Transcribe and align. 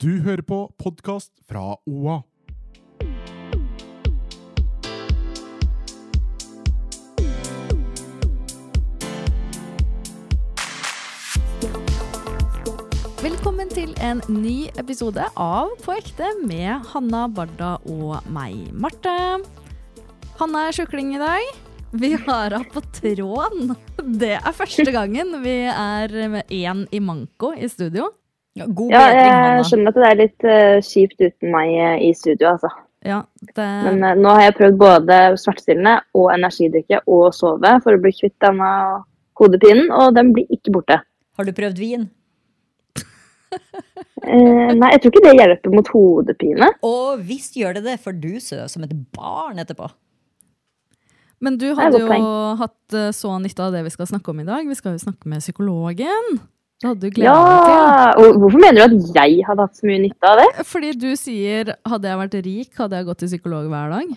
Du 0.00 0.22
hører 0.24 0.40
på 0.40 0.58
podkast 0.80 1.28
fra 1.44 1.74
OA. 1.84 2.14
Velkommen 13.20 13.68
til 13.68 13.92
en 14.00 14.22
ny 14.32 14.70
episode 14.80 15.26
av 15.36 15.74
På 15.84 15.92
ekte 15.98 16.30
med 16.46 16.88
Hanna 16.94 17.26
Barda 17.28 17.74
og 17.84 18.24
meg, 18.32 18.70
Marte. 18.72 19.12
Hanna 20.40 20.64
er 20.70 20.78
sjukling 20.78 21.12
i 21.18 21.20
dag. 21.20 21.50
Vi 21.92 22.14
har 22.14 22.56
henne 22.56 22.72
på 22.72 22.80
tråden. 23.02 23.76
Det 24.16 24.38
er 24.38 24.56
første 24.56 24.88
gangen 24.96 25.42
vi 25.44 25.58
er 25.68 26.16
med 26.38 26.48
én 26.48 26.86
i 26.88 27.04
manko 27.04 27.52
i 27.52 27.68
studio. 27.68 28.08
God 28.58 28.90
Ja, 28.90 29.02
jeg 29.14 29.66
skjønner 29.68 29.92
at 29.92 29.98
det 29.98 30.06
er 30.08 30.18
litt 30.18 30.46
uh, 30.46 30.78
kjipt 30.82 31.22
uten 31.22 31.52
meg 31.52 31.70
uh, 31.70 31.96
i 32.02 32.10
studio, 32.18 32.56
altså. 32.56 32.70
Ja, 33.06 33.22
det, 33.54 33.66
Men 33.86 34.02
uh, 34.02 34.16
nå 34.18 34.32
har 34.34 34.48
jeg 34.48 34.56
prøvd 34.58 34.80
både 34.80 35.18
smertestillende 35.40 36.00
og 36.18 36.32
energidrikke 36.34 37.00
og 37.06 37.30
sove 37.36 37.76
for 37.84 37.94
å 37.94 38.02
bli 38.02 38.12
kvitt 38.16 38.34
denne 38.42 38.72
hodepinen, 39.38 39.86
og 39.94 40.18
den 40.18 40.34
blir 40.34 40.50
ikke 40.52 40.74
borte. 40.74 40.98
Har 41.38 41.46
du 41.46 41.54
prøvd 41.56 41.80
vin? 41.80 42.10
Nei, 44.20 44.90
jeg 44.92 45.00
tror 45.00 45.14
ikke 45.14 45.24
det 45.24 45.38
hjelper 45.38 45.72
mot 45.72 45.88
hodepine. 45.94 46.74
Og 46.86 47.22
visst 47.24 47.56
gjør 47.56 47.78
det 47.78 47.86
det, 47.86 47.96
for 48.02 48.14
du 48.14 48.34
søv 48.42 48.66
som 48.70 48.84
et 48.84 48.92
barn 49.16 49.62
etterpå. 49.62 49.88
men 51.40 51.56
du 51.56 51.70
hadde 51.78 52.02
jo 52.02 52.20
hatt 52.60 52.98
så 53.16 53.38
nytte 53.40 53.64
av 53.64 53.72
det 53.72 53.86
vi 53.86 53.94
skal 53.94 54.10
snakke 54.10 54.34
om 54.34 54.42
i 54.42 54.48
dag. 54.50 54.68
Vi 54.68 54.76
skal 54.76 54.98
jo 54.98 55.06
snakke 55.06 55.30
med 55.30 55.40
psykologen. 55.40 56.42
Det 56.80 56.88
hadde 56.88 57.00
du 57.04 57.10
gleda 57.12 57.32
Ja, 57.34 58.14
deg 58.16 58.20
og 58.24 58.38
Hvorfor 58.40 58.60
mener 58.62 58.88
du 58.88 58.96
at 58.96 59.16
jeg 59.20 59.44
hadde 59.44 59.66
hatt 59.66 59.76
så 59.76 59.86
mye 59.90 60.00
nytte 60.00 60.30
av 60.30 60.38
det? 60.40 60.64
Fordi 60.64 60.92
du 60.96 61.10
sier 61.20 61.74
hadde 61.86 62.08
jeg 62.08 62.20
vært 62.22 62.36
rik, 62.46 62.70
hadde 62.80 62.96
jeg 63.00 63.08
gått 63.10 63.18
til 63.20 63.28
psykolog 63.34 63.68
hver 63.68 63.92
dag. 63.96 64.14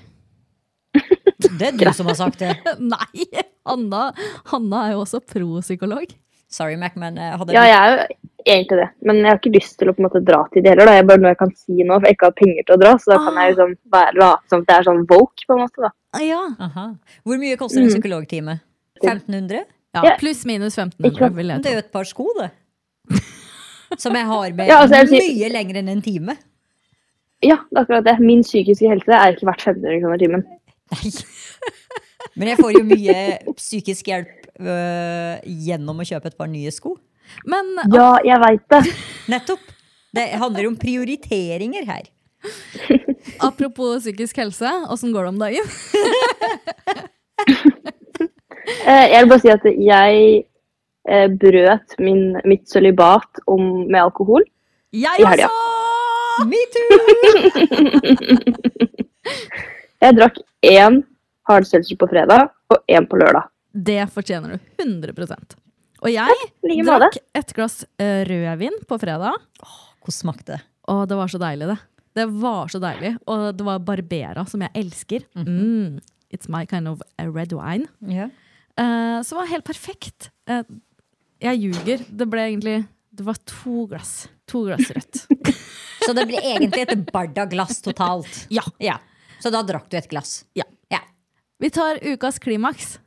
Det 1.60 1.68
er 1.68 1.76
du 1.78 1.90
som 1.94 2.08
har 2.08 2.16
sagt 2.18 2.40
det. 2.40 2.54
Nei! 2.94 3.26
Hanna, 3.68 4.06
Hanna 4.52 4.86
er 4.88 4.94
jo 4.96 5.02
også 5.04 5.20
pro-psykolog. 5.28 6.08
Sorry, 6.54 6.76
Mac, 6.80 6.96
men 7.00 7.18
eh, 7.18 7.34
hadde 7.40 7.54
Ja, 7.56 7.64
jeg 7.68 7.76
er 7.76 7.92
jo 7.92 8.18
egentlig 8.54 8.78
det. 8.80 8.88
Men 9.08 9.20
jeg 9.24 9.28
har 9.32 9.40
ikke 9.42 9.54
lyst 9.56 9.76
til 9.80 9.90
å 9.90 9.94
på 9.98 10.04
en 10.04 10.08
måte 10.08 10.22
dra 10.24 10.40
til 10.54 10.64
det 10.64 10.74
heller. 10.74 10.88
Da. 10.90 10.96
Jeg 11.00 11.08
bare 11.10 11.22
noe 11.24 11.32
jeg 11.34 11.40
kan 11.40 11.54
si 11.58 11.78
nå, 11.82 11.96
for 11.98 12.08
jeg 12.08 12.16
ikke 12.18 12.30
har 12.30 12.36
penger 12.40 12.68
til 12.68 12.76
å 12.76 12.80
dra. 12.84 12.92
Så 13.02 13.12
da 13.14 13.18
kan 13.26 13.40
jeg 13.42 13.54
liksom 13.54 13.72
være 13.96 14.18
late 14.22 14.54
som 14.54 14.66
det 14.68 14.76
er 14.78 14.88
sånn 14.88 15.02
woke, 15.10 15.48
på 15.50 15.58
en 15.58 15.64
måte. 15.66 15.84
da. 15.88 15.92
Ah, 16.14 16.24
Ja. 16.24 16.42
Aha. 16.68 16.86
Hvor 17.26 17.42
mye 17.42 17.58
koster 17.60 17.82
en 17.82 17.90
Mm. 17.90 17.96
psykologtime? 17.96 18.56
1500? 19.02 19.64
Ja 19.94 20.04
Ja. 20.04 20.16
Pluss 20.20 20.46
minus 20.50 20.78
Ikke 20.78 20.90
1500, 20.90 21.20
sant? 21.20 21.36
vil 21.38 21.48
Men 21.48 21.62
tro. 21.62 21.64
det 21.64 21.72
er 21.72 21.78
jo 21.78 21.84
et 21.86 21.92
par 21.94 22.04
sko, 22.10 22.28
det. 22.40 22.50
Som 24.02 24.16
jeg 24.18 24.26
har 24.26 24.54
med 24.58 24.68
Ja, 24.68 24.80
altså, 24.82 24.96
jeg 25.04 25.08
vil 25.12 25.22
si- 25.22 25.36
mye 25.38 25.50
lenger 25.54 25.76
enn 25.84 25.90
en 25.94 26.02
time. 26.02 26.38
Ja, 27.44 27.58
det 27.70 27.78
er 27.78 27.82
akkurat 27.84 28.06
det. 28.08 28.16
Min 28.24 28.42
psykiske 28.42 28.88
helse 28.90 29.12
er 29.12 29.34
ikke 29.36 29.46
verdt 29.50 29.66
1500 29.68 30.00
kroner 30.02 30.18
timen. 30.22 30.44
Nei. 30.94 31.12
Men 32.40 32.48
jeg 32.54 32.58
får 32.58 32.72
jo 32.74 32.84
mye 32.88 33.16
psykisk 33.60 34.08
hjelp 34.10 34.48
øh, 34.64 35.36
gjennom 35.68 36.00
å 36.02 36.06
kjøpe 36.08 36.32
et 36.32 36.38
par 36.40 36.48
nye 36.50 36.72
sko. 36.74 36.96
Men 37.46 37.74
Ja, 37.94 38.16
jeg 38.26 38.40
veit 38.42 38.66
det. 38.74 38.82
Nettopp. 39.34 39.60
Det 40.14 40.26
handler 40.40 40.68
om 40.72 40.76
prioriteringer 40.78 41.86
her. 41.90 42.10
apropos 43.42 44.02
psykisk 44.04 44.38
helse, 44.42 44.70
åssen 44.94 45.14
går 45.14 45.28
det 45.28 45.34
om 45.36 45.40
dagen? 45.44 45.66
Eh, 48.68 49.06
Jeg 49.12 49.24
vil 49.24 49.30
bare 49.32 49.44
si 49.44 49.50
at 49.52 49.66
jeg 49.66 50.46
eh, 51.10 51.28
brøt 51.28 51.96
min, 52.00 52.38
mitt 52.48 52.68
sølibat 52.72 53.42
med 53.90 54.00
alkohol. 54.02 54.44
Jeg 54.94 55.20
I 55.20 55.26
helga. 55.28 55.50
Metoo! 56.50 56.98
Jeg 60.04 60.16
drakk 60.18 60.40
én 60.68 61.02
hard 61.48 61.68
seltzer 61.68 61.98
på 62.00 62.08
fredag 62.12 62.50
og 62.74 62.82
én 62.92 63.06
på 63.10 63.20
lørdag. 63.20 63.48
Det 63.74 64.02
fortjener 64.14 64.54
du 64.54 64.84
100 64.84 65.14
Og 66.04 66.10
jeg 66.12 66.36
Like 66.68 66.84
drakk 66.86 67.18
et 67.40 67.54
glass 67.56 67.84
eh, 68.00 68.24
rødvin 68.28 68.76
på 68.88 69.00
fredag, 69.02 69.38
Hvordan 70.04 70.18
smakte 70.20 70.58
det? 70.58 70.62
og 70.92 71.06
det 71.08 71.16
var 71.16 71.28
så 71.32 71.40
deilig, 71.40 71.68
det. 71.72 71.78
Det 72.14 72.26
var 72.44 72.68
så 72.68 72.80
deilig. 72.84 73.14
Og 73.32 73.56
det 73.58 73.66
var 73.66 73.80
Barbera, 73.80 74.44
som 74.46 74.62
jeg 74.62 74.70
elsker. 74.76 75.24
mm, 75.34 76.00
it's 76.30 76.50
my 76.50 76.66
kind 76.66 76.88
of 76.88 77.02
a 77.18 77.30
red 77.30 77.54
wine. 77.54 77.88
Ja. 78.02 78.28
Eh, 78.80 79.20
så 79.22 79.36
det 79.36 79.40
var 79.42 79.50
helt 79.52 79.66
perfekt. 79.68 80.30
Eh, 80.50 80.64
jeg 81.44 81.60
ljuger. 81.66 82.06
Det 82.10 82.26
ble 82.32 82.46
egentlig 82.50 82.78
Det 83.14 83.24
var 83.28 83.38
to 83.46 83.86
glass. 83.92 84.28
To 84.50 84.64
glass 84.66 84.90
rødt. 84.96 85.26
Så 86.06 86.12
det 86.18 86.26
ble 86.28 86.40
egentlig 86.42 86.82
et 86.84 87.04
Barda-glass 87.14 87.78
totalt. 87.86 88.48
Ja. 88.52 88.64
Ja. 88.82 88.98
Så 89.40 89.52
da 89.54 89.62
drakk 89.64 89.86
du 89.92 89.96
et 90.00 90.10
glass. 90.12 90.44
Ja. 90.58 90.66
Ja. 90.92 91.00
Vi 91.64 91.70
tar 91.72 92.00
ukas 92.04 92.40
klimaks. 92.44 92.98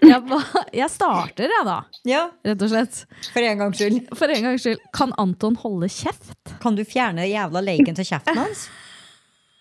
Jeg, 0.00 0.22
ba- 0.24 0.62
jeg 0.72 0.88
starter, 0.90 1.50
jeg, 1.52 1.64
da. 1.66 1.76
ja. 2.08 2.22
Rett 2.46 2.62
og 2.64 2.70
slett. 2.72 3.00
For 3.34 3.44
en 3.44 3.60
gangs 3.60 3.78
skyld. 3.80 3.98
For 4.16 4.32
en 4.32 4.46
gangs 4.46 4.64
skyld. 4.64 4.80
Kan 4.96 5.12
Anton 5.20 5.58
holde 5.60 5.90
kjeft? 5.92 6.54
Kan 6.62 6.78
du 6.78 6.84
fjerne 6.88 7.26
jævla 7.28 7.60
leken 7.66 7.98
til 7.98 8.06
kjeften 8.08 8.38
hans? 8.40 8.68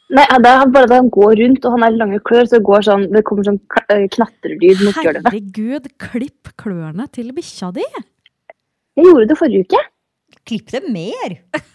Nei, 0.08 0.24
det 0.40 0.48
er 0.54 0.70
bare 0.72 0.88
at 0.88 0.94
han 0.96 1.10
går 1.12 1.34
rundt, 1.42 1.66
og 1.68 1.74
han 1.76 1.84
har 1.84 1.92
lange 1.98 2.22
klør, 2.24 2.46
så 2.48 2.56
det, 2.56 2.62
går 2.70 2.86
sånn, 2.88 3.02
det 3.12 3.26
kommer 3.28 3.44
sånn 3.44 3.58
kl- 3.74 3.84
eh, 3.92 4.06
knatrelyd 4.14 4.80
mot 4.86 4.96
gulvet. 4.96 5.26
Herregud, 5.28 5.90
klipp 6.00 6.54
klørne 6.62 7.10
til 7.12 7.34
bikkja 7.36 7.74
di. 7.76 7.84
Jeg 8.96 9.10
gjorde 9.10 9.28
det 9.34 9.38
forrige 9.42 9.66
uke. 9.68 9.82
Klipp 10.48 10.72
det 10.72 10.86
mer! 10.88 11.36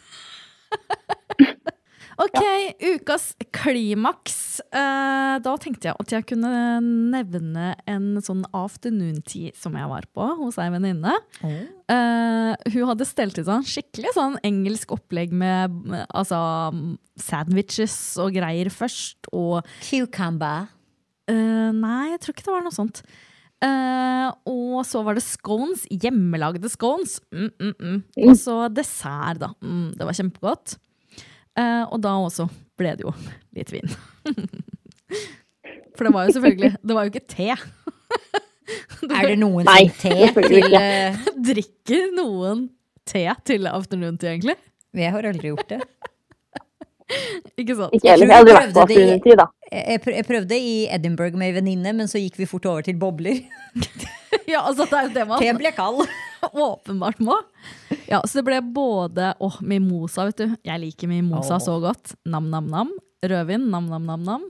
Ok, 2.22 2.43
ukas 2.97 3.31
klimaks. 3.55 4.60
Uh, 4.72 5.38
da 5.43 5.55
tenkte 5.60 5.91
jeg 5.91 5.99
at 5.99 6.15
jeg 6.15 6.27
kunne 6.33 6.53
nevne 6.84 7.72
en 7.91 8.21
sånn 8.25 8.44
afternoon 8.56 9.22
tea 9.27 9.53
som 9.59 9.77
jeg 9.78 9.91
var 9.91 10.06
på 10.15 10.28
hos 10.41 10.59
ei 10.62 10.69
venninne. 10.72 11.15
Eh, 11.43 12.53
hun 12.72 12.87
hadde 12.88 13.05
stelt 13.09 13.37
ut 13.37 13.47
sånn 13.49 13.66
skikkelig 13.66 14.15
sånn 14.16 14.38
engelsk 14.47 14.94
opplegg 14.94 15.34
med 15.34 15.72
med, 15.82 16.06
altså, 16.15 16.38
sandwiches 17.21 17.97
og 18.22 18.32
greier 18.37 18.71
først. 18.72 19.28
Og 19.32 19.66
Cucumber. 19.84 20.71
Uh, 21.31 21.71
Nei, 21.77 22.12
jeg 22.12 22.22
tror 22.22 22.34
ikke 22.37 22.49
det 22.49 22.56
var 22.56 22.65
noe 22.66 22.77
sånt. 22.77 23.03
Uh, 23.62 24.28
og 24.49 24.81
så 24.88 25.05
var 25.06 25.19
det 25.19 25.25
scones. 25.25 25.84
Hjemmelagde 25.91 26.71
scones. 26.72 27.21
Mm, 27.31 27.50
mm, 27.53 27.75
mm. 27.78 28.00
Og 28.27 28.34
så 28.41 28.56
dessert, 28.75 29.43
da. 29.43 29.53
Mm, 29.62 29.93
det 29.99 30.09
var 30.09 30.19
kjempegodt. 30.19 30.77
Eh, 31.59 31.83
og 31.93 31.99
da 32.05 32.15
også 32.25 32.47
ble 32.81 32.95
det 32.97 33.05
jo 33.05 33.13
litt 33.57 33.73
vin. 33.75 33.91
For 35.97 36.07
det 36.09 36.13
var 36.15 36.25
jo 36.29 36.33
selvfølgelig 36.39 36.71
Det 36.81 36.95
var 36.97 37.05
jo 37.07 37.13
ikke 37.13 37.27
te. 37.29 37.49
Er 39.13 39.27
det 39.33 39.39
noen 39.43 39.67
Nei, 39.67 39.83
som 39.91 39.99
te 40.33 40.47
til 40.47 40.77
eh, 40.79 41.19
Drikker 41.51 42.12
noen 42.17 42.69
te 43.09 43.25
til 43.44 43.67
afternoon 43.69 44.17
tea, 44.23 44.37
egentlig? 44.37 44.55
Jeg 44.97 45.11
har 45.12 45.26
aldri 45.26 45.50
gjort 45.50 45.69
det. 45.73 45.81
Ikke 47.61 47.75
sant? 47.76 47.93
Ikke 47.99 48.09
heller. 48.12 48.29
Jeg 48.29 48.32
har 48.32 48.38
aldri 48.41 48.55
vært 48.56 48.73
på 48.73 48.85
prøvde 48.85 48.88
det 48.88 48.97
i- 48.97 49.03
afternoon 49.03 49.25
tea, 49.26 49.37
da. 49.43 49.47
Jeg 49.73 50.26
prøvde 50.29 50.59
i 50.61 50.73
Edinburgh 50.94 51.37
med 51.41 51.49
ei 51.50 51.55
venninne, 51.56 51.93
men 51.99 52.09
så 52.09 52.21
gikk 52.23 52.37
vi 52.41 52.47
fort 52.49 52.67
over 52.71 52.85
til 52.87 52.97
bobler. 53.00 53.41
Ja, 54.49 54.62
altså 54.69 54.85
det 54.88 54.97
er 54.99 55.06
jo 55.09 55.12
det 55.17 55.25
man 55.29 55.41
Te 55.43 55.53
ble 55.59 55.73
kald. 55.76 56.03
åpenbart 56.53 57.21
må. 57.25 57.37
Ja, 58.12 58.20
så 58.29 58.41
det 58.41 58.47
ble 58.50 58.59
både 58.75 59.32
Åh, 59.41 59.61
mimosa, 59.64 60.26
vet 60.29 60.43
du. 60.43 60.56
Jeg 60.69 60.82
liker 60.82 61.09
mimosa 61.09 61.56
oh. 61.56 61.62
så 61.64 61.79
godt. 61.81 62.14
Nam-nam-nam. 62.29 62.93
Rødvin. 63.25 63.70
Nam-nam-nam-nam. 63.73 64.44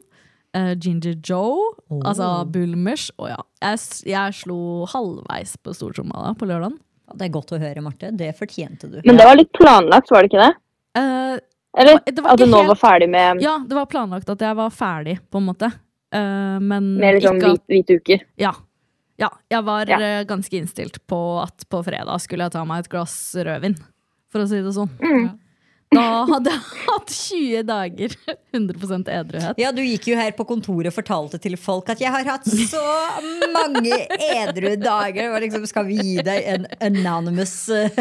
Uh, 0.57 0.73
Ginger 0.77 1.15
Joe. 1.25 1.71
oh. 1.89 2.01
Altså 2.03 2.33
Bulmers. 2.53 3.11
Å 3.23 3.31
ja. 3.31 3.39
Jeg, 3.63 3.85
jeg 4.11 4.41
slo 4.43 4.59
halvveis 4.91 5.55
på 5.63 5.77
stortromma 5.77 6.27
da, 6.27 6.35
på 6.39 6.49
lørdagen. 6.51 6.81
Det 7.13 7.29
er 7.29 7.33
godt 7.35 7.55
å 7.55 7.61
høre, 7.61 7.85
Marte. 7.85 8.11
Det 8.17 8.33
fortjente 8.37 8.91
du. 8.91 8.99
Men 9.05 9.21
det 9.21 9.29
var 9.29 9.39
litt 9.39 9.53
planlagt, 9.57 10.11
var 10.13 10.25
det 10.25 10.33
ikke 10.33 10.43
det? 10.43 10.53
Uh, 10.99 11.39
Eller 11.79 12.03
Det 12.05 12.25
at 12.25 12.41
du 12.41 12.47
nå 12.47 12.61
helt- 12.61 12.73
var 12.75 12.81
ferdig 12.81 13.09
med, 13.13 13.41
ja, 13.45 13.57
det 13.69 13.77
var 13.77 13.87
planlagt 13.89 14.29
at 14.33 14.45
jeg 14.45 14.57
var 14.59 14.73
ferdig, 14.75 15.19
på 15.31 15.41
en 15.41 15.49
måte. 15.49 15.71
Uh, 16.13 16.59
men 16.61 16.95
med 17.01 17.19
liksom 17.21 17.39
ikke 17.41 17.55
hvite 17.73 17.99
uker? 18.01 18.25
Ja. 18.41 18.53
Ja, 19.23 19.29
jeg 19.53 19.63
var 19.65 19.87
Ja. 19.89 19.99
eh, 20.03 20.25
ganske 20.27 20.57
innstilt 20.59 20.99
på 21.07 21.19
at 21.45 21.63
på 21.71 21.83
fredag 21.87 22.19
skulle 22.25 22.49
jeg 22.49 22.55
ta 22.57 22.65
meg 22.67 22.83
et 22.85 22.91
glass 22.93 23.15
rødvin, 23.39 23.77
for 24.33 24.43
å 24.43 24.49
si 24.51 24.59
det 24.65 24.75
sånn. 24.75 24.91
Mm. 24.99 25.39
Da 25.93 26.03
hadde 26.29 26.53
jeg 26.55 26.63
hatt 26.87 27.11
20 27.13 27.63
dager 27.69 28.15
100% 28.57 29.09
edruhet. 29.13 29.59
Ja, 29.61 29.73
du 29.77 29.83
gikk 29.85 30.07
jo 30.09 30.17
her 30.17 30.33
på 30.37 30.47
kontoret 30.49 30.89
og 30.89 30.95
fortalte 30.97 31.39
til 31.43 31.57
folk 31.61 31.91
at 31.93 32.01
jeg 32.01 32.13
har 32.15 32.25
hatt 32.29 32.47
så 32.49 32.81
mange 33.53 33.99
edru 34.33 34.71
dager. 34.81 35.35
Liksom, 35.45 35.67
skal 35.69 35.85
vi 35.91 35.99
gi 36.01 36.15
deg 36.25 36.47
en 36.55 36.67
anonymous 36.89 37.55
eh, 37.77 37.93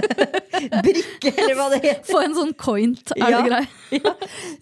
brikke, 0.85 1.33
eller 1.35 1.57
hva 1.59 1.67
det 1.73 1.81
heter? 1.83 2.05
Få 2.11 2.21
en 2.23 2.35
sånn 2.37 2.53
coint, 2.59 3.11
er 3.17 3.23
Ja. 3.25 3.41
det 3.41 3.49
greit? 3.51 3.77
Ja. 3.91 4.13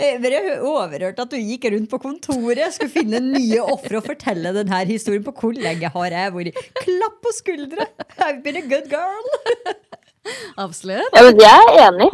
Jeg 0.02 0.22
ble 0.24 0.40
overhørte 0.66 1.22
at 1.28 1.34
du 1.36 1.38
gikk 1.38 1.68
rundt 1.76 1.90
på 1.92 2.00
kontoret, 2.02 2.74
skulle 2.74 2.90
finne 2.94 3.20
nye 3.28 3.60
ofre 3.62 4.00
og 4.00 4.08
fortelle 4.10 4.56
denne 4.58 4.80
historien 4.90 5.22
på 5.28 5.36
hvor 5.38 5.54
lenge 5.54 5.92
har 5.94 6.16
jeg 6.16 6.34
vært. 6.40 6.58
Klapp 6.82 7.20
på 7.26 7.36
skuldra! 7.38 7.86
I've 8.26 8.42
been 8.46 8.58
a 8.58 8.66
good 8.66 8.90
girl. 8.90 9.30
Absolutt. 10.58 11.14
Ja, 11.14 11.24
men 11.30 11.40
jeg 11.46 11.70
er 11.70 11.80
enig. 11.88 12.10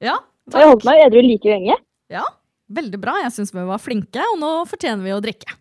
Ja, 0.00 0.16
Og 0.50 0.58
jeg 0.58 0.70
holdt 0.72 0.86
meg 0.88 1.04
edru 1.06 1.22
like 1.24 1.50
lenge. 1.52 1.78
ja, 2.10 2.26
veldig 2.70 3.00
bra. 3.02 3.16
Jeg 3.24 3.34
syns 3.36 3.54
vi 3.54 3.64
var 3.68 3.82
flinke, 3.82 4.24
og 4.32 4.38
nå 4.40 4.50
fortjener 4.70 5.06
vi 5.06 5.14
å 5.14 5.22
drikke. 5.24 5.56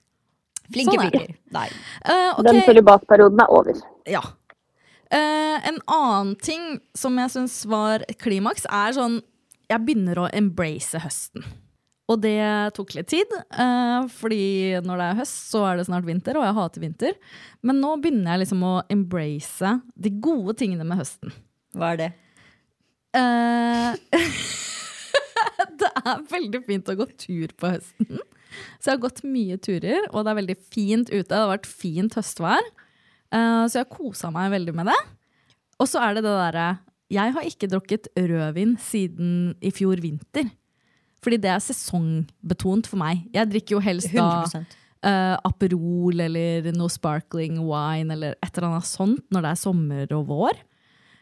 Flinke 0.69 0.94
Sånn 0.94 1.06
er 1.06 1.13
flinker. 1.13 1.38
Nei. 1.56 1.69
Eh, 2.06 2.27
ok. 2.36 2.44
Den 2.45 2.62
sølibatperioden 2.68 3.41
er 3.41 3.53
over. 3.53 3.80
Ja. 4.09 4.21
Uh, 5.09 5.57
en 5.65 5.80
annen 5.89 6.36
ting 6.38 6.75
som 6.97 7.15
jeg 7.18 7.33
syns 7.33 7.63
var 7.65 8.06
klimaks, 8.21 8.68
er 8.69 8.94
sånn 8.94 9.24
Jeg 9.69 9.81
begynner 9.86 10.21
å 10.21 10.27
embrace 10.33 11.01
høsten. 11.01 11.45
Og 12.09 12.18
det 12.24 12.41
tok 12.74 12.95
litt 12.97 13.09
tid, 13.12 13.30
eh, 13.53 14.07
fordi 14.18 14.80
når 14.81 14.97
det 14.97 15.09
er 15.12 15.19
høst, 15.19 15.36
så 15.51 15.62
er 15.69 15.77
det 15.77 15.86
snart 15.86 16.07
vinter, 16.07 16.39
og 16.39 16.47
jeg 16.47 16.56
hater 16.57 16.81
vinter. 16.81 17.19
Men 17.62 17.77
nå 17.83 17.91
begynner 18.01 18.33
jeg 18.33 18.47
liksom 18.47 18.63
å 18.65 18.71
embrace 18.89 19.75
de 19.94 20.09
gode 20.18 20.56
tingene 20.57 20.88
med 20.89 21.03
høsten. 21.03 21.36
Hva 21.77 21.91
er 21.94 22.01
det? 22.01 22.09
Eh, 23.13 23.94
det 24.09 24.24
er 26.12 26.28
veldig 26.34 26.62
fint 26.68 26.92
å 26.92 26.98
gå 27.00 27.08
tur 27.20 27.56
på 27.60 27.72
høsten. 27.76 28.20
Så 28.80 28.90
jeg 28.90 28.96
har 28.96 29.04
gått 29.04 29.24
mye 29.28 29.58
turer, 29.62 30.06
og 30.10 30.26
det 30.26 30.32
er 30.32 30.40
veldig 30.40 30.58
fint 30.74 31.12
ute. 31.12 31.28
Det 31.30 31.38
har 31.38 31.52
vært 31.52 31.70
fint 31.70 32.16
høstvær. 32.18 32.70
Eh, 33.30 33.64
så 33.70 33.80
jeg 33.80 33.86
har 33.86 33.92
kosa 33.94 34.32
meg 34.34 34.54
veldig 34.56 34.76
med 34.80 34.90
det. 34.90 35.00
Og 35.80 35.90
så 35.90 36.02
er 36.04 36.18
det 36.18 36.26
det 36.26 36.36
derre 36.36 36.70
Jeg 37.10 37.34
har 37.34 37.46
ikke 37.46 37.70
drukket 37.70 38.10
rødvin 38.18 38.76
siden 38.82 39.30
i 39.66 39.72
fjor 39.74 40.02
vinter. 40.02 40.50
Fordi 41.24 41.40
det 41.42 41.50
er 41.52 41.64
sesongbetont 41.64 42.88
for 42.90 43.02
meg. 43.02 43.26
Jeg 43.34 43.50
drikker 43.50 43.76
jo 43.78 43.84
helst 43.84 44.14
da 44.14 44.46
100 44.46 44.62
eh, 45.10 45.36
Aperol 45.48 46.22
eller 46.26 46.70
noe 46.76 46.92
sparkling 46.92 47.60
wine 47.66 48.14
eller 48.16 48.38
et 48.40 48.52
eller 48.54 48.70
annet 48.70 48.88
sånt 48.88 49.26
når 49.34 49.46
det 49.46 49.52
er 49.52 49.62
sommer 49.64 50.14
og 50.16 50.30
vår. 50.30 50.62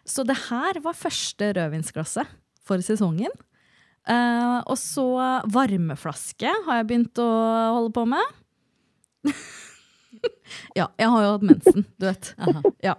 Så 0.08 0.24
det 0.28 0.38
her 0.48 0.80
var 0.84 0.96
første 0.96 1.52
rødvinsglasset 1.58 2.36
for 2.68 2.84
sesongen. 2.84 3.34
Eh, 4.08 4.58
og 4.64 4.78
så 4.80 5.08
varmeflaske 5.52 6.52
har 6.66 6.82
jeg 6.82 6.90
begynt 6.90 7.22
å 7.22 7.28
holde 7.78 7.94
på 7.96 8.06
med. 8.08 8.36
ja, 10.80 10.88
jeg 10.88 11.12
har 11.14 11.26
jo 11.26 11.36
hatt 11.36 11.48
mensen, 11.52 11.88
du 12.00 12.08
vet. 12.08 12.34
Ja. 12.86 12.96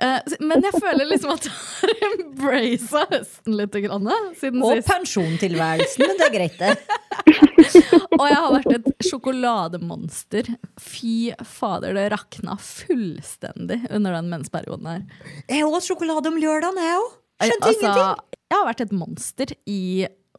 Uh, 0.00 0.16
men 0.40 0.64
jeg 0.64 0.78
føler 0.80 1.04
liksom 1.10 1.34
at 1.34 1.44
jeg 1.44 1.52
har 1.52 2.14
embracet 2.14 3.10
høsten 3.12 3.56
litt 3.58 3.74
grann, 3.84 4.06
siden 4.38 4.62
Og 4.64 4.78
sist. 4.78 4.88
pensjontilværelsen, 4.88 6.04
men 6.06 6.16
det 6.16 6.24
er 6.24 6.32
greit, 6.32 6.56
det. 6.56 6.70
Og 8.20 8.24
jeg 8.24 8.38
har 8.38 8.54
vært 8.54 8.72
et 8.78 9.04
sjokolademonster. 9.04 10.48
Fy 10.80 11.34
fader, 11.44 11.92
det 11.98 12.06
rakna 12.14 12.56
fullstendig 12.64 13.82
under 13.90 14.16
den 14.16 14.32
mensperioden 14.32 14.88
her. 14.88 15.04
Jeg 15.52 15.68
åt 15.68 15.88
sjokolade 15.88 16.32
om 16.32 16.40
lørdagen, 16.40 16.80
jeg 16.80 16.96
òg. 16.96 17.12
Skjønte 17.40 17.68
Altså, 17.68 17.84
ingenting. 17.84 18.40
Jeg 18.50 18.58
har 18.58 18.66
vært 18.66 18.82
et 18.84 18.96
monster 18.96 19.54
i 19.68 19.82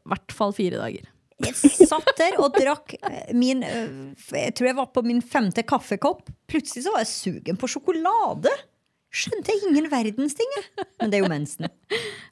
hvert 0.09 0.36
fall 0.36 0.53
fire 0.56 0.80
dager. 0.81 1.09
Jeg 1.42 1.88
satt 1.89 2.09
der 2.19 2.38
og 2.42 2.53
drakk 2.53 2.94
eh, 3.00 3.31
min 3.33 3.63
eh, 3.65 4.12
Jeg 4.38 4.53
tror 4.57 4.68
jeg 4.69 4.77
var 4.77 4.92
på 4.94 5.03
min 5.06 5.24
femte 5.25 5.63
kaffekopp. 5.65 6.30
Plutselig 6.51 6.86
så 6.86 6.94
var 6.94 7.01
jeg 7.06 7.13
sugen 7.13 7.57
på 7.59 7.69
sjokolade. 7.71 8.51
Skjønte 9.12 9.51
jeg 9.51 9.71
ingen 9.71 9.89
verdens 9.92 10.38
ting, 10.38 10.51
jeg. 10.57 10.86
Men 11.01 11.12
det 11.12 11.18
er 11.18 11.25
jo 11.25 11.31
mensen. 11.31 11.71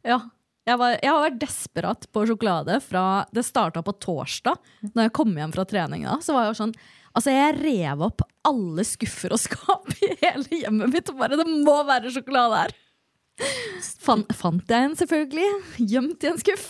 Ja. 0.05 0.21
Jeg, 0.69 0.77
var, 0.77 0.93
jeg 1.01 1.09
har 1.09 1.23
vært 1.23 1.41
desperat 1.41 2.05
på 2.13 2.23
sjokolade 2.29 2.77
fra 2.85 3.03
det 3.33 3.43
starta 3.47 3.81
på 3.83 3.95
torsdag. 4.05 4.59
Når 4.93 5.07
jeg 5.07 5.15
kom 5.17 5.33
hjem 5.33 5.55
fra 5.55 5.65
trening 5.67 6.05
da, 6.05 6.19
så 6.23 6.37
var 6.37 6.49
jeg 6.49 6.59
sånn 6.61 6.77
Altså, 7.17 7.31
jeg 7.33 7.55
rev 7.57 8.03
opp 8.05 8.21
alle 8.45 8.83
skuffer 8.85 9.33
og 9.33 9.39
skap 9.41 9.89
i 10.05 10.11
hele 10.21 10.59
hjemmet 10.61 10.93
mitt. 10.93 11.09
Og 11.09 11.17
bare, 11.17 11.39
det 11.39 11.47
må 11.49 11.73
være 11.87 12.11
sjokolade 12.13 12.59
her. 12.61 12.75
Fan, 14.05 14.21
fant 14.29 14.69
jeg 14.69 14.91
en, 14.91 14.95
selvfølgelig. 14.99 15.47
Gjemt 15.89 16.27
i 16.27 16.29
en 16.29 16.37
skuff. 16.39 16.69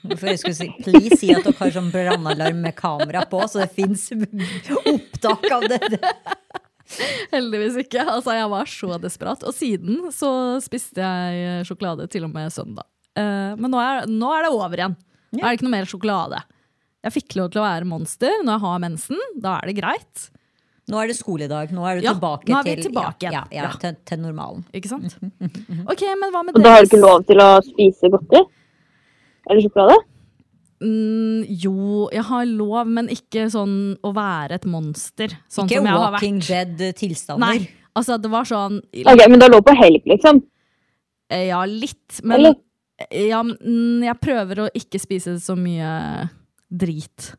For 0.00 0.26
jeg 0.30 0.38
skulle 0.40 0.56
si, 0.56 0.68
please 0.84 1.18
si 1.20 1.28
at 1.34 1.44
dere 1.44 1.56
har 1.58 1.72
sånn 1.74 1.90
brannalarm 1.92 2.62
med 2.64 2.74
kamera 2.78 3.26
på, 3.28 3.42
så 3.52 3.60
det 3.64 3.70
fins 3.76 4.06
opptak 4.80 5.44
av 5.52 5.66
dette. 5.68 6.00
Heldigvis 7.30 7.76
ikke. 7.84 8.02
Altså, 8.08 8.32
jeg 8.34 8.48
var 8.50 8.70
så 8.70 8.96
desperat. 9.02 9.44
Og 9.46 9.54
siden 9.54 10.08
så 10.14 10.30
spiste 10.64 11.04
jeg 11.04 11.66
sjokolade 11.68 12.08
til 12.10 12.26
og 12.26 12.32
med 12.34 12.50
søndag. 12.54 12.88
Eh, 13.18 13.52
men 13.60 13.70
nå 13.70 13.78
er, 13.82 14.08
nå 14.10 14.32
er 14.34 14.46
det 14.48 14.50
over 14.56 14.80
igjen. 14.82 14.96
Nå 15.36 15.44
er 15.44 15.52
det 15.52 15.60
ikke 15.60 15.68
noe 15.68 15.76
mer 15.76 15.86
sjokolade. 15.90 16.40
Jeg 17.06 17.14
fikk 17.14 17.36
lov 17.38 17.52
til 17.54 17.62
å 17.62 17.68
være 17.68 17.86
monster 17.88 18.40
når 18.42 18.56
jeg 18.56 18.64
har 18.66 18.82
mensen. 18.82 19.22
Da 19.40 19.58
er 19.60 19.70
det 19.70 19.76
greit. 19.78 20.26
Nå 20.90 20.98
er 20.98 21.06
det 21.12 21.14
skoledag. 21.20 21.70
Nå 21.76 21.84
er 21.86 22.00
du 22.00 22.08
Ja, 22.08 22.16
tilbake, 22.16 22.48
nå 22.50 22.58
er 22.58 22.66
vi 22.66 22.74
til, 22.80 22.88
tilbake 22.88 23.22
igjen. 23.28 23.36
ja, 23.36 23.44
ja, 23.54 23.62
ja, 23.62 23.68
Ja. 23.70 23.76
til, 23.84 23.94
til 24.10 24.18
normalen. 24.24 24.64
Ikke 24.74 24.90
sant? 24.90 25.14
Ok, 25.92 26.02
men 26.18 26.32
hva 26.34 26.42
med 26.48 26.56
Og 26.58 26.64
da 26.64 26.72
har 26.74 26.82
du 26.82 26.90
ikke 26.90 27.04
lov 27.04 27.22
til 27.28 27.38
å 27.44 27.50
spise 27.62 28.10
godteri? 28.10 28.42
Eller 29.50 29.64
sjokolade? 29.66 29.98
Mm, 30.80 31.42
jo, 31.60 32.06
jeg 32.14 32.24
har 32.24 32.46
lov, 32.48 32.88
men 32.88 33.10
ikke 33.12 33.44
sånn 33.52 33.74
å 34.06 34.14
være 34.16 34.56
et 34.56 34.64
monster. 34.70 35.34
Sånn 35.52 35.68
Ikke 35.68 35.82
som 35.82 35.88
jeg 35.90 35.98
har 35.98 36.14
Walking. 36.14 36.38
Dead-tilstander. 36.46 37.42
Nei, 37.44 37.68
altså 37.98 38.16
det 38.16 38.30
var 38.32 38.48
sånn 38.48 38.78
Ok, 38.80 39.24
Men 39.28 39.36
du 39.36 39.44
har 39.44 39.52
lov 39.52 39.64
på 39.66 39.76
helg, 39.76 40.06
liksom? 40.08 40.40
Eh, 41.28 41.48
Ja, 41.50 41.64
litt, 41.68 42.22
men 42.24 42.38
Eller? 42.40 42.56
ja, 43.12 43.42
mm, 43.42 44.06
jeg 44.06 44.20
prøver 44.24 44.64
å 44.64 44.70
ikke 44.76 45.02
spise 45.02 45.36
så 45.42 45.56
mye 45.58 45.90
drit. 46.70 47.34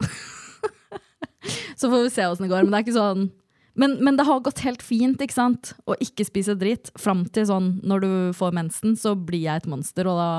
så 1.80 1.90
får 1.90 2.04
vi 2.06 2.12
se 2.14 2.28
åssen 2.28 2.46
det 2.46 2.52
går. 2.52 2.62
Men 2.62 2.70
det 2.70 2.78
er 2.78 2.86
ikke 2.86 3.00
sånn 3.00 3.26
men, 3.74 3.96
men 4.06 4.14
det 4.14 4.28
har 4.28 4.38
gått 4.46 4.62
helt 4.62 4.82
fint 4.86 5.18
ikke 5.18 5.34
sant? 5.34 5.72
å 5.90 5.96
ikke 5.98 6.22
spise 6.28 6.54
drit. 6.54 6.92
Fram 7.00 7.24
til 7.34 7.48
sånn 7.48 7.80
når 7.82 8.04
du 8.04 8.10
får 8.38 8.54
mensen, 8.54 8.94
så 8.94 9.16
blir 9.18 9.48
jeg 9.48 9.64
et 9.64 9.66
monster, 9.66 10.06
og 10.06 10.20
da 10.20 10.30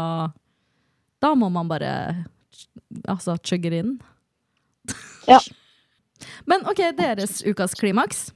Da 1.23 1.33
må 1.37 1.49
man 1.53 1.69
bare 1.71 1.91
altså 3.09 3.37
chugge 3.43 3.71
det 3.73 3.83
inn. 3.83 3.95
Ja. 5.29 5.39
Men 6.45 6.65
ok, 6.69 6.81
deres 6.97 7.41
ukas 7.45 7.73
klimaks. 7.77 8.29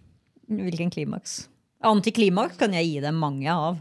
Hvilken 0.49 0.89
klimaks? 0.93 1.47
Antiklimaks 1.85 2.57
kan 2.59 2.73
jeg 2.75 2.87
gi 2.89 3.03
dem 3.03 3.19
mange 3.21 3.53
av. 3.53 3.77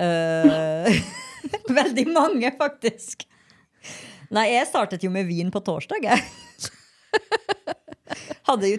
uh, 0.00 1.00
veldig 1.80 2.06
mange, 2.12 2.52
faktisk. 2.58 3.26
Nei, 4.30 4.46
jeg 4.54 4.68
startet 4.70 5.04
jo 5.04 5.10
med 5.12 5.26
vin 5.28 5.50
på 5.52 5.62
torsdag, 5.66 6.06
jeg. 6.06 6.22
Hadde 8.50 8.66
jo 8.66 8.78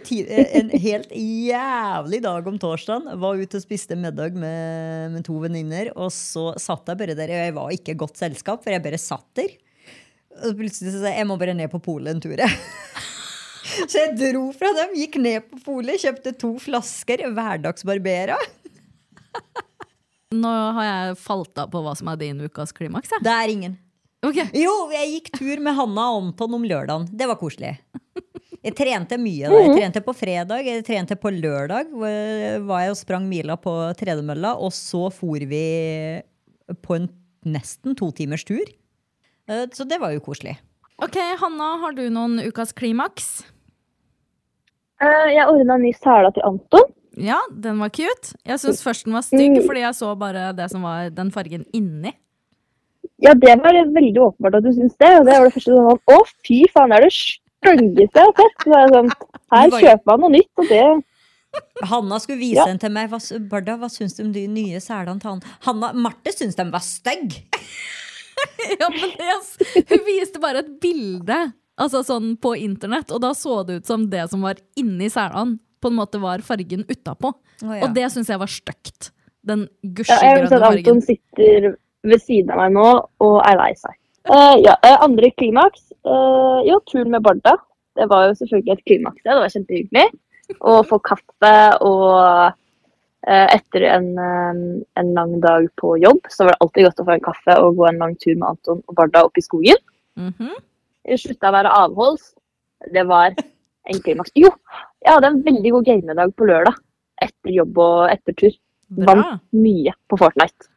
en 0.60 0.72
helt 0.84 1.14
jævlig 1.16 2.20
dag 2.26 2.48
om 2.50 2.58
torsdagen. 2.60 3.08
Var 3.22 3.44
ute 3.44 3.60
og 3.60 3.64
spiste 3.64 3.96
middag 3.96 4.36
med, 4.36 5.14
med 5.14 5.24
to 5.24 5.38
venninner. 5.40 5.94
Og 5.96 6.12
så 6.12 6.50
satt 6.60 6.92
jeg 6.92 7.00
bare 7.00 7.16
der. 7.16 7.32
og 7.32 7.46
Jeg 7.46 7.56
var 7.56 7.76
ikke 7.78 7.96
godt 8.02 8.20
selskap, 8.20 8.66
for 8.66 8.76
jeg 8.76 8.84
bare 8.84 9.00
satt 9.00 9.28
der. 9.40 9.54
Og 10.42 10.58
plutselig 10.60 10.92
så 10.92 11.00
sa 11.00 11.14
jeg 11.14 11.22
jeg 11.22 11.30
må 11.30 11.38
bare 11.40 11.56
ned 11.56 11.72
på 11.72 11.80
polet 11.84 12.12
en 12.16 12.24
tur. 12.24 12.40
Så 13.62 14.02
jeg 14.02 14.16
dro 14.18 14.48
fra 14.58 14.72
dem, 14.76 14.96
gikk 15.00 15.16
ned 15.22 15.46
på 15.48 15.60
polet, 15.64 16.02
kjøpte 16.02 16.34
to 16.42 16.50
flasker 16.60 17.24
hverdagsbarbera. 17.32 18.36
Nå 20.36 20.52
har 20.78 20.88
jeg 20.88 21.20
falt 21.22 21.62
av 21.62 21.70
på 21.72 21.80
hva 21.86 21.94
som 21.96 22.10
er 22.12 22.20
din 22.20 22.42
ukas 22.42 22.74
klimaks. 22.76 23.14
Ja. 23.14 23.22
Det 23.24 23.36
er 23.36 23.54
ingen. 23.54 23.78
Okay. 24.26 24.50
Jo, 24.58 24.74
jeg 24.94 25.14
gikk 25.16 25.32
tur 25.38 25.64
med 25.64 25.78
Hanna 25.78 26.10
og 26.14 26.26
Anton 26.26 26.58
om 26.58 26.66
lørdagen. 26.68 27.08
Det 27.16 27.30
var 27.30 27.40
koselig. 27.40 27.78
Jeg 28.62 28.76
trente 28.78 29.18
mye. 29.18 29.48
da. 29.50 29.58
Jeg 29.66 29.74
trente 29.80 30.02
på 30.06 30.14
fredag, 30.14 30.66
jeg 30.68 30.84
trente 30.86 31.16
på 31.18 31.32
lørdag. 31.34 31.90
hvor 31.90 32.66
Var 32.68 32.82
jeg 32.84 32.92
og 32.94 32.98
sprang 33.00 33.26
mila 33.30 33.56
på 33.58 33.74
tredemølla, 33.98 34.54
og 34.62 34.70
så 34.72 35.08
for 35.12 35.40
vi 35.50 36.22
på 36.86 36.96
en 37.00 37.10
nesten 37.46 37.96
to 37.98 38.12
timers 38.12 38.44
tur. 38.46 38.62
Eh, 39.50 39.66
Så 39.74 39.88
det 39.88 40.00
var 40.00 40.12
jo 40.14 40.20
koselig. 40.22 40.58
Ok, 41.02 41.18
Hanna, 41.42 41.78
har 41.82 41.92
du 41.98 42.04
noen 42.14 42.38
ukas 42.46 42.72
klimaks? 42.72 43.44
Eh, 45.02 45.34
jeg 45.34 45.48
ordna 45.50 45.74
en 45.80 45.82
ny 45.82 45.92
sele 45.98 46.30
til 46.36 46.44
Anton. 46.46 46.92
Ja, 47.18 47.40
den 47.50 47.80
var 47.82 47.90
cute. 47.90 48.36
Jeg 48.46 48.60
syns 48.62 48.84
først 48.86 49.06
den 49.06 49.14
var 49.18 49.26
stygg, 49.26 49.58
fordi 49.66 49.82
jeg 49.82 49.98
så 49.98 50.14
bare 50.18 50.54
det 50.56 50.70
som 50.72 50.84
var 50.86 51.10
den 51.10 51.32
fargen 51.34 51.66
inni. 51.74 52.14
Ja, 53.22 53.34
det 53.34 53.58
var 53.62 53.74
veldig 53.74 54.22
åpenbart 54.22 54.56
at 54.60 54.64
du 54.64 54.72
syns 54.72 54.94
det. 55.02 55.10
Og 55.20 55.26
det 55.26 55.34
var 55.34 55.50
det 55.50 55.56
første 55.58 55.74
sånn 55.74 56.00
Å, 56.14 56.20
fy 56.46 56.62
faen, 56.72 56.94
er 56.94 57.02
det 57.02 57.12
styggeste 57.62 58.22
jeg 58.22 58.28
har 58.28 58.36
sett. 58.42 58.60
Så 58.66 58.74
var 58.74 58.84
jeg 58.84 58.94
sånn, 58.98 59.16
her 59.56 59.78
kjøper 59.78 60.12
man 60.12 60.24
noe 60.26 60.36
nytt, 60.38 60.52
og 60.60 60.70
det 60.72 60.84
Hanna 61.84 62.20
skulle 62.24 62.40
vise 62.40 62.64
den 62.68 62.80
til 62.80 62.94
meg. 62.96 63.10
Hva, 63.12 63.20
Barda, 63.52 63.78
hva 63.82 63.90
syns 63.92 64.16
du 64.16 64.24
om 64.24 64.30
de 64.36 64.46
nye 64.48 64.80
selene 64.84 65.20
til 65.20 65.34
han? 65.34 65.42
Hanna, 65.66 65.92
Marte 65.98 66.32
syns 66.32 66.56
de 66.60 66.68
var 66.72 66.86
stygge. 66.86 67.44
Ja, 68.80 68.88
men 68.90 69.12
det, 69.20 69.84
hun 69.90 70.00
viste 70.06 70.40
bare 70.42 70.62
et 70.64 70.70
bilde 70.82 71.36
altså 71.82 72.02
sånn 72.06 72.36
på 72.42 72.54
internett, 72.58 73.12
og 73.14 73.22
da 73.24 73.32
så 73.38 73.62
det 73.68 73.82
ut 73.82 73.90
som 73.90 74.08
det 74.12 74.24
som 74.32 74.44
var 74.46 74.60
inni 74.80 75.10
selene, 75.14 75.60
på 75.82 75.90
en 75.90 75.98
måte 75.98 76.22
var 76.22 76.44
fargen 76.46 76.86
utapå. 76.90 77.34
Oh, 77.66 77.74
ja. 77.74 77.86
Og 77.86 77.96
det 77.96 78.08
syns 78.14 78.30
jeg 78.30 78.42
var 78.42 78.52
stygt. 78.52 79.12
Den 79.46 79.66
Ja, 79.82 80.20
jeg 80.22 80.44
vil 80.44 80.50
si 80.50 80.58
at 80.58 80.66
Anton 80.68 81.02
sitter 81.06 81.72
ved 82.06 82.22
siden 82.22 82.54
av 82.54 82.62
meg 82.62 82.76
nå 82.76 82.88
og 83.26 83.38
er 83.46 83.58
lei 83.58 83.72
seg. 83.80 83.96
Eh, 84.30 84.56
ja, 84.62 84.76
eh, 84.84 84.98
andre 85.02 85.32
klimaks. 85.32 85.92
Uh, 86.06 86.62
jo, 86.66 86.80
turen 86.90 87.12
med 87.14 87.24
Barda. 87.26 87.56
Det 87.98 88.08
var 88.10 88.28
jo 88.30 88.38
selvfølgelig 88.40 88.74
et 88.74 88.86
klimaks. 88.86 89.24
Det 89.26 89.38
var 89.38 89.54
kjempehyggelig. 89.54 90.08
Å 90.62 90.82
få 90.88 91.00
kaffe 91.06 91.54
og 91.86 92.58
etter 93.22 93.84
en, 93.86 94.08
en 94.98 95.10
lang 95.14 95.36
dag 95.44 95.68
på 95.78 95.92
jobb, 96.02 96.26
så 96.34 96.48
var 96.48 96.56
det 96.56 96.64
alltid 96.66 96.88
godt 96.88 97.02
å 97.04 97.06
få 97.06 97.14
en 97.14 97.24
kaffe 97.28 97.58
og 97.62 97.76
gå 97.78 97.86
en 97.86 98.00
lang 98.02 98.16
tur 98.18 98.32
med 98.34 98.48
Anton 98.48 98.80
og 98.82 98.96
Barda 98.98 99.22
opp 99.28 99.38
i 99.38 99.44
skogen. 99.46 99.78
Mm 100.18 100.34
-hmm. 100.34 100.56
slutta 101.22 101.52
å 101.52 101.54
være 101.54 101.76
avholds. 101.84 102.34
Det 102.94 103.04
var 103.08 103.36
en 103.86 104.02
klimaks. 104.02 104.32
Jo, 104.36 104.50
jeg 105.06 105.14
hadde 105.14 105.28
en 105.28 105.44
veldig 105.46 105.72
god 105.72 105.86
gamedag 105.86 106.36
på 106.36 106.50
lørdag. 106.50 106.82
Etter 107.22 107.54
jobb 107.54 107.78
og 107.78 108.10
etter 108.10 108.34
tur. 108.34 108.58
Vant 108.90 109.40
mye 109.52 109.94
på 110.10 110.18
Fortnite. 110.18 110.71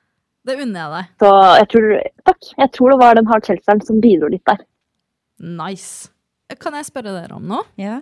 Det 0.44 0.56
unner 0.60 0.80
jeg 0.80 0.92
deg. 0.94 1.12
Så 1.22 1.30
jeg 1.58 1.68
tror, 1.72 1.92
takk. 2.28 2.48
Jeg 2.60 2.72
tror 2.76 2.92
det 2.92 2.98
var 3.00 3.14
den 3.18 3.28
harde 3.30 3.46
Chelsea 3.48 3.78
som 3.86 4.00
bidro 4.04 4.28
litt 4.32 4.44
der. 4.50 4.60
Nice. 5.40 6.10
Kan 6.60 6.76
jeg 6.76 6.84
spørre 6.90 7.14
dere 7.16 7.38
om 7.38 7.46
noe? 7.48 7.64
Ja. 7.80 8.00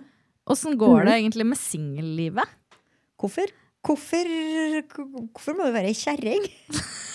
Åssen 0.51 0.75
går 0.77 0.99
Mhm. 1.03 1.05
det 1.07 1.13
egentlig 1.21 1.45
med 1.47 1.57
singellivet? 1.57 2.49
Hvorfor? 3.19 3.47
Hvorfor, 3.83 4.27
hvorfor 5.31 5.55
må 5.57 5.65
du 5.67 5.71
være 5.75 5.91
ei 5.91 5.93
kjerring? 5.97 6.47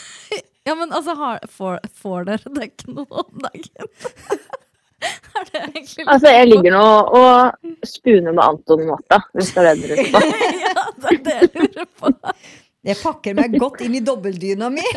Ja, 0.68 0.75
men 0.76 0.90
altså, 0.92 1.14
har, 1.16 1.38
får, 1.49 1.78
får 1.97 2.25
dere 2.28 2.50
det 2.52 2.64
ikke 2.68 2.92
noe 2.92 3.06
om 3.23 3.38
dagen? 3.40 3.87
er 5.38 5.47
det 5.49 6.02
Altså, 6.04 6.28
jeg 6.28 6.49
ligger 6.50 6.75
nå 6.75 6.82
og 7.16 7.87
spuner 7.88 8.35
med 8.37 8.42
Anton 8.44 8.82
Mata, 8.90 9.23
hvis 9.32 9.54
det 9.56 9.62
er 9.64 9.70
det 9.70 9.80
du 9.80 9.94
lurer 9.94 10.11
på. 10.12 10.20
Ja, 10.66 10.82
det 11.00 11.14
er 11.14 11.23
det 11.25 11.37
jeg 11.38 11.49
lurer 11.54 11.88
på. 12.02 12.12
Jeg 12.87 12.99
pakker 13.02 13.35
meg 13.35 13.56
godt 13.58 13.82
inn 13.85 13.97
i 13.99 14.04
dobbeltdyna 14.04 14.70
mi. 14.70 14.85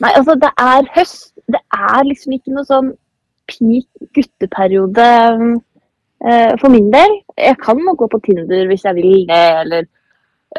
Nei, 0.00 0.12
altså, 0.14 0.36
det 0.40 0.50
er 0.60 0.88
høst. 0.94 1.32
Det 1.50 1.60
er 1.74 2.04
liksom 2.06 2.36
ikke 2.36 2.54
noe 2.54 2.66
sånn 2.68 2.92
peak 3.50 3.88
gutteperiode 4.16 5.06
uh, 5.40 6.52
for 6.60 6.72
min 6.72 6.90
del. 6.92 7.16
Jeg 7.38 7.58
kan 7.64 7.80
nok 7.82 8.04
gå 8.04 8.10
på 8.12 8.20
Tinder 8.28 8.68
hvis 8.70 8.84
jeg 8.86 8.98
vil 9.00 9.24
det, 9.28 9.46
eller 9.64 9.88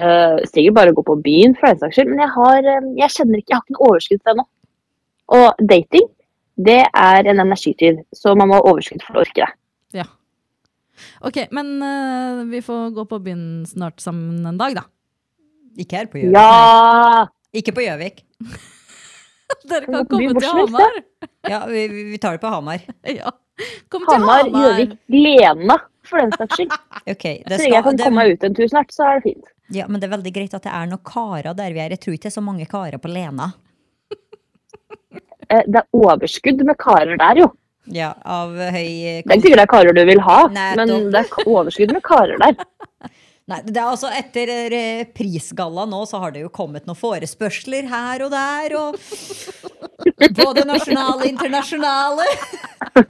uh, 0.02 0.42
sikkert 0.50 0.78
bare 0.80 0.96
gå 0.98 1.06
på 1.08 1.20
byen 1.24 1.56
for 1.60 1.72
den 1.72 1.82
saks 1.82 1.98
skyld, 1.98 2.12
men 2.12 2.24
jeg 2.26 2.34
har, 2.36 2.68
uh, 2.68 2.90
jeg 3.00 3.16
kjenner 3.16 3.40
ikke, 3.40 3.54
jeg 3.54 3.58
har 3.58 3.66
ikke 3.66 3.78
noe 3.78 3.90
overskudd 3.90 4.20
til 4.20 4.32
det 4.32 4.40
nå. 4.42 4.48
Og 5.40 5.66
dating, 5.72 6.10
det 6.68 6.82
er 6.84 7.32
en 7.32 7.46
energityv, 7.46 8.02
så 8.14 8.36
man 8.36 8.52
må 8.52 8.60
ha 8.60 8.68
overskudd 8.68 9.06
for 9.06 9.16
å 9.16 9.24
orke 9.24 9.46
det. 9.46 9.52
Ja. 10.02 10.10
Ok, 11.28 11.38
men 11.52 11.72
uh, 11.84 12.42
vi 12.52 12.62
får 12.66 12.90
gå 12.96 13.06
på 13.12 13.20
byen 13.26 13.44
snart 13.70 14.02
sammen 14.04 14.46
en 14.46 14.58
dag, 14.60 14.76
da. 14.76 14.84
Ikke 15.80 15.98
her 16.02 16.10
på 16.12 16.20
Gjøvik. 16.22 16.36
Ja! 16.36 17.28
Ikke 17.56 17.74
på 17.76 17.84
Gjøvik. 17.86 18.24
Dere 19.70 19.86
Kan 19.86 20.06
komme 20.08 20.34
til 20.40 20.48
Hamar. 20.56 20.98
Ja, 21.50 21.62
vi, 21.68 21.86
vi 22.12 22.18
tar 22.24 22.38
det 22.38 22.44
på 22.44 22.52
Hamar. 22.54 22.84
Ja. 23.20 23.32
Kom 23.92 24.06
til 24.08 24.16
Hamar, 24.18 24.46
Hamar. 24.48 24.78
Gjøvik, 24.78 24.94
Lena, 25.14 25.76
for 26.08 26.24
den 26.24 26.32
saks 26.38 26.56
skyld. 26.60 26.76
okay, 27.14 27.42
det 27.46 27.58
Så 27.60 27.66
lenge 27.66 27.76
jeg 27.76 27.84
kan 27.88 27.98
det- 28.00 28.06
komme 28.08 28.24
meg 28.24 28.36
ut 28.38 28.46
en 28.48 28.56
tur 28.58 28.70
snart, 28.72 28.94
så 28.96 29.08
er 29.10 29.20
det 29.20 29.26
fint. 29.30 29.50
Ja, 29.72 29.86
men 29.88 30.02
det 30.02 30.08
er 30.10 30.16
veldig 30.18 30.32
greit 30.36 30.56
at 30.58 30.66
det 30.68 30.72
er 30.76 30.88
noen 30.92 31.04
karer 31.08 31.54
der 31.56 31.72
vi 31.76 31.80
er. 31.80 31.94
Jeg 31.96 32.02
tror 32.04 32.16
ikke 32.18 32.26
det 32.28 32.32
er 32.34 32.40
så 32.40 32.44
mange 32.44 32.66
karer 32.68 33.00
på 33.00 33.08
Lena. 33.12 33.52
Eh, 35.52 35.64
Det 35.68 35.80
er 35.82 35.88
overskudd 35.96 36.64
med 36.68 36.78
karer 36.80 37.16
der, 37.20 37.40
jo. 37.44 37.48
Ja, 37.90 38.12
av 38.22 38.54
høy 38.54 39.24
Det 39.24 39.26
er 39.26 39.26
ikke 39.26 39.42
sikkert 39.48 39.62
det 39.62 39.66
er 39.66 39.72
karer 39.72 39.98
du 39.98 40.04
vil 40.06 40.22
ha, 40.22 40.42
Nei, 40.54 40.68
men 40.78 40.92
det 41.12 41.24
er 41.24 41.48
overskudd 41.50 41.94
med 41.96 42.04
karer 42.06 42.38
der. 42.42 42.60
Nei, 43.52 43.58
det 43.66 43.80
er 43.82 43.88
altså 43.90 44.12
Etter 44.14 44.52
eh, 44.78 45.02
prisgalla 45.18 45.88
nå 45.90 46.04
så 46.08 46.22
har 46.22 46.32
det 46.36 46.44
jo 46.44 46.52
kommet 46.54 46.86
noen 46.88 47.00
forespørsler 47.00 47.90
her 47.90 48.24
og 48.28 48.32
der. 48.32 48.76
Og 48.78 49.00
både 50.40 50.64
nasjonale 50.70 51.18
og 51.24 51.28
internasjonale. 51.30 52.28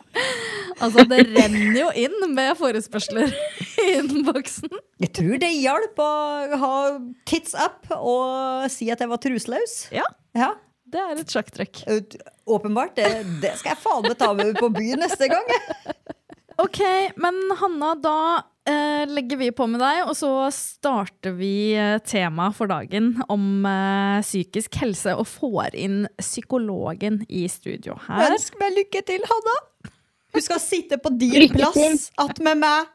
Altså, 0.81 1.03
det 1.05 1.27
renner 1.29 1.75
jo 1.77 1.89
inn 1.93 2.33
med 2.33 2.55
forespørsler 2.57 3.29
i 3.29 3.83
innboksen. 3.99 4.71
Jeg 5.03 5.11
tror 5.13 5.37
det 5.41 5.51
hjalp 5.53 6.01
å 6.01 6.07
ha 6.63 6.71
tits 7.29 7.53
up 7.53 7.85
og 7.99 8.65
si 8.73 8.89
at 8.89 9.03
jeg 9.03 9.11
var 9.11 9.21
truseløs. 9.21 9.75
Ja, 9.93 10.07
Ja, 10.37 10.55
det 10.91 11.01
er 11.01 11.21
et 11.21 11.33
sjakktrekk. 11.33 11.83
Åpenbart. 12.45 12.95
Det, 12.97 13.09
det 13.43 13.55
skal 13.59 13.75
jeg 13.75 13.81
faen 13.83 14.07
meg 14.07 14.17
ta 14.19 14.31
med 14.37 14.57
på 14.59 14.71
byen 14.75 15.03
neste 15.05 15.29
gang. 15.31 15.47
Ok, 16.61 16.81
men 17.17 17.37
Hanna, 17.57 17.93
da 17.97 18.17
eh, 18.69 19.09
legger 19.09 19.39
vi 19.39 19.49
på 19.55 19.65
med 19.71 19.81
deg, 19.81 20.03
og 20.05 20.13
så 20.17 20.29
starter 20.53 21.33
vi 21.37 21.73
eh, 21.73 21.97
temaet 22.05 22.57
for 22.57 22.69
dagen 22.69 23.15
om 23.31 23.65
eh, 23.65 24.19
psykisk 24.21 24.77
helse, 24.83 25.15
og 25.15 25.29
får 25.29 25.77
inn 25.79 26.03
psykologen 26.19 27.21
i 27.29 27.47
studio 27.49 27.97
her. 28.07 28.27
Ønsk 28.29 28.59
meg 28.61 28.75
lykke 28.77 29.01
til, 29.07 29.25
Hanna. 29.31 29.57
Hun 30.31 30.45
skal 30.45 30.61
sitte 30.63 30.99
på 31.01 31.11
din 31.17 31.47
Lykke 31.47 31.57
plass 31.59 32.11
attmed 32.21 32.61
meg. 32.61 32.91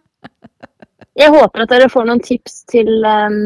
Jeg 1.17 1.33
håper 1.33 1.65
at 1.65 1.73
dere 1.73 1.91
får 1.93 2.07
noen 2.09 2.23
tips 2.25 2.62
til 2.71 2.88
um, 3.05 3.37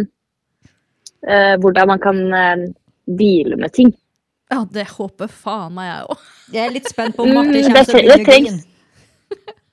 uh, 1.26 1.54
hvordan 1.62 1.90
man 1.90 2.02
kan 2.02 2.20
uh, 2.34 2.68
deale 3.06 3.58
med 3.58 3.74
ting. 3.74 3.90
Ja, 4.50 4.64
det 4.74 4.86
håper 4.96 5.30
faen 5.30 5.74
meg 5.76 5.86
jeg 5.90 6.06
òg. 6.10 6.24
Jeg 6.50 6.62
er 6.66 6.72
litt 6.74 6.88
spent 6.90 7.14
på 7.16 7.22
om 7.26 7.30
Marte 7.36 7.54
Mm, 7.54 7.68
kommer 7.68 7.84
til 7.86 7.94
å 7.94 8.02
vinne 8.02 8.26
trengs. 8.26 8.66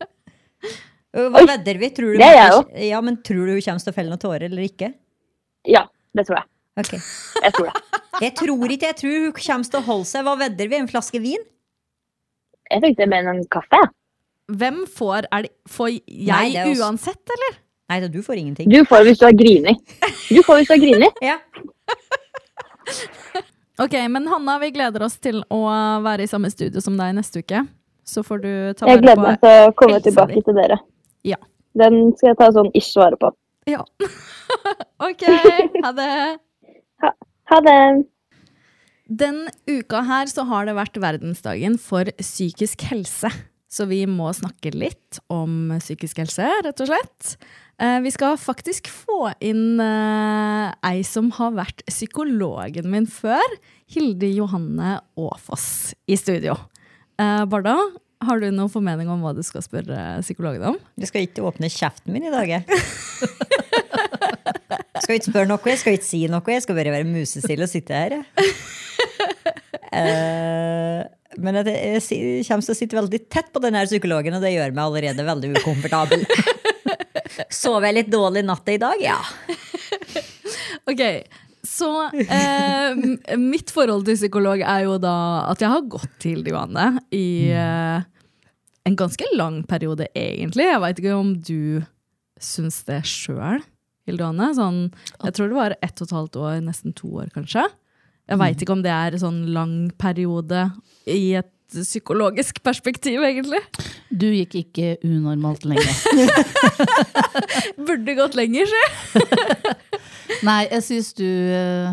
Hva 1.17 1.39
Oi, 1.41 1.45
vedder 1.49 1.79
vi? 1.81 1.89
Tror 1.97 2.13
du, 2.13 2.17
det 2.21 2.27
er 2.27 2.35
jeg 2.37 2.51
òg. 2.59 2.73
ja, 2.91 2.99
men 3.01 3.15
tror 3.25 3.47
du 3.47 3.55
hun 3.55 3.63
kommer 3.65 3.81
til 3.81 3.89
å 3.93 3.95
felle 3.95 4.11
noen 4.13 4.21
tårer 4.21 4.45
eller 4.51 4.67
ikke? 4.67 4.91
Ja, 5.65 5.87
det 6.13 6.27
tror 6.27 6.37
jeg. 6.41 6.47
Ok. 6.77 6.93
Jeg 7.47 7.53
tror 7.57 7.71
det. 7.71 7.83
Jeg 8.17 8.33
tror 8.33 8.71
ikke, 8.73 8.87
jeg 8.89 8.95
tror 8.97 9.11
hun 9.13 9.33
kommer 9.37 9.67
til 9.69 9.77
å 9.77 9.85
holde 9.85 10.05
seg. 10.09 10.23
Hva 10.25 10.31
vedder 10.39 10.69
vi? 10.71 10.77
En 10.81 10.87
flaske 10.89 11.19
vin? 11.21 11.43
Jeg 12.71 12.81
tenkte 12.81 13.05
mer 13.11 13.27
en 13.29 13.43
kaffe. 13.53 13.77
Hvem 14.57 14.79
får 14.89 15.27
Er 15.35 15.45
det, 15.45 15.51
Får 15.69 15.91
jeg 15.91 16.01
Nei, 16.25 16.47
det 16.55 16.63
er 16.63 16.71
uansett, 16.81 17.21
eller? 17.35 17.59
Nei, 17.91 17.99
du 18.09 18.17
får 18.25 18.41
ingenting. 18.41 18.71
Du 18.73 18.81
får 18.89 19.05
hvis 19.05 19.21
du 19.21 19.27
har 19.27 19.35
grini. 19.37 19.75
Du 20.31 20.41
får 20.47 20.63
hvis 20.63 20.71
du 20.71 20.73
har 20.73 20.81
grini. 20.81 21.11
Ja. 21.29 21.37
Ok, 23.77 23.93
men 24.09 24.27
Hanna, 24.27 24.57
vi 24.59 24.71
gleder 24.73 25.03
oss 25.05 25.19
til 25.21 25.43
å 25.53 25.61
være 26.01 26.25
i 26.25 26.29
samme 26.29 26.49
studio 26.49 26.81
som 26.81 26.95
deg 26.97 27.13
neste 27.17 27.43
uke. 27.45 27.61
Så 28.07 28.23
får 28.25 28.41
du 28.41 28.51
ta 28.79 28.87
Jeg 28.89 29.03
gleder 29.03 29.21
meg 29.21 29.41
til 29.43 29.67
å 29.67 29.73
komme 29.77 29.99
tilbake 30.01 30.41
til 30.45 30.57
dere. 30.57 30.79
Ja. 31.27 31.37
Den 31.77 32.15
skal 32.17 32.31
jeg 32.31 32.39
ta 32.39 32.47
sånn 32.55 32.71
ish 32.77 32.95
vare 32.97 33.19
på. 33.21 33.29
Ja. 33.69 33.83
ok, 35.09 35.25
ha 35.83 35.91
det. 35.93 36.13
Ha 37.51 37.59
det. 37.67 37.77
Den 39.07 39.43
uka 39.69 40.01
her 40.07 40.31
så 40.31 40.47
har 40.49 40.65
det 40.67 40.75
vært 40.79 40.97
verdensdagen 41.03 41.77
for 41.79 42.09
psykisk 42.19 42.87
helse. 42.89 43.29
Så 43.67 43.85
vi 43.89 44.01
må 44.07 44.29
snakke 44.35 44.71
litt 44.71 45.19
om 45.33 45.73
psykisk 45.81 46.21
helse, 46.23 46.47
rett 46.63 46.83
og 46.83 46.87
slett. 46.89 47.35
Eh, 47.83 47.99
vi 48.01 48.11
skal 48.15 48.39
faktisk 48.39 48.87
få 48.89 49.33
inn 49.43 49.81
eh, 49.83 50.71
ei 50.87 51.03
som 51.05 51.29
har 51.35 51.53
vært 51.57 51.83
psykologen 51.89 52.87
min 52.93 53.07
før. 53.11 53.57
Hilde 53.91 54.29
Johanne 54.31 54.97
Aafoss 55.19 55.93
i 56.07 56.17
studio. 56.17 56.55
Eh, 57.19 57.43
Barda, 57.51 57.75
har 58.23 58.41
du 58.41 58.47
noen 58.49 58.71
formening 58.71 59.11
om 59.13 59.21
hva 59.21 59.35
du 59.37 59.43
skal 59.45 59.61
spørre 59.65 60.21
psykologen 60.23 60.71
om? 60.71 60.79
Du 60.97 61.05
skal 61.05 61.27
ikke 61.27 61.45
åpne 61.45 61.69
kjeften 61.69 62.15
min 62.15 62.25
i 62.25 62.33
dag, 62.33 62.49
jeg. 62.49 62.63
Skal 65.03 65.19
ikke 65.19 65.29
spørre 65.29 65.47
noe, 65.47 65.61
jeg 65.69 65.79
skal 65.79 65.95
ikke 65.95 66.07
si 66.07 66.23
noe. 66.31 66.43
Jeg 66.51 66.63
skal 66.65 66.75
bare 66.79 66.91
være 66.95 67.07
musestille 67.07 67.67
og 67.67 67.71
sitte 67.71 67.95
her. 67.95 68.17
jeg. 68.19 68.51
Eh, 69.87 70.99
men 71.37 71.59
jeg, 71.61 72.01
jeg, 72.01 72.45
kommer 72.47 72.65
til 72.65 72.73
å 72.73 72.77
sitte 72.77 72.97
veldig 72.97 73.19
tett 73.31 73.49
på 73.53 73.61
denne 73.63 73.83
psykologen, 73.87 74.37
og 74.37 74.45
det 74.45 74.53
gjør 74.55 74.75
meg 74.75 74.83
allerede 74.85 75.27
veldig 75.27 75.51
ukomfortabel. 75.59 76.25
Sov 77.53 77.85
jeg 77.85 77.97
litt 77.99 78.13
dårlig 78.13 78.45
natta 78.47 78.73
i 78.75 78.81
dag? 78.81 79.03
Ja. 79.03 79.19
Ok, 80.87 81.01
så 81.67 81.87
eh, 82.15 83.35
mitt 83.35 83.73
forhold 83.75 84.05
til 84.07 84.15
psykolog 84.15 84.61
er 84.63 84.85
jo 84.85 84.93
da 85.03 85.17
at 85.51 85.59
jeg 85.59 85.71
har 85.73 85.89
gått 85.91 86.13
til 86.23 86.45
Johanne 86.47 87.01
i 87.11 87.51
eh, 87.51 88.05
en 88.87 88.95
ganske 88.95 89.27
lang 89.35 89.59
periode, 89.67 90.07
egentlig. 90.15 90.69
Jeg 90.69 90.83
veit 90.83 91.01
ikke 91.01 91.17
om 91.17 91.33
du 91.35 91.83
syns 92.39 92.79
det 92.87 93.01
sjøl, 93.09 93.59
Hilde 94.07 94.23
Johanne. 94.23 94.53
Sånn, 94.55 94.79
jeg 95.25 95.35
tror 95.35 95.51
det 95.51 95.59
var 95.59 95.75
ett 95.81 95.99
og 95.99 96.07
et 96.07 96.15
halvt 96.15 96.39
år, 96.45 96.55
nesten 96.63 96.95
to 96.95 97.11
år, 97.19 97.27
kanskje. 97.35 97.65
Jeg 98.27 98.39
veit 98.41 98.61
ikke 98.63 98.73
om 98.75 98.81
det 98.83 98.91
er 98.91 99.15
en 99.15 99.21
sånn 99.21 99.37
lang 99.55 99.75
periode 99.99 100.65
i 101.07 101.33
et 101.39 101.51
psykologisk 101.67 102.61
perspektiv, 102.63 103.19
egentlig. 103.27 103.59
Du 104.11 104.25
gikk 104.31 104.53
ikke 104.61 104.93
unormalt 105.03 105.65
lenge. 105.67 105.83
Burde 107.87 108.15
gått 108.17 108.35
lenger, 108.39 108.69
si. 108.71 109.23
Nei, 110.47 110.61
jeg 110.71 110.83
syns 110.85 111.09
du 111.17 111.23
eh, 111.27 111.91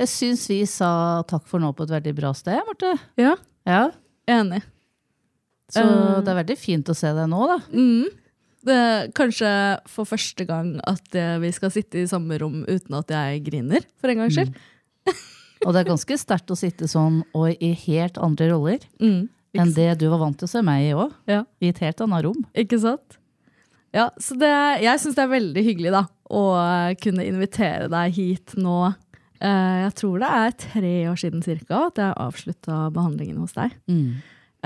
Jeg 0.00 0.10
syns 0.10 0.44
vi 0.50 0.60
sa 0.70 0.90
takk 1.28 1.46
for 1.50 1.62
nå 1.62 1.70
på 1.76 1.86
et 1.86 1.94
veldig 1.96 2.14
bra 2.18 2.32
sted, 2.36 2.58
Marte. 2.66 2.94
Ja, 3.20 3.34
Ja, 3.66 3.84
enig. 4.30 4.62
Så 5.72 5.82
Eh. 5.82 6.20
det 6.22 6.30
er 6.30 6.38
veldig 6.44 6.58
fint 6.58 6.86
å 6.90 6.94
se 6.94 7.10
deg 7.10 7.26
nå, 7.30 7.40
da. 7.50 7.56
Mm. 7.74 8.06
Det 8.66 8.74
er 8.74 9.08
kanskje 9.14 9.50
for 9.90 10.06
første 10.06 10.46
gang 10.46 10.76
at 10.86 11.14
vi 11.42 11.50
skal 11.54 11.70
sitte 11.74 11.98
i 12.02 12.06
samme 12.10 12.38
rom 12.42 12.64
uten 12.66 12.94
at 12.98 13.10
jeg 13.14 13.42
griner, 13.46 13.82
for 14.02 14.10
en 14.10 14.22
gangs 14.24 14.34
skyld. 14.38 14.54
Og 15.64 15.72
det 15.72 15.80
er 15.80 15.88
ganske 15.88 16.18
sterkt 16.20 16.50
å 16.52 16.56
sitte 16.58 16.84
sånn 16.90 17.22
og 17.34 17.54
i 17.62 17.72
helt 17.86 18.18
andre 18.18 18.50
roller 18.52 18.78
Mm. 19.00 19.28
enn 19.56 19.72
det 19.72 19.98
du 19.98 20.08
var 20.12 20.18
vant 20.20 20.36
til 20.38 20.44
å 20.46 20.50
se 20.52 20.60
meg 20.62 20.90
i 20.90 20.92
òg. 20.94 21.12
Ja. 21.26 21.44
I 21.62 21.68
et 21.72 21.78
helt 21.80 22.00
annet 22.04 22.24
rom. 22.26 22.42
Ikke 22.54 22.78
sant? 22.78 23.16
Ja, 23.94 24.10
så 24.20 24.36
det, 24.36 24.50
jeg 24.82 25.00
syns 25.00 25.14
det 25.16 25.24
er 25.24 25.32
veldig 25.32 25.62
hyggelig 25.64 25.92
da, 25.94 26.02
å 26.28 26.42
eh, 26.60 26.94
kunne 27.00 27.24
invitere 27.24 27.88
deg 27.88 28.12
hit 28.12 28.52
nå. 28.60 28.94
Eh, 29.40 29.78
Jeg 29.86 29.94
tror 29.96 30.18
det 30.20 30.28
er 30.28 30.50
tre 30.60 30.92
år 31.08 31.16
siden 31.16 31.42
cirka 31.42 31.86
at 31.86 31.96
jeg 32.02 32.12
avslutta 32.20 32.90
behandlingen 32.92 33.38
hos 33.40 33.52
deg. 33.56 33.72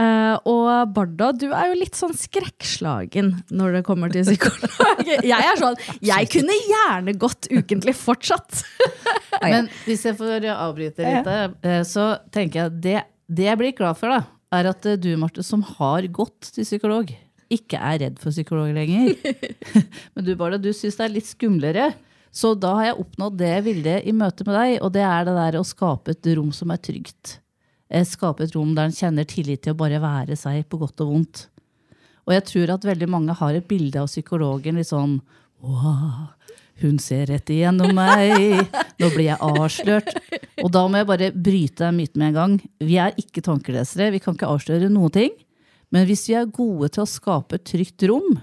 Eh, 0.01 0.37
og 0.49 0.93
Barda, 0.95 1.31
du 1.37 1.49
er 1.51 1.71
jo 1.73 1.79
litt 1.81 1.99
sånn 1.99 2.15
skrekkslagen 2.17 3.33
når 3.53 3.79
det 3.79 3.83
kommer 3.89 4.13
til 4.13 4.25
psykolog. 4.25 5.11
Jeg 5.31 5.37
er 5.37 5.59
sånn, 5.59 5.79
jeg 6.05 6.29
kunne 6.31 6.55
gjerne 6.55 7.15
gått 7.19 7.49
ukentlig 7.51 7.97
fortsatt. 7.99 8.63
Men 9.43 9.69
hvis 9.85 10.05
jeg 10.07 10.17
får 10.19 10.47
avbryte 10.53 11.03
litt, 11.03 11.27
der, 11.27 11.57
eh, 11.67 11.81
så 11.89 12.13
tenker 12.33 12.63
jeg 12.63 12.77
det, 12.85 12.95
det 13.27 13.49
jeg 13.49 13.59
blir 13.59 13.75
glad 13.77 13.99
for, 13.99 14.13
da, 14.13 14.21
er 14.55 14.69
at 14.71 14.87
eh, 14.87 14.99
du, 15.01 15.11
Marte, 15.19 15.43
som 15.47 15.65
har 15.67 16.07
gått 16.15 16.53
til 16.55 16.67
psykolog, 16.69 17.11
ikke 17.51 17.81
er 17.83 17.99
redd 18.05 18.23
for 18.23 18.31
psykolog 18.31 18.71
lenger. 18.77 19.17
Men 20.15 20.27
du, 20.29 20.33
Barda, 20.39 20.61
du 20.63 20.71
syns 20.77 21.01
det 21.01 21.09
er 21.09 21.15
litt 21.17 21.29
skumlere. 21.29 21.91
Så 22.31 22.55
da 22.55 22.77
har 22.79 22.91
jeg 22.93 23.01
oppnådd 23.03 23.41
det 23.41 23.51
jeg 23.57 23.67
ville 23.67 23.95
i 24.07 24.15
møte 24.15 24.47
med 24.47 24.55
deg, 24.55 24.77
og 24.87 24.93
det 24.95 25.03
er 25.03 25.27
det 25.27 25.39
der 25.41 25.59
å 25.59 25.67
skape 25.67 26.15
et 26.15 26.33
rom 26.39 26.53
som 26.55 26.71
er 26.71 26.79
trygt. 26.85 27.41
Eh, 27.91 28.07
Skape 28.07 28.47
et 28.47 28.55
rom 28.55 28.75
der 28.77 28.89
en 28.89 28.95
kjenner 28.95 29.27
tillit 29.29 29.65
til 29.65 29.75
å 29.75 29.81
bare 29.81 30.01
være 30.03 30.39
seg 30.39 30.63
på 30.71 30.79
godt 30.81 31.03
og 31.05 31.15
vondt. 31.15 31.47
Og 32.29 32.35
jeg 32.37 32.47
tror 32.47 32.75
at 32.77 32.87
veldig 32.87 33.09
mange 33.11 33.35
har 33.35 33.57
et 33.57 33.67
bilde 33.67 33.99
av 33.99 34.11
psykologen 34.11 34.79
litt 34.79 34.91
sånn 34.91 35.19
wow, 35.61 36.31
hun 36.81 37.01
ser 37.03 37.27
rett 37.29 37.51
igjennom 37.53 37.93
meg, 37.97 38.71
nå 39.01 39.11
blir 39.13 39.27
jeg 39.27 39.41
avslørt. 39.43 40.13
Og 40.63 40.71
da 40.73 40.85
må 40.87 41.01
jeg 41.01 41.09
bare 41.09 41.31
bryte 41.35 41.83
den 41.83 41.99
myten 41.99 42.23
med 42.23 42.31
en 42.31 42.39
gang. 42.39 42.55
Vi 42.81 42.97
er 43.03 43.17
ikke 43.21 43.43
tankelesere, 43.45 44.13
vi 44.15 44.23
kan 44.23 44.37
ikke 44.37 44.49
avsløre 44.49 44.93
noen 44.93 45.17
ting. 45.17 45.35
Men 45.91 46.07
hvis 46.07 46.29
vi 46.31 46.37
er 46.39 46.47
gode 46.47 46.93
til 46.95 47.05
å 47.05 47.11
skape 47.11 47.59
et 47.59 47.67
trygt 47.67 48.07
rom, 48.09 48.39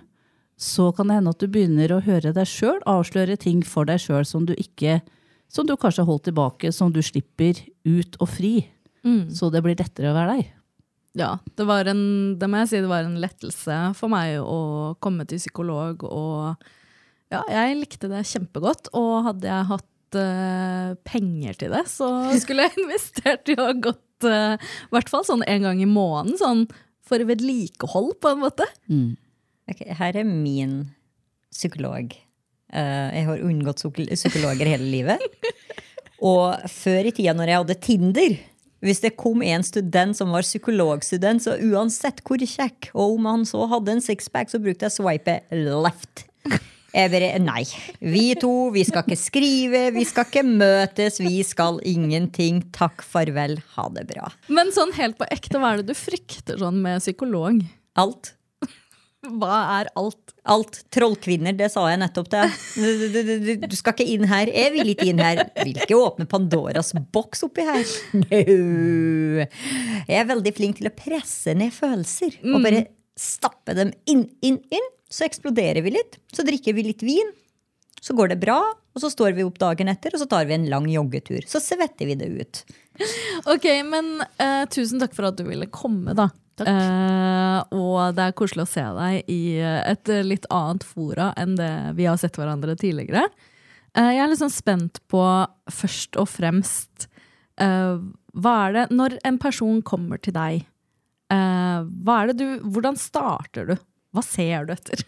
så 0.57 0.89
kan 0.91 1.07
det 1.07 1.19
hende 1.19 1.31
at 1.31 1.41
du 1.41 1.47
begynner 1.53 1.93
å 1.93 2.01
høre 2.03 2.33
deg 2.33 2.49
sjøl 2.49 2.81
avsløre 2.89 3.37
ting 3.39 3.61
for 3.65 3.87
deg 3.87 4.01
sjøl 4.01 4.25
som 4.25 4.45
du 4.49 4.55
ikke 4.57 4.99
som 5.47 5.67
du 5.67 5.77
kanskje 5.79 6.03
har 6.03 6.09
holdt 6.09 6.25
tilbake, 6.27 6.71
som 6.75 6.91
du 6.91 6.99
slipper 7.05 7.59
ut 7.87 8.17
og 8.19 8.27
fri. 8.27 8.67
Så 9.33 9.51
det 9.53 9.63
blir 9.65 9.77
lettere 9.79 10.11
å 10.11 10.17
være 10.17 10.37
deg. 10.37 10.53
Ja, 11.17 11.31
det 11.57 11.65
var 11.65 11.89
en, 11.89 12.01
det 12.37 12.49
må 12.49 12.61
jeg 12.61 12.69
si, 12.71 12.81
det 12.83 12.89
var 12.91 13.05
en 13.05 13.17
lettelse 13.21 13.77
for 13.97 14.11
meg 14.13 14.37
å 14.41 14.95
komme 15.03 15.25
til 15.29 15.41
psykolog. 15.41 16.05
Og 16.05 16.67
ja, 17.33 17.41
jeg 17.49 17.79
likte 17.79 18.09
det 18.11 18.25
kjempegodt. 18.29 18.91
Og 18.97 19.13
hadde 19.31 19.49
jeg 19.49 19.69
hatt 19.71 20.19
uh, 20.19 20.91
penger 21.07 21.57
til 21.63 21.73
det, 21.73 21.85
så 21.89 22.11
skulle 22.43 22.67
jeg 22.67 22.83
investert 22.83 23.49
i 23.49 23.57
å 23.57 23.71
ha 23.71 23.77
gått 23.77 24.03
i 24.17 24.89
hvert 24.89 25.11
fall 25.13 25.21
sånn 25.27 25.43
en 25.45 25.65
gang 25.67 25.81
i 25.81 25.89
måneden. 25.89 26.37
Sånn 26.39 26.63
for 27.07 27.21
vedlikehold, 27.23 28.15
på 28.21 28.33
en 28.33 28.41
måte. 28.41 28.65
Ok, 29.69 29.83
her 29.99 30.17
er 30.17 30.27
min 30.27 30.79
psykolog. 31.53 32.13
Uh, 32.73 33.09
jeg 33.13 33.27
har 33.29 33.45
unngått 33.47 33.83
psykologer 33.85 34.73
hele 34.73 34.89
livet. 34.91 35.21
Og 36.27 36.69
før 36.73 37.07
i 37.07 37.13
tida 37.13 37.35
når 37.37 37.51
jeg 37.51 37.61
hadde 37.61 37.81
Tinder 37.85 38.37
hvis 38.85 39.01
det 39.01 39.15
kom 39.17 39.41
en 39.41 39.65
student 39.65 40.17
som 40.17 40.33
var 40.35 40.45
psykologstudent, 40.45 41.43
så 41.43 41.57
uansett 41.69 42.21
hvor 42.25 42.41
kjekk, 42.41 42.91
og 42.93 43.17
om 43.17 43.29
han 43.31 43.45
så 43.49 43.65
hadde 43.71 43.97
en 43.97 44.03
sixpack, 44.03 44.51
så 44.53 44.61
brukte 44.61 44.87
jeg 44.87 44.97
swipe 44.99 45.39
left. 45.53 46.27
Jeg 46.97 47.11
bare, 47.11 47.33
Nei. 47.43 47.65
Vi 47.99 48.31
to, 48.39 48.69
vi 48.73 48.85
skal 48.87 49.03
ikke 49.03 49.19
skrive, 49.19 49.81
vi 49.93 50.05
skal 50.07 50.25
ikke 50.29 50.45
møtes, 50.47 51.19
vi 51.21 51.41
skal 51.45 51.81
ingenting. 51.85 52.63
Takk, 52.73 53.03
farvel, 53.05 53.57
ha 53.75 53.89
det 53.93 54.07
bra. 54.09 54.31
Men 54.49 54.71
sånn 54.73 54.95
helt 54.97 55.19
på 55.19 55.27
ekte, 55.33 55.59
hva 55.61 55.75
er 55.75 55.83
det 55.83 55.91
du 55.91 55.99
frykter 55.99 56.57
sånn 56.61 56.79
med 56.85 57.03
psykolog? 57.03 57.59
Alt. 57.99 58.36
Hva 59.25 59.55
er 59.79 59.89
alt? 59.97 60.33
Alt. 60.47 60.77
Trollkvinner, 60.93 61.55
det 61.57 61.71
sa 61.73 61.87
jeg 61.89 61.99
nettopp 61.99 62.29
til 62.31 62.43
deg. 62.43 62.59
Du, 62.77 63.07
du, 63.15 63.31
du, 63.43 63.65
du 63.67 63.75
skal 63.75 63.95
ikke 63.95 64.05
inn 64.13 64.27
her. 64.29 64.51
Jeg 64.53 64.73
vil 64.75 64.91
ikke 64.93 65.07
inn 65.09 65.23
her. 65.23 65.41
Vil 65.57 65.79
ikke 65.81 65.97
åpne 65.97 66.27
Pandoras 66.29 66.93
boks 67.15 67.43
oppi 67.47 67.65
her. 67.67 67.95
No. 68.13 69.47
Jeg 70.07 70.21
er 70.21 70.29
veldig 70.29 70.53
flink 70.55 70.79
til 70.79 70.91
å 70.91 70.93
presse 70.95 71.55
ned 71.57 71.73
følelser. 71.75 72.37
Og 72.45 72.61
bare 72.63 72.85
stappe 73.17 73.75
dem 73.77 73.91
inn, 74.09 74.27
inn, 74.45 74.61
inn. 74.71 74.87
Så 75.11 75.25
eksploderer 75.27 75.81
vi 75.83 75.97
litt. 75.97 76.19
Så 76.35 76.45
drikker 76.47 76.77
vi 76.77 76.87
litt 76.91 77.03
vin. 77.05 77.33
Så 78.03 78.13
går 78.15 78.35
det 78.35 78.39
bra, 78.39 78.59
og 78.61 79.01
så 79.01 79.09
står 79.11 79.33
vi 79.35 79.43
opp 79.43 79.57
dagen 79.59 79.89
etter, 79.91 80.13
og 80.13 80.21
så 80.21 80.27
tar 80.29 80.45
vi 80.47 80.53
en 80.55 80.67
lang 80.69 80.85
joggetur. 80.91 81.41
Så 81.49 81.59
svetter 81.63 82.07
vi 82.07 82.15
det 82.19 82.29
ut. 82.29 82.59
Ok, 83.49 83.65
men 83.89 84.19
uh, 84.21 84.63
tusen 84.73 85.01
takk 85.01 85.17
for 85.17 85.27
at 85.29 85.39
du 85.39 85.47
ville 85.49 85.67
komme, 85.73 86.13
da. 86.17 86.29
Eh, 86.65 87.59
og 87.77 88.15
det 88.17 88.23
er 88.23 88.37
koselig 88.37 88.65
å 88.65 88.71
se 88.71 88.85
deg 88.97 89.29
i 89.29 89.41
et 89.61 90.09
litt 90.25 90.47
annet 90.53 90.85
fora 90.87 91.29
enn 91.37 91.57
det 91.59 91.73
vi 91.97 92.07
har 92.09 92.17
sett 92.21 92.39
hverandre 92.39 92.77
tidligere. 92.79 93.27
Eh, 93.97 94.13
jeg 94.15 94.23
er 94.23 94.31
litt 94.31 94.41
sånn 94.41 94.53
spent 94.53 95.01
på, 95.11 95.21
først 95.73 96.17
og 96.21 96.29
fremst, 96.31 97.07
eh, 97.61 97.99
hva 98.37 98.55
er 98.67 98.73
det 98.73 98.87
Når 98.93 99.17
en 99.25 99.37
person 99.41 99.81
kommer 99.81 100.21
til 100.21 100.33
deg, 100.33 100.65
du 101.29 102.45
Hvordan 102.63 102.95
starter 102.95 103.65
du? 103.65 103.75
Hva 104.13 104.23
ser 104.23 104.65
du 104.65 104.73
etter? 104.73 105.01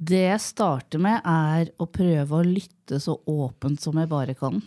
Det 0.00 0.22
jeg 0.24 0.40
starter 0.40 0.98
med, 0.98 1.20
er 1.24 1.70
å 1.78 1.86
prøve 1.86 2.38
å 2.38 2.46
lytte 2.46 2.98
så 2.98 3.18
åpent 3.28 3.80
som 3.80 3.98
jeg 4.00 4.08
bare 4.08 4.34
kan. 4.34 4.62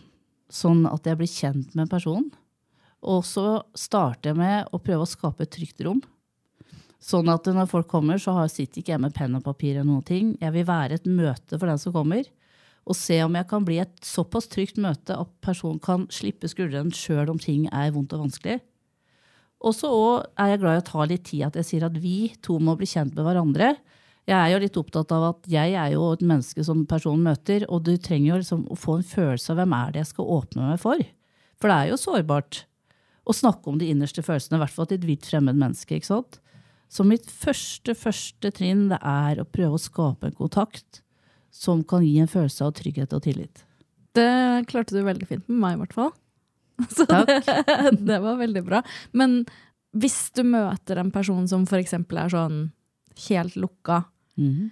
Sånn 0.48 0.86
at 0.86 1.04
jeg 1.04 1.18
blir 1.18 1.28
kjent 1.28 1.74
med 1.74 1.90
personen. 1.90 2.30
Og 3.02 3.24
så 3.26 3.64
starter 3.74 4.30
jeg 4.30 4.38
med 4.38 4.70
å 4.70 4.78
prøve 4.78 5.02
å 5.02 5.10
skape 5.10 5.42
et 5.44 5.50
trygt 5.50 5.82
rom. 5.84 6.00
Sånn 7.04 7.28
at 7.28 7.48
når 7.52 7.68
folk 7.68 7.90
kommer, 7.90 8.16
så 8.20 8.32
sitter 8.48 8.80
ikke 8.80 8.94
jeg 8.94 9.02
med 9.02 9.14
penn 9.16 9.36
og 9.36 9.44
papir 9.44 9.74
eller 9.74 9.90
noen 9.90 10.06
ting. 10.08 10.32
Jeg 10.40 10.54
vil 10.54 10.68
være 10.68 10.96
et 10.96 11.08
møte 11.08 11.58
for 11.58 11.68
den 11.68 11.80
som 11.80 11.92
kommer. 11.92 12.24
Og 12.88 12.96
se 12.96 13.18
om 13.24 13.36
jeg 13.36 13.48
kan 13.48 13.64
bli 13.64 13.78
et 13.82 13.92
såpass 14.04 14.48
trygt 14.52 14.80
møte 14.80 15.16
at 15.16 15.32
personen 15.44 15.80
kan 15.84 16.06
slippe 16.12 16.48
skuldrene 16.48 16.92
sjøl 16.96 17.32
om 17.32 17.40
ting 17.40 17.66
er 17.72 17.92
vondt 17.92 18.12
og 18.16 18.26
vanskelig. 18.26 18.58
Og 19.64 19.72
så 19.76 19.90
er 20.40 20.52
jeg 20.52 20.60
glad 20.60 20.76
i 20.76 20.82
å 20.82 20.88
ta 20.88 21.06
litt 21.08 21.26
tid 21.28 21.46
at 21.46 21.58
jeg 21.60 21.68
sier 21.68 21.86
at 21.86 21.96
vi 22.00 22.32
to 22.44 22.58
må 22.60 22.76
bli 22.76 22.88
kjent 22.88 23.14
med 23.16 23.24
hverandre. 23.24 23.70
Jeg 24.28 24.36
er 24.36 24.52
jo 24.52 24.60
litt 24.62 24.76
opptatt 24.80 25.12
av 25.12 25.26
at 25.30 25.48
jeg 25.52 25.74
er 25.76 25.90
jo 25.92 26.06
et 26.12 26.24
menneske 26.24 26.64
som 26.64 26.84
personen 26.88 27.24
møter, 27.24 27.64
og 27.68 27.84
du 27.84 27.94
trenger 28.00 28.30
jo 28.30 28.38
liksom 28.40 28.62
å 28.72 28.76
få 28.80 28.98
en 28.98 29.08
følelse 29.08 29.52
av 29.52 29.60
hvem 29.60 29.76
er 29.76 29.92
det 29.92 30.02
jeg 30.02 30.12
skal 30.14 30.30
åpne 30.38 30.70
meg 30.70 30.80
for. 30.80 31.04
For 31.60 31.72
det 31.72 31.76
er 31.76 31.92
jo 31.92 32.00
sårbart 32.00 32.62
å 33.24 33.36
snakke 33.36 33.72
om 33.72 33.80
de 33.80 33.90
innerste 33.92 34.24
følelsene, 34.24 34.56
i 34.56 34.64
hvert 34.64 34.76
fall 34.76 34.88
til 34.88 35.00
et 35.00 35.06
vidt 35.08 35.28
fremmed 35.28 35.60
menneske. 35.60 35.96
ikke 35.96 36.12
sant? 36.12 36.40
Så 36.94 37.02
mitt 37.06 37.26
første, 37.26 37.96
første 37.98 38.52
trinn 38.54 38.86
det 38.92 39.00
er 39.02 39.40
å 39.42 39.48
prøve 39.48 39.78
å 39.78 39.82
skape 39.82 40.28
en 40.28 40.36
kontakt 40.38 41.00
som 41.54 41.82
kan 41.86 42.04
gi 42.06 42.20
en 42.22 42.30
følelse 42.30 42.66
av 42.66 42.74
trygghet 42.78 43.14
og 43.16 43.24
tillit. 43.26 43.64
Det 44.14 44.66
klarte 44.70 44.94
du 44.94 45.02
veldig 45.02 45.26
fint 45.26 45.48
med 45.48 45.58
meg, 45.58 45.74
i 45.74 45.82
hvert 45.82 45.96
fall. 45.96 46.12
Så. 46.96 47.06
Det, 47.06 47.40
det 48.10 48.20
var 48.22 48.38
veldig 48.38 48.62
bra. 48.66 48.82
Men 49.14 49.42
hvis 49.94 50.30
du 50.34 50.44
møter 50.46 50.98
en 51.02 51.12
person 51.14 51.46
som 51.50 51.66
eksempel 51.78 52.24
er 52.24 52.32
sånn 52.32 52.64
helt 53.28 53.58
lukka, 53.58 54.04
mm 54.38 54.50
-hmm. 54.50 54.70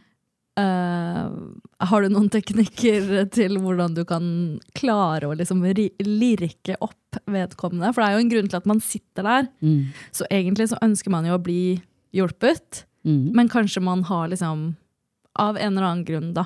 uh, 0.63 1.87
har 1.87 2.03
du 2.03 2.09
noen 2.09 2.31
teknikker 2.31 3.31
til 3.31 3.59
hvordan 3.59 3.95
du 3.95 4.05
kan 4.05 4.61
klare 4.75 5.27
å 5.27 5.35
liksom 5.35 5.63
lirke 5.63 6.77
opp 6.81 7.23
vedkommende? 7.27 7.95
For 7.95 8.03
det 8.03 8.09
er 8.09 8.15
jo 8.15 8.25
en 8.25 8.35
grunn 8.35 8.49
til 8.49 8.57
at 8.57 8.67
man 8.67 8.81
sitter 8.81 9.23
der. 9.23 9.49
Mm. 9.61 9.87
Så 10.13 10.27
egentlig 10.31 10.69
så 10.69 10.79
ønsker 10.83 11.11
man 11.11 11.27
jo 11.27 11.35
å 11.35 11.43
bli 11.43 11.83
hjulpet, 12.15 12.85
Mm. 13.05 13.33
men 13.35 13.49
kanskje 13.49 13.81
man 13.83 14.05
har 14.05 14.29
liksom, 14.29 14.77
av 15.35 15.57
en 15.57 15.73
eller 15.77 15.87
annen 15.89 16.05
grunn, 16.07 16.35
da, 16.35 16.45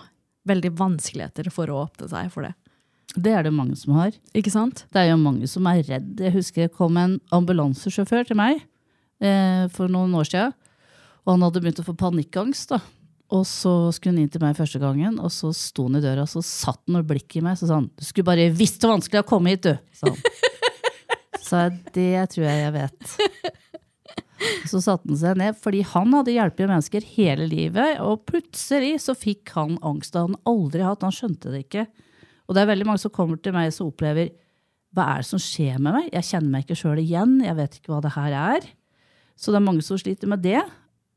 veldig 0.48 0.70
vanskeligheter 0.79 1.50
for 1.52 1.66
å 1.68 1.83
åpne 1.87 2.09
seg 2.09 2.31
for 2.33 2.46
det. 2.46 2.55
Det 3.16 3.33
er 3.33 3.42
det 3.44 3.52
mange 3.52 3.76
som 3.76 3.92
har. 3.94 4.12
Ikke 4.35 4.50
sant? 4.52 4.85
Det 4.92 5.00
er 5.02 5.11
jo 5.11 5.16
mange 5.20 5.46
som 5.48 5.66
er 5.66 5.83
redd. 5.83 6.16
Jeg 6.20 6.33
husker 6.33 6.66
det 6.66 6.74
kom 6.76 6.96
en 6.96 7.18
ambulansesjåfør 7.33 8.26
til 8.29 8.37
meg 8.37 8.62
eh, 9.20 9.66
for 9.72 9.88
noen 9.88 10.12
år 10.16 10.24
siden. 10.29 10.52
Og 11.26 11.33
han 11.35 11.42
hadde 11.46 11.61
begynt 11.64 11.81
å 11.81 11.87
få 11.87 11.94
panikkangst. 11.96 12.68
da. 12.74 12.81
Og 13.33 13.44
så 13.48 13.92
skulle 13.92 14.14
han 14.14 14.22
inn 14.22 14.29
til 14.31 14.40
meg 14.44 14.57
første 14.57 14.79
gangen, 14.79 15.18
og 15.18 15.33
så 15.35 15.50
sto 15.57 15.88
han 15.88 15.96
i 15.98 16.00
døra 16.05 16.22
og 16.22 16.31
så 16.31 16.42
satt 16.44 16.81
han 16.87 16.98
med 17.00 17.09
blikket 17.09 17.40
i 17.40 17.44
meg. 17.46 17.57
Så 17.59 17.66
sa 17.66 17.74
han 17.81 17.90
'du 17.96 18.05
skulle 18.05 18.24
bare 18.29 18.50
visst 18.55 18.81
hvor 18.81 18.94
vanskelig 18.94 19.16
det 19.16 19.24
er 19.24 19.29
å 19.29 19.33
komme 19.33 19.50
hit', 19.50 19.62
du. 19.62 19.79
Så 21.40 21.48
sa 21.50 21.68
jeg 21.68 21.79
det 21.94 22.31
tror 22.31 22.44
jeg 22.46 22.59
jeg 22.62 22.72
vet. 22.72 23.16
Så 24.70 24.83
satte 24.85 25.09
han 25.09 25.20
seg 25.20 25.38
ned, 25.40 25.57
fordi 25.61 25.83
han 25.87 26.12
hadde 26.16 26.35
hjulpet 26.35 26.68
mennesker 26.68 27.07
hele 27.16 27.46
livet, 27.51 28.01
og 28.05 28.27
plutselig 28.29 28.99
så 29.05 29.14
fikk 29.16 29.55
han 29.57 29.79
angst. 29.87 30.18
Han 30.18 30.37
aldri 30.49 30.85
hatt, 30.85 31.07
han 31.07 31.14
skjønte 31.14 31.53
det 31.55 31.66
ikke. 31.66 31.87
Og 32.46 32.57
det 32.57 32.62
er 32.62 32.70
veldig 32.70 32.88
mange 32.88 33.03
som 33.03 33.14
kommer 33.14 33.40
til 33.40 33.57
meg 33.57 33.72
som 33.75 33.88
opplever 33.90 34.35
hva 34.96 35.11
er 35.12 35.22
det 35.22 35.29
som 35.29 35.40
skjer 35.42 35.77
med 35.83 35.92
meg? 35.92 36.09
Jeg 36.14 36.29
kjenner 36.31 36.53
meg 36.53 36.64
ikke 36.64 36.79
sjøl 36.81 37.01
igjen, 37.03 37.38
jeg 37.44 37.57
vet 37.59 37.79
ikke 37.79 37.92
hva 37.92 38.01
det 38.05 38.14
her 38.14 38.37
er. 38.38 38.68
Så 39.37 39.53
det 39.53 39.59
er 39.59 39.66
mange 39.66 39.85
som 39.85 39.99
sliter 40.01 40.31
med 40.31 40.40
det. 40.44 40.62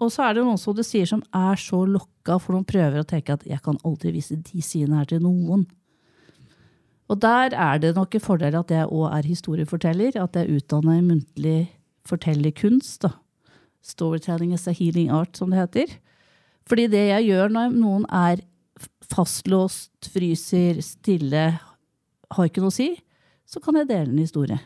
Og 0.03 0.11
så 0.11 0.25
er 0.25 0.35
det 0.35 0.43
noen 0.43 0.59
som 0.59 0.75
du 0.75 0.81
sier 0.83 1.07
som 1.07 1.21
er 1.35 1.59
så 1.59 1.81
lokka, 1.87 2.37
for 2.39 2.55
de 2.55 2.67
prøver 2.67 3.01
å 3.01 3.07
tenke 3.07 3.35
at 3.35 3.45
jeg 3.47 3.59
kan 3.63 3.79
aldri 3.87 4.13
vise 4.15 4.35
de 4.35 4.63
sidene 4.63 4.99
her 4.99 5.07
til 5.11 5.23
noen. 5.23 5.63
Og 7.09 7.17
der 7.23 7.55
er 7.57 7.79
det 7.81 7.95
nok 7.95 8.15
en 8.15 8.23
fordel 8.23 8.55
at 8.59 8.71
jeg 8.71 8.87
òg 8.87 9.07
er 9.15 9.27
historieforteller, 9.27 10.19
at 10.19 10.35
jeg 10.35 10.45
er 10.45 10.59
utdanna 10.59 10.99
i 10.99 11.05
muntlig 11.05 11.59
fortellerkunst. 12.07 13.01
da. 13.01 13.13
Storytelling 13.81 14.53
is 14.53 14.67
a 14.67 14.75
healing 14.75 15.09
art, 15.09 15.35
som 15.35 15.49
det 15.49 15.59
heter. 15.59 15.97
Fordi 16.69 16.87
det 16.91 17.05
jeg 17.09 17.29
gjør 17.31 17.49
når 17.55 17.73
noen 17.73 18.05
er 18.13 18.43
fastlåst, 19.09 20.11
fryser, 20.13 20.81
stille, 20.85 21.45
har 22.29 22.45
ikke 22.45 22.61
noe 22.61 22.71
å 22.71 22.75
si, 22.75 22.91
så 23.49 23.61
kan 23.63 23.79
jeg 23.79 23.89
dele 23.89 24.11
en 24.11 24.21
historie. 24.21 24.59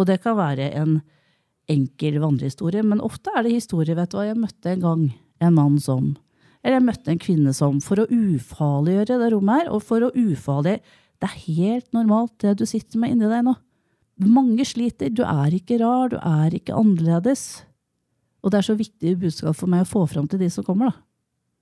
Og 0.00 0.08
det 0.08 0.22
kan 0.24 0.38
være 0.38 0.70
en 0.78 1.00
enkel 1.72 2.20
vandrehistorie, 2.22 2.84
men 2.86 3.02
ofte 3.04 3.32
er 3.34 3.44
det 3.44 3.56
historie, 3.56 3.96
vet 3.98 4.12
du 4.12 4.18
hva, 4.18 4.28
jeg 4.28 4.38
møtte 4.38 4.72
en 4.72 4.84
gang 4.84 5.02
en 5.42 5.56
mann 5.56 5.76
som, 5.82 6.14
eller 6.62 6.78
jeg 6.78 6.86
møtte 6.86 7.12
en 7.12 7.20
kvinne 7.22 7.52
som, 7.56 7.80
for 7.84 8.00
å 8.00 8.08
ufarliggjøre 8.08 9.18
det 9.20 9.30
rommet 9.34 9.60
her, 9.62 9.72
og 9.74 9.84
for 9.84 10.06
å 10.06 10.14
ufarlig 10.14 10.80
Det 11.16 11.30
er 11.30 11.44
helt 11.46 11.94
normalt, 11.96 12.34
det 12.44 12.58
du 12.60 12.66
sitter 12.68 13.00
med 13.00 13.14
inni 13.14 13.28
deg 13.30 13.46
nå. 13.46 13.54
Mange 14.22 14.64
sliter, 14.64 15.10
du 15.12 15.22
er 15.26 15.52
ikke 15.58 15.76
rar, 15.82 16.08
du 16.08 16.16
er 16.16 16.54
ikke 16.56 16.72
annerledes. 16.76 17.64
Og 18.44 18.52
det 18.52 18.60
er 18.60 18.66
så 18.70 18.76
viktig 18.78 19.16
budskap 19.20 19.56
for 19.58 19.68
meg 19.68 19.84
å 19.84 19.90
få 19.90 20.04
fram 20.08 20.28
til 20.30 20.40
de 20.40 20.48
som 20.52 20.64
kommer, 20.64 20.92
da. 20.94 21.02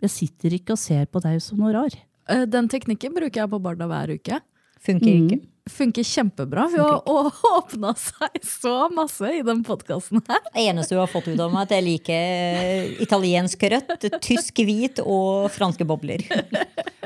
Jeg 0.04 0.12
sitter 0.12 0.54
ikke 0.58 0.74
og 0.76 0.78
ser 0.82 1.06
på 1.10 1.22
deg 1.24 1.40
som 1.42 1.58
noe 1.58 1.72
rar. 1.74 1.94
Eh, 2.28 2.44
Den 2.46 2.68
teknikken 2.68 3.14
bruker 3.16 3.42
jeg 3.42 3.50
på 3.50 3.60
barna 3.62 3.88
hver 3.90 4.12
uke. 4.18 4.40
Funker 4.84 5.08
ikke. 5.08 5.40
Funker 5.70 6.02
kjempebra. 6.04 6.68
Hun 6.72 6.80
har 6.80 7.32
åpna 7.58 7.94
seg 7.96 8.34
så 8.44 8.88
masse 8.92 9.30
i 9.32 9.40
den 9.42 9.62
podkasten 9.64 10.20
her. 10.28 10.42
Det 10.52 10.60
eneste 10.60 10.94
du 10.94 11.00
har 11.00 11.08
fått 11.08 11.30
ut 11.30 11.40
av 11.40 11.54
meg, 11.54 11.62
er 11.62 11.64
at 11.64 11.72
jeg 11.72 11.84
liker 11.86 13.00
italiensk 13.06 13.64
rødt, 13.72 14.04
tysk 14.20 14.60
hvit 14.60 15.00
og 15.00 15.48
franske 15.54 15.86
bobler. 15.88 16.26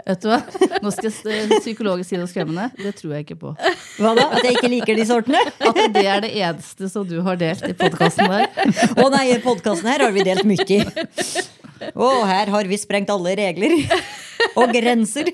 Vet 0.08 0.24
du 0.24 0.28
hva? 0.32 0.40
Nå 0.82 0.90
skal 0.90 1.14
psykologisk 1.14 1.62
psykologer 1.62 2.08
si 2.08 2.18
noe 2.18 2.30
skremmende. 2.30 2.66
Det 2.82 2.96
tror 2.98 3.14
jeg 3.14 3.28
ikke 3.28 3.38
på. 3.44 3.54
Hva 4.02 4.14
da? 4.18 4.26
At 4.26 4.42
jeg 4.48 4.58
ikke 4.58 4.72
liker 4.74 4.98
de 4.98 5.06
sortene? 5.06 5.42
At 5.62 5.82
det 5.94 6.06
er 6.08 6.26
det 6.26 6.34
eneste 6.34 6.90
som 6.90 7.06
du 7.06 7.20
har 7.22 7.38
delt 7.38 7.62
i 7.68 7.74
podkasten 7.78 8.26
her. 8.26 8.48
Å 8.98 9.10
nei, 9.14 9.26
i 9.36 9.42
podkasten 9.44 9.86
her 9.92 10.08
har 10.08 10.14
vi 10.16 10.26
delt 10.26 10.48
mye. 10.48 10.82
Å, 11.94 12.08
her 12.26 12.50
har 12.56 12.66
vi 12.66 12.80
sprengt 12.80 13.14
alle 13.14 13.38
regler. 13.38 13.78
Og 14.60 14.70
grenser. 14.74 15.28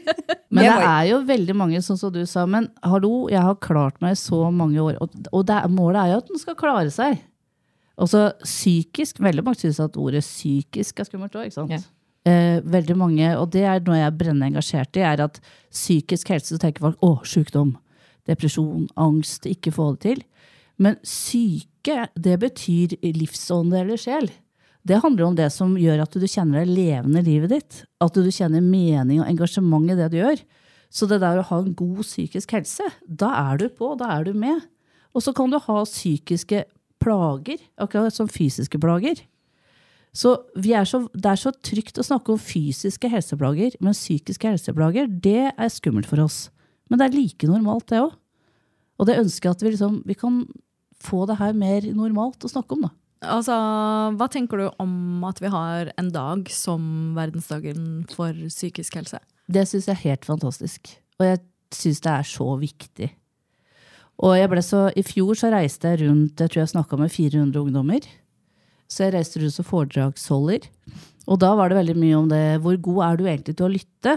Men 0.54 0.64
det 0.78 0.88
er 0.88 1.04
jo 1.10 1.18
veldig 1.28 1.54
mange, 1.58 1.80
sånn 1.84 1.98
som 2.00 2.12
du 2.14 2.22
sa. 2.30 2.46
Men 2.50 2.68
hallo, 2.86 3.26
jeg 3.32 3.42
har 3.44 3.56
klart 3.64 4.00
meg 4.04 4.14
i 4.16 4.20
så 4.20 4.40
mange 4.54 4.80
år. 4.80 4.96
Og, 5.04 5.14
og 5.32 5.46
det, 5.48 5.56
er- 5.60 5.72
målet 5.72 6.00
er 6.02 6.12
jo 6.14 6.20
at 6.22 6.30
den 6.32 6.40
skal 6.42 6.56
klare 6.60 6.90
seg. 6.94 7.18
Altså 7.94 8.24
psykisk 8.42 9.20
Veldig 9.22 9.44
mange 9.46 9.60
syns 9.60 9.78
at 9.84 9.94
ordet 10.00 10.24
psykisk 10.26 10.98
er 10.98 11.06
skummelt 11.06 11.36
òg, 11.38 11.46
ikke 11.46 11.54
sant? 11.60 11.70
Eh, 12.26 12.56
veldig 12.64 12.96
mange, 12.96 13.28
og 13.38 13.50
det 13.52 13.62
er 13.68 13.82
noe 13.84 13.98
jeg 14.00 14.08
er 14.08 14.16
brennende 14.18 14.48
engasjert 14.48 14.96
i, 14.96 15.02
er 15.04 15.20
at 15.26 15.36
psykisk 15.70 16.30
helse 16.32 16.54
så 16.54 16.58
tenker 16.62 16.86
folk 16.86 17.02
å, 17.04 17.10
sykdom, 17.28 17.74
depresjon, 18.26 18.86
angst, 18.96 19.44
ikke 19.46 19.70
få 19.76 19.90
det 19.94 20.00
til. 20.06 20.22
Men 20.80 20.96
syke, 21.06 22.08
det 22.16 22.38
betyr 22.42 22.96
livsånde 23.14 23.82
eller 23.84 24.00
sjel. 24.00 24.30
Det 24.84 25.00
handler 25.00 25.24
om 25.30 25.36
det 25.36 25.48
som 25.52 25.72
gjør 25.80 26.02
at 26.04 26.16
du 26.20 26.26
kjenner 26.28 26.60
deg 26.60 26.74
levende 26.76 27.22
i 27.22 27.26
livet 27.26 27.54
ditt. 27.54 27.80
At 28.04 28.16
du 28.16 28.28
kjenner 28.28 28.60
mening 28.60 29.22
og 29.22 29.28
engasjement 29.30 29.88
i 29.88 29.96
det 29.96 30.10
du 30.12 30.18
gjør. 30.18 30.42
Så 30.92 31.08
det 31.10 31.22
der 31.22 31.40
å 31.40 31.46
ha 31.48 31.60
en 31.62 31.74
god 31.74 32.04
psykisk 32.04 32.52
helse, 32.54 32.86
da 33.02 33.32
er 33.50 33.62
du 33.62 33.68
på, 33.72 33.94
da 33.98 34.12
er 34.14 34.28
du 34.28 34.36
med. 34.36 34.60
Og 35.16 35.24
så 35.24 35.32
kan 35.34 35.50
du 35.50 35.56
ha 35.58 35.78
psykiske 35.88 36.66
plager, 37.02 37.62
akkurat 37.80 38.14
som 38.14 38.28
fysiske 38.30 38.78
plager. 38.82 39.22
Så, 40.14 40.36
så 40.86 41.00
det 41.10 41.30
er 41.32 41.40
så 41.40 41.50
trygt 41.64 41.98
å 41.98 42.06
snakke 42.06 42.34
om 42.34 42.38
fysiske 42.38 43.08
helseplager, 43.10 43.74
men 43.82 43.96
psykiske 43.96 44.52
helseplager, 44.52 45.08
det 45.08 45.50
er 45.50 45.72
skummelt 45.72 46.06
for 46.10 46.22
oss. 46.22 46.48
Men 46.86 47.00
det 47.00 47.08
er 47.08 47.16
like 47.16 47.48
normalt, 47.50 47.88
det 47.90 48.04
òg. 48.04 48.12
Og 49.00 49.08
det 49.08 49.18
ønsker 49.18 49.48
jeg 49.48 49.56
at 49.56 49.64
vi, 49.64 49.72
liksom, 49.74 49.96
vi 50.06 50.14
kan 50.18 50.44
få 51.02 51.24
det 51.26 51.40
her 51.40 51.56
mer 51.58 51.88
normalt 51.96 52.46
å 52.46 52.52
snakke 52.52 52.76
om, 52.76 52.86
da. 52.86 52.92
Altså, 53.30 53.54
hva 54.18 54.28
tenker 54.32 54.60
du 54.60 54.66
om 54.82 55.24
at 55.28 55.40
vi 55.42 55.50
har 55.52 55.90
en 56.00 56.10
dag 56.14 56.48
som 56.52 57.14
verdensdagen 57.16 58.04
for 58.12 58.36
psykisk 58.50 58.98
helse? 59.00 59.20
Det 59.50 59.66
syns 59.68 59.88
jeg 59.88 59.96
er 59.96 60.04
helt 60.08 60.28
fantastisk. 60.28 60.94
Og 61.20 61.28
jeg 61.28 61.40
syns 61.74 62.02
det 62.04 62.12
er 62.12 62.28
så 62.28 62.48
viktig. 62.60 63.10
Og 64.24 64.36
jeg 64.38 64.50
ble 64.50 64.62
så, 64.62 64.84
I 64.94 65.02
fjor 65.06 65.38
så 65.38 65.50
reiste 65.52 65.90
jeg 65.90 66.04
rundt 66.04 66.40
jeg 66.40 66.52
tror 66.52 66.62
jeg 66.62 66.74
snakka 66.76 66.98
med 67.00 67.12
400 67.12 67.64
ungdommer. 67.64 68.06
Så 68.90 69.06
jeg 69.06 69.16
reiste 69.16 69.42
rundt 69.42 69.56
som 69.56 69.66
foredragsholder. 69.66 70.68
Og 71.24 71.40
da 71.40 71.54
var 71.56 71.70
det 71.70 71.80
veldig 71.80 71.98
mye 71.98 72.20
om 72.20 72.30
det 72.30 72.44
hvor 72.62 72.78
god 72.84 73.02
er 73.08 73.18
du 73.18 73.26
egentlig 73.26 73.56
til 73.58 73.66
å 73.66 73.74
lytte? 73.74 74.16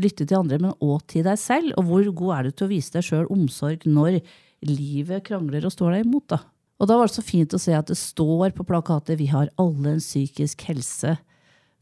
Lytte 0.00 0.24
til 0.24 0.38
andre, 0.38 0.60
men 0.62 0.78
òg 0.84 1.02
til 1.10 1.26
deg 1.26 1.40
selv. 1.40 1.74
Og 1.80 1.88
hvor 1.88 2.14
god 2.22 2.34
er 2.36 2.48
du 2.48 2.54
til 2.54 2.68
å 2.68 2.72
vise 2.72 2.94
deg 2.94 3.06
sjøl 3.06 3.28
omsorg 3.32 3.86
når 3.88 4.20
livet 4.68 5.24
krangler 5.26 5.66
og 5.66 5.74
står 5.74 5.96
deg 5.96 6.06
imot? 6.06 6.28
da? 6.36 6.42
Og 6.82 6.88
da 6.90 6.98
var 6.98 7.06
det 7.06 7.14
så 7.14 7.22
fint 7.22 7.54
å 7.54 7.60
se 7.62 7.76
at 7.78 7.86
det 7.86 7.94
står 7.94 8.50
på 8.56 8.66
plakatet 8.66 9.14
'Vi 9.18 9.30
har 9.30 9.52
alle 9.56 9.94
en 9.94 10.02
psykisk 10.02 10.66
helse'. 10.66 11.16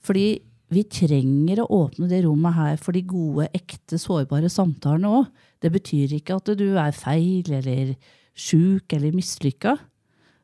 Fordi 0.04 0.42
vi 0.70 0.82
trenger 0.84 1.62
å 1.62 1.70
åpne 1.88 2.08
det 2.08 2.22
rommet 2.24 2.54
her 2.54 2.76
for 2.76 2.92
de 2.92 3.00
gode, 3.02 3.48
ekte, 3.56 3.96
sårbare 3.96 4.52
samtalene 4.52 5.08
òg. 5.08 5.26
Det 5.60 5.72
betyr 5.72 6.12
ikke 6.20 6.36
at 6.36 6.52
du 6.56 6.76
er 6.76 6.92
feil 6.92 7.48
eller 7.48 7.96
sjuk 8.36 8.92
eller 8.92 9.16
mislykka. 9.16 9.78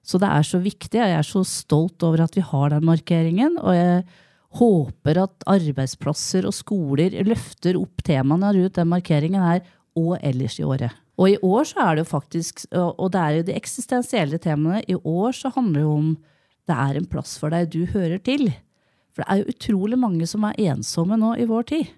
Så 0.03 0.19
det 0.19 0.29
er 0.29 0.43
så 0.43 0.59
viktig. 0.59 0.99
og 0.99 1.07
Jeg 1.07 1.19
er 1.19 1.23
så 1.23 1.45
stolt 1.45 2.03
over 2.03 2.25
at 2.25 2.35
vi 2.35 2.41
har 2.41 2.71
den 2.71 2.85
markeringen. 2.85 3.59
Og 3.59 3.75
jeg 3.75 4.05
håper 4.57 5.23
at 5.23 5.47
arbeidsplasser 5.47 6.47
og 6.47 6.55
skoler 6.55 7.11
løfter 7.27 7.77
opp 7.77 8.03
temaene 8.03 8.55
rundt 8.57 8.75
den 8.75 8.89
markeringen 8.89 9.43
her 9.43 9.61
og 9.97 10.17
ellers 10.23 10.59
i 10.59 10.65
året. 10.65 11.06
Og 11.17 11.33
i 11.33 11.39
år 11.41 11.65
så 11.65 11.81
er 11.81 11.97
det 11.97 12.05
jo 12.05 12.11
faktisk, 12.11 12.67
og 12.77 13.09
det 13.15 13.21
er 13.21 13.37
jo 13.39 13.45
de 13.49 13.57
eksistensielle 13.57 14.39
temaene, 14.43 14.83
i 14.85 14.97
år 14.97 15.37
så 15.37 15.53
handler 15.55 15.81
det 15.81 15.89
om 15.89 16.11
det 16.67 16.77
er 16.77 16.99
en 16.99 17.09
plass 17.09 17.37
for 17.41 17.55
deg, 17.55 17.71
du 17.73 17.87
hører 17.89 18.21
til. 18.21 18.51
For 19.15 19.23
det 19.23 19.29
er 19.33 19.41
jo 19.41 19.55
utrolig 19.55 19.99
mange 20.01 20.27
som 20.29 20.45
er 20.45 20.59
ensomme 20.75 21.17
nå 21.21 21.33
i 21.41 21.47
vår 21.49 21.69
tid. 21.71 21.95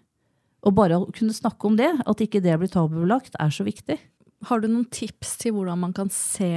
Og 0.66 0.74
bare 0.76 1.00
å 1.00 1.08
kunne 1.14 1.34
snakke 1.34 1.66
om 1.66 1.78
det, 1.78 1.90
at 2.06 2.22
ikke 2.22 2.42
det 2.44 2.54
blir 2.60 2.70
tabubelagt, 2.70 3.34
er 3.40 3.50
så 3.54 3.66
viktig. 3.66 3.98
Har 4.46 4.62
du 4.62 4.68
noen 4.68 4.86
tips 4.94 5.34
til 5.42 5.56
hvordan 5.56 5.80
man 5.82 5.94
kan 5.96 6.12
se, 6.14 6.52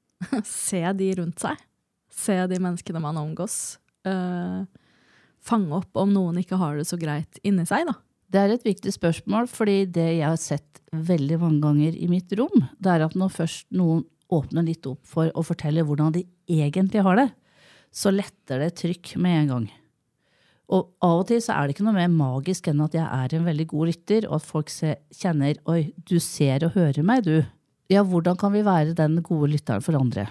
se 0.44 0.82
de 0.98 1.10
rundt 1.20 1.44
seg? 1.44 1.60
Se 2.12 2.36
de 2.50 2.60
menneskene 2.60 3.00
man 3.02 3.20
omgås? 3.20 3.78
Uh, 4.04 4.68
fange 5.44 5.72
opp 5.80 5.96
om 6.00 6.12
noen 6.12 6.42
ikke 6.42 6.60
har 6.60 6.76
det 6.76 6.88
så 6.88 7.00
greit 7.00 7.40
inni 7.46 7.64
seg, 7.68 7.88
da? 7.88 7.96
Det 8.34 8.40
er 8.42 8.50
et 8.50 8.64
viktig 8.66 8.90
spørsmål, 8.90 9.46
fordi 9.46 9.84
det 9.94 10.08
jeg 10.16 10.26
har 10.26 10.40
sett 10.42 10.80
veldig 10.90 11.36
mange 11.38 11.60
ganger 11.62 11.94
i 11.94 12.08
mitt 12.10 12.32
rom, 12.34 12.64
det 12.82 12.90
er 12.90 13.04
at 13.06 13.14
når 13.14 13.30
først 13.30 13.68
noen 13.70 14.02
åpner 14.34 14.66
litt 14.66 14.88
opp 14.90 15.06
for 15.06 15.30
å 15.30 15.44
fortelle 15.46 15.84
hvordan 15.86 16.16
de 16.16 16.24
egentlig 16.50 17.04
har 17.06 17.20
det, 17.20 17.28
så 17.94 18.10
letter 18.10 18.64
det 18.64 18.72
trykk 18.80 19.14
med 19.22 19.38
en 19.38 19.52
gang. 19.52 19.70
Og 20.74 20.90
av 21.04 21.20
og 21.20 21.28
til 21.30 21.38
så 21.44 21.54
er 21.54 21.68
det 21.68 21.76
ikke 21.76 21.86
noe 21.86 21.94
mer 21.94 22.10
magisk 22.10 22.66
enn 22.72 22.82
at 22.82 22.98
jeg 22.98 23.06
er 23.06 23.38
en 23.38 23.46
veldig 23.46 23.68
god 23.70 23.92
lytter, 23.92 24.26
og 24.26 24.40
at 24.40 24.48
folk 24.50 24.72
ser, 24.72 24.98
kjenner 25.14 25.60
'oi, 25.62 25.92
du 26.02 26.18
ser 26.18 26.66
og 26.66 26.74
hører 26.74 27.06
meg, 27.06 27.22
du'. 27.22 27.46
Ja, 27.92 28.02
hvordan 28.02 28.34
kan 28.40 28.50
vi 28.50 28.66
være 28.66 28.98
den 28.98 29.20
gode 29.22 29.52
lytteren 29.54 29.84
for 29.84 29.94
andre? 29.94 30.26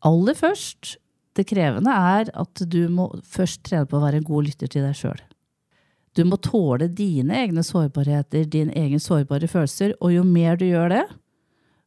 Aller 0.00 0.38
først, 0.38 0.96
det 1.36 1.50
krevende 1.50 1.92
er 1.92 2.30
at 2.32 2.62
du 2.64 2.88
må 2.88 3.10
først 3.26 3.66
trene 3.66 3.84
på 3.84 3.98
å 3.98 4.06
være 4.06 4.22
en 4.22 4.30
god 4.30 4.48
lytter 4.48 4.70
til 4.70 4.86
deg 4.86 4.96
sjøl. 4.96 5.20
Du 6.16 6.24
må 6.26 6.38
tåle 6.42 6.88
dine 6.88 7.36
egne 7.42 7.64
sårbarheter, 7.66 8.46
dine 8.50 8.74
egne 8.78 9.00
sårbare 9.02 9.48
følelser, 9.50 9.94
og 10.00 10.14
jo 10.14 10.24
mer 10.26 10.58
du 10.58 10.66
gjør 10.68 10.92
det, 10.94 11.04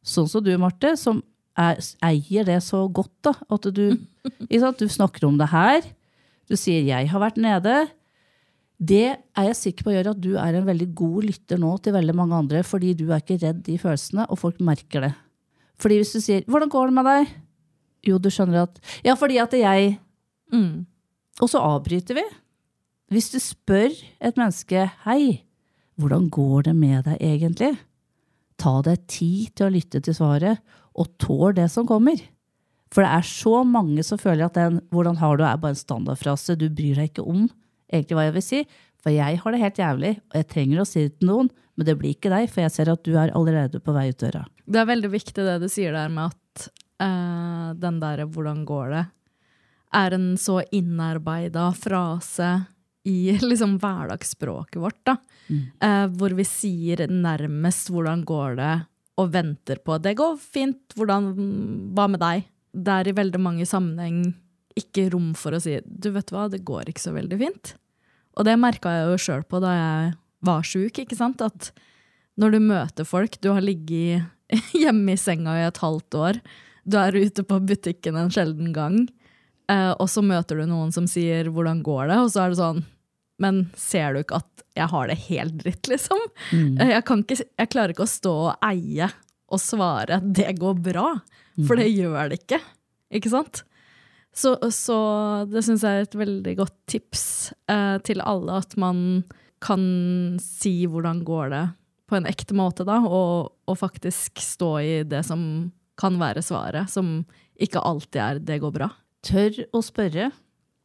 sånn 0.06 0.28
som 0.30 0.44
du, 0.44 0.52
Marte, 0.58 0.94
som 0.98 1.20
er, 1.58 1.80
eier 2.04 2.46
det 2.48 2.60
så 2.64 2.84
godt, 2.88 3.12
da, 3.26 3.34
at 3.52 3.66
du, 3.74 3.84
sant, 4.62 4.78
du 4.78 4.88
snakker 4.90 5.26
om 5.28 5.40
det 5.40 5.50
her, 5.52 5.82
du 6.50 6.56
sier 6.58 6.82
'jeg 6.82 7.08
har 7.08 7.20
vært 7.20 7.40
nede', 7.40 7.90
det 8.82 9.14
er 9.38 9.44
jeg 9.46 9.56
sikker 9.56 9.84
på 9.86 9.92
gjør 9.94 10.10
at 10.10 10.20
du 10.20 10.34
er 10.34 10.56
en 10.58 10.66
veldig 10.66 10.88
god 10.94 11.22
lytter 11.22 11.58
nå 11.58 11.76
til 11.78 11.94
veldig 11.94 12.14
mange 12.18 12.34
andre, 12.34 12.62
fordi 12.66 12.94
du 12.98 13.12
er 13.12 13.22
ikke 13.22 13.38
redd 13.38 13.62
de 13.62 13.78
følelsene, 13.78 14.26
og 14.26 14.38
folk 14.38 14.58
merker 14.58 15.06
det. 15.06 15.14
Fordi 15.78 15.98
hvis 16.00 16.12
du 16.12 16.20
sier 16.20 16.42
'hvordan 16.42 16.68
går 16.68 16.86
det 16.86 16.94
med 16.94 17.04
deg', 17.06 17.28
jo, 18.02 18.18
du 18.18 18.28
skjønner 18.28 18.62
at 18.62 18.80
Ja, 19.04 19.14
fordi 19.14 19.38
at 19.38 19.52
jeg 19.52 19.98
Mm. 20.52 20.86
Og 21.40 21.48
så 21.50 21.62
avbryter 21.64 22.18
vi. 22.18 22.24
Hvis 23.10 23.30
du 23.32 23.38
spør 23.42 23.90
et 24.20 24.36
menneske 24.36 24.90
'Hei, 25.04 25.44
hvordan 25.98 26.30
går 26.30 26.62
det 26.68 26.76
med 26.76 27.04
deg 27.04 27.18
egentlig?' 27.20 27.78
Ta 28.58 28.80
deg 28.82 29.06
tid 29.08 29.56
til 29.56 29.66
å 29.66 29.74
lytte 29.74 30.00
til 30.00 30.14
svaret, 30.14 30.58
og 30.94 31.18
tål 31.18 31.54
det 31.56 31.70
som 31.70 31.86
kommer. 31.86 32.20
For 32.92 33.02
det 33.02 33.10
er 33.10 33.26
så 33.26 33.64
mange 33.64 34.04
som 34.04 34.20
føler 34.20 34.46
at 34.46 34.54
den 34.54 34.80
'hvordan 34.92 35.16
har 35.16 35.36
du' 35.36 35.44
er 35.44 35.56
bare 35.56 35.70
en 35.70 35.74
standardfrase. 35.74 36.56
Du 36.56 36.68
bryr 36.68 36.94
deg 36.94 37.10
ikke 37.10 37.26
om 37.26 37.50
egentlig 37.92 38.16
hva 38.16 38.24
jeg 38.28 38.34
vil 38.34 38.42
si. 38.42 38.66
For 39.02 39.10
jeg 39.10 39.40
har 39.40 39.50
det 39.50 39.60
helt 39.60 39.78
jævlig, 39.78 40.20
og 40.30 40.34
jeg 40.34 40.48
trenger 40.48 40.80
å 40.80 40.86
si 40.86 41.00
det 41.08 41.18
til 41.18 41.28
noen, 41.28 41.50
men 41.76 41.86
det 41.86 41.98
blir 41.98 42.14
ikke 42.14 42.30
deg, 42.30 42.48
for 42.48 42.60
jeg 42.62 42.70
ser 42.70 42.92
at 42.92 43.02
du 43.02 43.16
er 43.18 43.32
allerede 43.34 43.80
på 43.80 43.92
vei 43.92 44.08
ut 44.10 44.18
døra. 44.18 44.46
Det 44.68 44.78
er 44.78 44.86
veldig 44.86 45.10
viktig 45.10 45.34
det 45.42 45.60
du 45.60 45.68
sier 45.68 45.92
der 45.92 46.08
med 46.08 46.30
at 46.30 46.68
eh, 47.00 47.74
den 47.74 47.98
derre 48.00 48.28
'hvordan 48.28 48.64
går 48.64 48.90
det' 48.90 49.06
er 49.92 50.14
en 50.14 50.36
så 50.40 50.62
innarbeida 50.72 51.72
frase 51.76 52.64
i 53.08 53.38
liksom 53.50 53.78
hverdagsspråket 53.82 54.80
vårt, 54.82 55.00
da. 55.08 55.16
Eh, 55.52 56.06
hvor 56.16 56.34
vi 56.38 56.44
sier 56.46 57.06
nærmest 57.10 57.90
'hvordan 57.90 58.24
går 58.24 58.56
det', 58.56 58.86
og 59.18 59.32
venter 59.32 59.76
på 59.84 59.98
'det 60.00 60.16
går 60.16 60.38
fint', 60.38 60.94
hvordan, 60.96 61.92
hva 61.94 62.08
med 62.08 62.20
deg? 62.20 62.48
Det 62.72 62.88
er 62.88 63.08
i 63.08 63.18
veldig 63.18 63.40
mange 63.40 63.66
sammenheng 63.66 64.34
ikke 64.76 65.10
rom 65.12 65.34
for 65.34 65.52
å 65.52 65.60
si 65.60 65.80
'du 65.80 66.10
vet 66.10 66.30
hva, 66.30 66.48
det 66.48 66.64
går 66.64 66.88
ikke 66.88 67.06
så 67.06 67.12
veldig 67.12 67.38
fint'. 67.38 67.74
Og 68.38 68.44
det 68.44 68.56
merka 68.58 68.88
jeg 68.88 69.10
jo 69.10 69.16
sjøl 69.20 69.44
på 69.44 69.60
da 69.60 69.72
jeg 69.76 70.14
var 70.40 70.62
sjuk, 70.62 70.98
ikke 70.98 71.16
sant. 71.16 71.42
At 71.42 71.72
når 72.40 72.52
du 72.52 72.60
møter 72.60 73.04
folk, 73.04 73.40
du 73.40 73.52
har 73.52 73.60
ligget 73.60 74.24
hjemme 74.72 75.12
i 75.12 75.20
senga 75.20 75.58
i 75.58 75.66
et 75.66 75.82
halvt 75.82 76.14
år, 76.14 76.40
du 76.84 76.96
er 76.98 77.12
ute 77.12 77.44
på 77.46 77.60
butikken 77.62 78.16
en 78.18 78.32
sjelden 78.32 78.72
gang, 78.72 79.04
eh, 79.72 79.92
og 79.96 80.08
så 80.12 80.22
møter 80.24 80.60
du 80.60 80.66
noen 80.68 80.92
som 80.94 81.08
sier 81.10 81.48
'hvordan 81.48 81.82
går 81.82 82.08
det', 82.12 82.24
og 82.24 82.30
så 82.30 82.44
er 82.44 82.52
det 82.52 82.60
sånn 82.60 82.84
men 83.42 83.66
ser 83.78 84.14
du 84.14 84.22
ikke 84.22 84.38
at 84.42 84.64
jeg 84.78 84.88
har 84.92 85.10
det 85.10 85.18
helt 85.26 85.58
dritt, 85.60 85.88
liksom? 85.90 86.20
Eh, 86.80 86.94
Jeg, 86.94 87.04
kan 87.08 87.24
ikke, 87.24 87.42
jeg 87.44 87.72
klarer 87.72 87.94
ikke 87.94 88.06
å 88.06 88.14
stå 88.14 88.32
og 88.52 88.64
eie 88.68 89.10
og 89.52 89.60
svare 89.60 90.20
'det 90.22 90.54
går 90.60 90.78
bra', 90.80 91.20
for 91.66 91.76
det 91.76 91.90
gjør 91.92 92.30
det 92.30 92.40
ikke. 92.40 92.60
Ikke 93.12 93.32
sant? 93.32 93.64
Så, 94.32 94.56
så 94.72 94.96
det 95.50 95.60
syns 95.66 95.82
jeg 95.84 95.92
er 95.92 96.06
et 96.06 96.16
veldig 96.16 96.54
godt 96.56 96.76
tips 96.88 97.52
uh, 97.68 97.98
til 98.00 98.22
alle, 98.24 98.62
at 98.62 98.76
man 98.80 99.24
kan 99.60 100.38
si 100.40 100.86
'hvordan 100.86 101.22
går 101.24 101.50
det' 101.52 101.74
på 102.08 102.16
en 102.16 102.26
ekte 102.28 102.54
måte, 102.56 102.84
da, 102.84 103.00
og, 103.04 103.52
og 103.68 103.76
faktisk 103.78 104.40
stå 104.40 104.72
i 104.80 105.02
det 105.04 105.24
som 105.24 105.72
kan 106.00 106.16
være 106.18 106.42
svaret, 106.42 106.88
som 106.88 107.26
ikke 107.60 107.84
alltid 107.84 108.20
er 108.20 108.38
'det 108.40 108.60
går 108.60 108.72
bra'. 108.72 109.01
Tør 109.22 109.60
å 109.72 109.82
spørre 109.84 110.30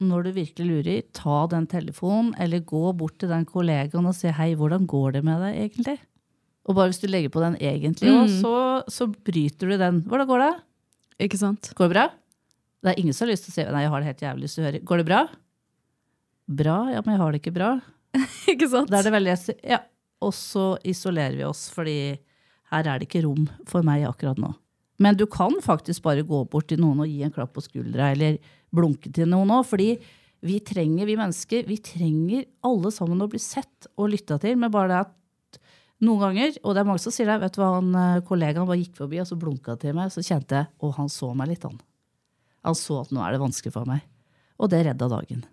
når 0.04 0.28
du 0.28 0.32
virkelig 0.36 0.68
lurer. 0.70 1.02
Ta 1.18 1.48
den 1.50 1.66
telefonen, 1.70 2.36
eller 2.38 2.62
gå 2.62 2.92
bort 2.98 3.18
til 3.22 3.30
den 3.32 3.46
kollegaen 3.50 4.06
og 4.06 4.14
si 4.16 4.28
'hei, 4.30 4.54
hvordan 4.56 4.86
går 4.86 5.14
det 5.14 5.24
med 5.24 5.42
deg 5.42 5.58
egentlig'? 5.72 6.00
Og 6.68 6.76
bare 6.76 6.90
hvis 6.92 7.00
du 7.02 7.08
legger 7.08 7.30
på 7.30 7.40
den 7.42 7.56
egentlig 7.58 8.12
òg, 8.12 8.28
Mm. 8.28 8.42
så, 8.42 8.84
så 8.90 9.08
bryter 9.08 9.70
du 9.72 9.78
den. 9.78 10.02
Hvordan 10.04 10.28
går 10.28 10.40
det? 10.44 10.62
Ikke 11.20 11.38
sant? 11.38 11.72
Går 11.74 11.88
det 11.90 11.94
bra? 11.96 12.08
Det 12.84 12.92
er 12.94 13.00
ingen 13.02 13.14
som 13.14 13.26
har 13.28 13.34
lyst 13.34 13.46
til 13.46 13.52
å 13.52 13.56
si 13.56 13.72
nei, 13.72 13.82
jeg 13.82 13.90
har 13.90 14.00
det 14.00 14.06
helt 14.06 14.22
jævlig 14.22 14.42
lyst 14.44 14.56
til 14.56 14.64
å 14.64 14.68
høre. 14.68 14.84
Går 14.84 14.98
det 14.98 15.06
bra? 15.08 15.22
Bra? 16.48 16.78
Ja, 16.94 17.02
men 17.06 17.16
jeg 17.16 17.22
har 17.22 17.32
det 17.32 17.42
ikke 17.42 17.54
bra. 17.56 17.72
ikke 18.52 18.70
sant? 18.70 18.90
Da 18.92 19.00
er 19.00 19.04
det 19.04 19.14
veldig 19.16 19.60
Ja. 19.64 19.80
Og 20.22 20.34
så 20.34 20.78
isolerer 20.84 21.36
vi 21.38 21.44
oss, 21.44 21.70
fordi 21.70 22.18
her 22.72 22.88
er 22.88 23.00
det 23.00 23.08
ikke 23.08 23.24
rom 23.26 23.48
for 23.66 23.82
meg 23.86 24.04
akkurat 24.08 24.38
nå. 24.42 24.54
Men 25.04 25.18
du 25.18 25.28
kan 25.30 25.54
faktisk 25.62 26.06
bare 26.06 26.26
gå 26.26 26.44
bort 26.50 26.70
til 26.72 26.82
noen 26.82 27.04
og 27.04 27.10
gi 27.10 27.22
en 27.26 27.34
klapp 27.34 27.54
på 27.56 27.66
skuldra, 27.66 28.12
eller 28.16 28.40
blunke 28.74 29.12
til 29.14 29.30
noen 29.30 29.52
òg, 29.54 29.66
fordi 29.70 29.92
vi 30.46 30.58
trenger, 30.66 31.08
vi 31.10 31.18
mennesker, 31.18 31.66
vi 31.70 31.78
trenger 31.82 32.46
alle 32.66 32.92
sammen 32.94 33.22
å 33.24 33.30
bli 33.30 33.42
sett 33.42 33.90
og 33.98 34.12
lytta 34.14 34.38
til, 34.42 34.58
men 34.60 34.74
bare 34.74 34.92
det 34.92 35.00
at 35.06 35.14
noen 36.06 36.22
ganger, 36.22 36.58
og 36.62 36.76
det 36.76 36.82
er 36.82 36.90
mange 36.90 37.02
som 37.02 37.14
sier 37.14 37.30
det, 37.30 37.40
vet 37.42 37.56
du 37.56 37.62
hva, 37.62 37.72
han, 37.80 37.90
eh, 37.98 38.24
kollegaen 38.26 38.70
bare 38.70 38.82
gikk 38.84 39.00
forbi 39.00 39.22
og 39.22 39.30
så 39.30 39.38
blunka 39.40 39.78
til 39.82 39.98
meg, 39.98 40.14
så 40.14 40.22
kjente 40.26 40.60
jeg, 40.60 40.70
og 40.86 40.94
han 41.00 41.10
så 41.10 41.32
meg 41.38 41.54
litt, 41.54 41.66
han. 41.66 41.80
Han 42.68 42.78
så 42.78 43.02
at 43.02 43.14
nå 43.16 43.24
er 43.24 43.34
det 43.34 43.42
vanskelig 43.42 43.74
for 43.74 43.90
meg. 43.90 44.04
Og 44.62 44.70
det 44.74 44.84
redda 44.86 45.10
dagen. 45.10 45.46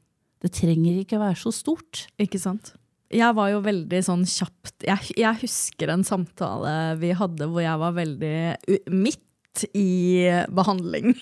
Det 0.45 0.53
trenger 0.53 1.01
ikke 1.01 1.21
være 1.21 1.39
så 1.41 1.53
stort. 1.55 2.07
Ikke 2.21 2.41
sant? 2.41 2.75
Jeg 3.15 3.37
var 3.37 3.51
jo 3.53 3.61
veldig 3.63 4.01
sånn 4.03 4.25
kjapt 4.27 4.87
jeg, 4.89 5.13
jeg 5.21 5.41
husker 5.45 5.93
en 5.93 6.03
samtale 6.07 6.73
vi 6.99 7.13
hadde 7.15 7.47
hvor 7.53 7.63
jeg 7.63 7.79
var 7.79 7.93
veldig 7.95 8.37
mitt, 8.91 9.24
i 9.73 10.27
behandling 10.55 11.15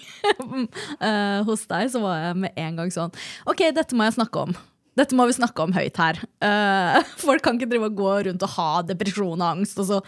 eh, 1.06 1.40
hos 1.46 1.66
deg. 1.70 1.90
Så 1.92 2.02
var 2.02 2.20
jeg 2.28 2.42
med 2.46 2.60
en 2.60 2.82
gang 2.82 2.92
sånn 2.94 3.16
OK, 3.50 3.66
dette 3.76 3.98
må 3.98 4.08
jeg 4.08 4.18
snakke 4.20 4.46
om. 4.48 4.56
Dette 4.98 5.16
må 5.16 5.24
vi 5.28 5.36
snakke 5.36 5.64
om 5.64 5.72
høyt 5.72 5.98
her. 6.00 6.20
Uh, 6.44 7.00
folk 7.26 7.44
kan 7.44 7.58
ikke 7.58 7.70
drive 7.70 7.88
og 7.88 8.00
gå 8.00 8.14
rundt 8.28 8.46
og 8.46 8.56
ha 8.58 8.70
depresjon 8.86 9.38
og 9.38 9.48
angst, 9.48 9.78
og 9.80 9.88
så 9.88 10.00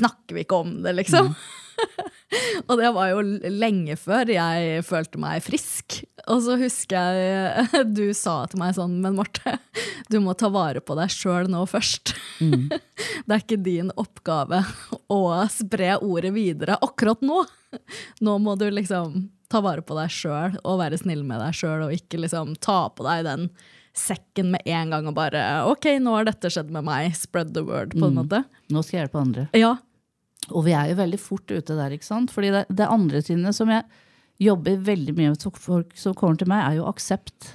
snakker 0.00 0.38
vi 0.38 0.46
ikke 0.46 0.62
om 0.64 0.80
det, 0.82 0.96
liksom. 0.98 1.30
og 2.68 2.72
det 2.80 2.90
var 2.94 3.12
jo 3.12 3.22
lenge 3.54 3.96
før 4.00 4.32
jeg 4.34 4.82
følte 4.86 5.20
meg 5.22 5.44
frisk. 5.46 6.00
Og 6.30 6.42
så 6.44 6.56
husker 6.58 7.18
jeg 7.18 7.86
du 7.98 8.04
sa 8.16 8.42
til 8.50 8.62
meg 8.62 8.74
sånn, 8.76 8.98
men 9.04 9.18
Marte, 9.18 9.56
du 10.10 10.18
må 10.22 10.34
ta 10.38 10.50
vare 10.52 10.82
på 10.82 10.96
deg 10.98 11.12
sjøl 11.12 11.50
nå 11.50 11.64
først. 11.70 12.14
det 12.42 13.30
er 13.30 13.44
ikke 13.44 13.60
din 13.62 13.92
oppgave 13.98 14.64
å 15.12 15.20
spre 15.54 15.94
ordet 16.02 16.32
videre 16.34 16.80
akkurat 16.82 17.22
nå. 17.22 17.44
Nå 18.22 18.36
må 18.42 18.56
du 18.58 18.66
liksom 18.70 19.28
ta 19.52 19.60
vare 19.64 19.84
på 19.84 19.94
deg 19.98 20.10
sjøl 20.12 20.56
og 20.64 20.80
være 20.80 20.98
snill 21.00 21.22
med 21.28 21.42
deg 21.42 21.56
sjøl, 21.56 21.86
og 21.86 21.94
ikke 21.94 22.22
liksom 22.24 22.56
ta 22.62 22.86
på 22.94 23.06
deg 23.06 23.26
den 23.28 23.48
sekken 23.96 24.50
med 24.54 24.62
en 24.66 24.92
gang 24.94 25.06
og 25.10 25.14
bare 25.16 25.40
OK, 25.68 25.86
nå 26.00 26.14
har 26.16 26.24
dette 26.28 26.48
skjedd 26.52 26.70
med 26.72 26.86
meg. 26.86 27.10
Spread 27.18 27.52
the 27.56 27.64
word, 27.66 27.92
på 27.92 28.06
en 28.08 28.16
måte. 28.22 28.42
Nå 28.72 28.82
skal 28.84 28.98
jeg 28.98 29.06
hjelpe 29.06 29.20
andre. 29.20 29.48
Ja, 29.58 29.74
Og 30.50 30.64
vi 30.66 30.72
er 30.74 30.88
jo 30.90 30.96
veldig 30.98 31.18
fort 31.22 31.50
ute 31.52 31.76
der, 31.78 31.92
ikke 31.94 32.08
sant? 32.08 32.32
Fordi 32.34 32.50
det, 32.50 32.64
det 32.72 32.88
andre 32.90 33.20
trinnet 33.22 33.54
som 33.54 33.70
jeg 33.70 33.84
jobber 34.42 34.80
veldig 34.88 35.12
mye 35.14 35.34
med 35.34 35.58
folk 35.62 35.92
som 35.94 36.16
kommer 36.18 36.40
til 36.40 36.48
meg, 36.50 36.64
er 36.66 36.80
jo 36.80 36.88
aksept. 36.90 37.52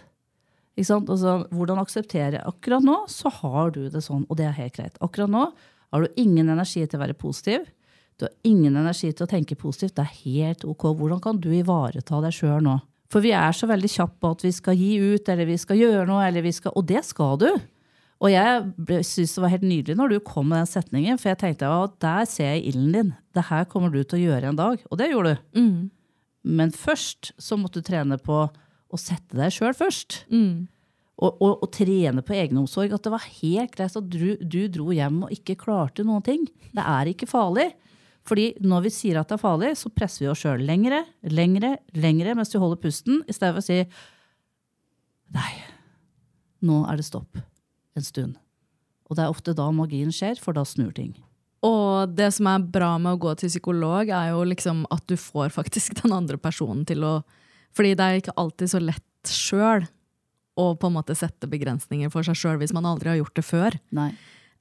Ikke 0.77 0.87
sant? 0.91 1.09
Altså, 1.09 1.33
hvordan 1.51 1.81
akseptere? 1.81 2.43
Akkurat 2.47 2.85
nå 2.85 2.99
så 3.11 3.31
har 3.41 3.73
du 3.75 3.87
det 3.91 4.03
sånn, 4.05 4.23
og 4.29 4.37
det 4.39 4.45
er 4.47 4.55
helt 4.59 4.77
greit. 4.77 4.95
Akkurat 5.03 5.33
nå 5.33 5.47
har 5.91 6.03
du 6.05 6.21
ingen 6.21 6.47
energi 6.53 6.85
til 6.85 6.99
å 6.99 7.03
være 7.03 7.17
positiv. 7.17 7.65
Du 8.17 8.25
har 8.25 8.33
ingen 8.47 8.77
energi 8.77 9.11
til 9.11 9.25
å 9.27 9.29
tenke 9.29 9.57
positivt. 9.59 9.97
Det 9.97 10.05
er 10.05 10.15
helt 10.23 10.63
ok. 10.65 10.87
Hvordan 10.97 11.19
kan 11.21 11.41
du 11.41 11.49
ivareta 11.53 12.21
deg 12.23 12.33
sjøl 12.33 12.63
nå? 12.65 12.77
For 13.11 13.23
vi 13.23 13.31
er 13.35 13.55
så 13.55 13.69
veldig 13.69 13.89
kjappe 13.91 14.19
på 14.23 14.33
at 14.35 14.43
vi 14.43 14.51
skal 14.55 14.77
gi 14.77 14.91
ut, 14.99 15.29
eller 15.31 15.47
vi 15.47 15.57
skal 15.61 15.79
gjøre 15.79 16.05
noe, 16.09 16.25
eller 16.27 16.43
vi 16.43 16.53
skal 16.55 16.75
Og 16.75 16.87
det 16.89 17.03
skal 17.07 17.39
du! 17.41 17.49
Og 18.17 18.31
jeg 18.33 19.03
syns 19.05 19.35
det 19.35 19.41
var 19.43 19.51
helt 19.53 19.65
nydelig 19.67 19.93
når 19.99 20.09
du 20.15 20.19
kom 20.25 20.47
med 20.49 20.63
den 20.63 20.69
setningen, 20.71 21.19
for 21.21 21.29
jeg 21.29 21.37
tenkte 21.43 21.67
at 21.69 21.99
der 22.01 22.23
ser 22.25 22.55
jeg 22.55 22.63
ilden 22.71 22.95
din. 22.95 23.11
Det 23.37 23.43
her 23.51 23.67
kommer 23.69 23.93
du 23.93 23.99
til 24.01 24.17
å 24.17 24.23
gjøre 24.23 24.49
en 24.49 24.57
dag. 24.57 24.81
Og 24.89 24.97
det 24.97 25.11
gjorde 25.11 25.35
du. 25.35 25.43
Men 26.57 26.73
først 26.73 27.35
så 27.37 27.59
måtte 27.59 27.83
du 27.83 27.85
trene 27.85 28.17
på 28.17 28.39
å 28.47 28.97
sette 28.97 29.37
deg 29.37 29.53
sjøl 29.53 29.75
først. 29.77 30.23
Og, 31.17 31.37
og, 31.41 31.53
og 31.65 31.69
trene 31.75 32.23
på 32.25 32.33
egenomsorg. 32.37 32.93
At 32.97 33.05
det 33.05 33.13
var 33.13 33.29
helt 33.37 33.75
greit 33.77 33.99
at 34.01 34.09
du, 34.09 34.33
du 34.41 34.63
dro 34.73 34.89
hjem 34.95 35.21
og 35.27 35.33
ikke 35.37 35.57
klarte 35.61 36.05
noen 36.07 36.25
ting. 36.25 36.49
Det 36.73 36.85
er 36.89 37.13
ikke 37.13 37.29
farlig. 37.29 37.69
Fordi 38.27 38.49
når 38.59 38.87
vi 38.87 38.91
sier 38.91 39.19
at 39.21 39.29
det 39.29 39.37
er 39.37 39.43
farlig, 39.43 39.71
så 39.79 39.91
presser 39.93 40.25
vi 40.25 40.31
oss 40.31 40.41
sjøl 40.43 40.63
lengre, 40.67 41.03
lengre, 41.31 41.77
lengre 41.95 42.35
mens 42.35 42.51
vi 42.51 42.61
holder 42.61 42.81
pusten, 42.81 43.21
i 43.23 43.35
stedet 43.35 43.55
for 43.55 43.63
å 43.63 43.67
si 43.67 43.79
nei, 45.35 45.53
nå 46.67 46.81
er 46.87 46.99
det 46.99 47.07
stopp 47.07 47.39
en 47.97 48.05
stund. 48.05 48.35
Og 49.07 49.15
det 49.15 49.23
er 49.23 49.31
ofte 49.31 49.55
da 49.55 49.69
magien 49.71 50.11
skjer, 50.13 50.39
for 50.43 50.55
da 50.55 50.65
snur 50.67 50.91
ting. 50.95 51.13
Og 51.65 52.13
det 52.13 52.29
som 52.35 52.49
er 52.51 52.65
bra 52.75 52.93
med 53.01 53.15
å 53.15 53.21
gå 53.21 53.33
til 53.39 53.49
psykolog, 53.49 54.11
er 54.13 54.31
jo 54.33 54.43
liksom 54.47 54.83
at 54.93 55.05
du 55.09 55.15
får 55.19 55.53
faktisk 55.55 56.01
den 56.03 56.15
andre 56.15 56.39
personen 56.39 56.85
til 56.87 57.05
å 57.07 57.19
Fordi 57.77 57.93
det 57.93 58.03
er 58.03 58.15
ikke 58.17 58.33
alltid 58.41 58.69
så 58.71 58.79
lett 58.81 59.29
sjøl 59.29 59.83
å 60.57 60.71
på 60.79 60.89
en 60.89 60.95
måte 60.95 61.13
sette 61.13 61.45
begrensninger 61.45 62.09
for 62.09 62.25
seg 62.25 62.37
sjøl 62.39 62.55
hvis 62.57 62.73
man 62.73 62.87
aldri 62.89 63.11
har 63.11 63.19
gjort 63.19 63.35
det 63.37 63.43
før. 63.45 63.75
Nei. 63.93 64.07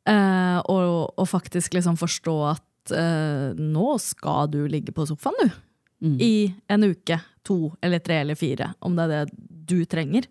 Eh, 0.04 0.58
og, 0.68 1.14
og 1.16 1.28
faktisk 1.30 1.78
liksom 1.78 1.96
forstå 1.96 2.34
at 2.50 2.64
eh, 2.94 3.56
nå 3.56 3.96
skal 4.02 4.50
du 4.52 4.60
ligge 4.70 4.94
på 4.94 5.06
sofaen, 5.08 5.38
du. 5.40 5.62
Mm. 6.06 6.16
I 6.20 6.54
en 6.68 6.84
uke, 6.84 7.18
to 7.46 7.72
eller 7.80 8.02
tre 8.04 8.20
eller 8.20 8.36
fire, 8.36 8.74
om 8.84 8.96
det 8.96 9.06
er 9.06 9.12
det 9.14 9.22
du 9.66 9.78
trenger. 9.88 10.28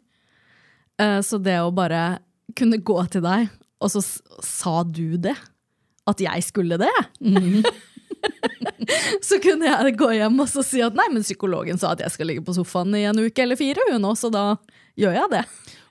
Eh, 1.02 1.20
så 1.26 1.40
det 1.42 1.58
å 1.62 1.74
bare 1.76 2.20
kunne 2.56 2.78
gå 2.78 3.00
til 3.12 3.26
deg, 3.26 3.50
og 3.84 3.92
så 3.92 4.04
sa 4.46 4.84
du 4.84 5.18
det. 5.22 5.36
At 6.06 6.22
jeg 6.22 6.44
skulle 6.46 6.78
det. 6.78 6.94
så 9.26 9.40
kunne 9.42 9.66
jeg 9.66 9.96
gå 9.98 10.12
hjem 10.14 10.38
og 10.44 10.50
så 10.52 10.62
si 10.66 10.84
at 10.86 10.94
nei, 10.98 11.08
men 11.14 11.26
psykologen 11.26 11.82
sa 11.82 11.96
at 11.96 12.04
jeg 12.06 12.14
skal 12.14 12.30
ligge 12.30 12.46
på 12.46 12.54
sofaen 12.54 12.94
i 12.98 13.08
en 13.10 13.24
uke 13.26 13.42
eller 13.42 13.58
fire, 13.58 13.82
hun 13.90 14.06
så 14.18 14.30
da 14.34 14.46
gjør 15.00 15.18
jeg 15.18 15.32
det. 15.34 15.44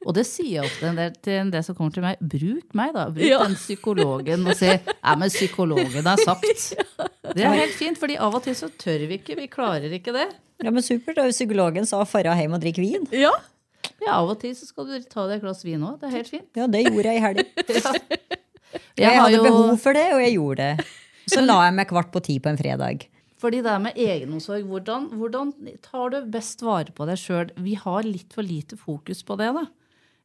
Og 0.05 0.15
det 0.15 0.27
sier 0.29 0.61
jeg 0.61 0.65
ofte 0.69 0.87
en 0.91 0.97
del 1.01 1.13
til 1.25 1.33
en 1.41 1.51
del 1.55 1.63
som 1.65 1.75
kommer 1.79 1.95
til 1.95 2.05
meg. 2.05 2.19
Bruk 2.21 2.75
meg, 2.77 2.93
da. 2.97 3.07
Bruk 3.11 3.25
Ja. 3.25 3.39
den 3.45 3.55
psykologen 3.57 4.47
og 4.47 4.57
si 4.59 4.67
ja, 4.69 5.15
men 5.17 5.29
psykologen 5.33 6.05
har 6.07 6.21
sagt. 6.21 6.75
Det 7.35 7.43
er 7.43 7.57
helt 7.57 7.73
fint, 7.75 7.99
fordi 7.99 8.19
av 8.21 8.35
og 8.37 8.43
til 8.45 8.55
så 8.55 8.69
tør 8.79 9.07
vi 9.09 9.17
ikke. 9.19 9.35
Vi 9.39 9.47
klarer 9.51 9.91
ikke 9.97 10.13
det. 10.15 10.27
Ja, 10.63 10.71
men 10.71 10.83
Supert. 10.85 11.17
da 11.17 11.25
Psykologen 11.33 11.87
sa 11.89 12.05
'fara 12.05 12.35
hjem 12.39 12.53
og 12.55 12.61
drikk 12.63 12.77
vin'. 12.79 13.09
Ja. 13.13 13.33
Ja, 14.05 14.21
Av 14.21 14.29
og 14.31 14.39
til 14.41 14.53
så 14.55 14.67
skal 14.69 14.85
du 14.87 15.01
ta 15.09 15.27
deg 15.27 15.37
et 15.41 15.43
glass 15.43 15.65
vin 15.65 15.81
òg. 15.81 15.99
Det 16.01 16.09
er 16.09 16.17
helt 16.19 16.29
fint. 16.29 16.47
Ja, 16.55 16.67
det 16.67 16.85
gjorde 16.85 17.05
jeg 17.11 17.17
i 17.17 17.25
helg. 17.25 17.47
Ja. 17.75 17.93
Jeg, 18.97 19.13
jeg 19.13 19.21
hadde 19.21 19.37
jo- 19.37 19.43
behov 19.45 19.77
for 19.81 19.93
det, 19.97 20.07
og 20.15 20.21
jeg 20.21 20.35
gjorde 20.35 20.57
det. 20.79 20.87
Så 21.31 21.41
la 21.45 21.65
jeg 21.65 21.75
meg 21.75 21.89
kvart 21.89 22.11
på 22.13 22.21
ti 22.23 22.39
på 22.39 22.49
en 22.51 22.57
fredag. 22.59 23.07
Fordi 23.41 23.61
det 23.63 23.71
er 23.71 23.79
med 23.79 23.95
egenomsorg, 23.97 24.65
hvordan, 24.67 25.09
hvordan 25.19 25.53
tar 25.83 26.11
du 26.11 26.25
best 26.31 26.63
vare 26.63 26.93
på 26.95 27.07
deg 27.07 27.17
sjøl? 27.19 27.51
Vi 27.57 27.75
har 27.75 28.03
litt 28.03 28.33
for 28.33 28.43
lite 28.43 28.77
fokus 28.77 29.23
på 29.23 29.37
det. 29.39 29.51
da. 29.55 29.65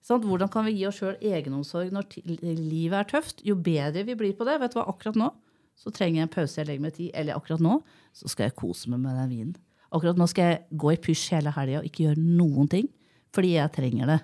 Sant? 0.05 0.25
Hvordan 0.25 0.49
kan 0.51 0.65
vi 0.67 0.77
gi 0.77 0.87
oss 0.87 1.01
sjøl 1.01 1.17
egenomsorg 1.19 1.91
når 1.93 2.07
livet 2.55 2.97
er 3.01 3.09
tøft? 3.09 3.43
Jo 3.45 3.57
bedre 3.59 4.05
vi 4.07 4.15
blir 4.17 4.35
på 4.37 4.47
det. 4.47 4.59
Vet 4.61 4.75
du 4.75 4.79
hva, 4.79 4.87
akkurat 4.91 5.19
nå 5.19 5.33
så 5.79 5.91
trenger 5.95 6.19
jeg 6.19 6.27
en 6.27 6.33
pause 6.33 6.59
jeg 6.59 6.67
legger 6.67 6.83
meg 6.83 6.95
tid. 6.97 7.11
Eller 7.15 7.39
akkurat 7.39 7.63
nå 7.63 7.77
så 8.15 8.31
skal 8.31 8.49
jeg 8.49 8.57
kose 8.59 8.91
meg 8.91 9.03
med 9.03 9.15
den 9.15 9.29
vinen. 9.31 9.53
Akkurat 9.95 10.19
nå 10.19 10.27
skal 10.29 10.51
jeg 10.51 10.79
gå 10.81 10.91
i 10.93 10.99
pysj 11.01 11.37
hele 11.37 11.53
helga 11.55 11.81
og 11.81 11.87
ikke 11.87 12.05
gjøre 12.07 12.23
noen 12.23 12.69
ting. 12.71 12.89
Fordi 13.35 13.53
jeg 13.55 13.73
trenger 13.75 14.11
det. 14.11 14.19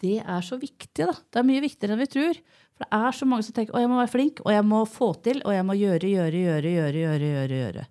Det 0.00 0.16
er 0.20 0.44
så 0.44 0.58
viktig, 0.60 1.08
da. 1.08 1.12
Det 1.12 1.40
er 1.40 1.48
mye 1.48 1.64
viktigere 1.64 1.96
enn 1.96 2.02
vi 2.02 2.08
tror. 2.12 2.40
For 2.76 2.84
det 2.84 3.00
er 3.00 3.16
så 3.16 3.28
mange 3.28 3.46
som 3.46 3.56
tenker 3.56 3.76
å, 3.76 3.80
jeg 3.80 3.90
må 3.90 3.98
være 3.98 4.12
flink, 4.12 4.42
og 4.44 4.52
jeg 4.52 4.64
må 4.68 4.82
få 4.90 5.08
til, 5.24 5.40
og 5.48 5.54
jeg 5.54 5.64
må 5.64 5.76
gjøre, 5.78 6.10
gjøre, 6.12 6.42
gjøre, 6.44 6.72
gjøre, 6.74 7.00
gjøre, 7.04 7.30
gjøre, 7.32 7.60
gjøre. 7.62 7.84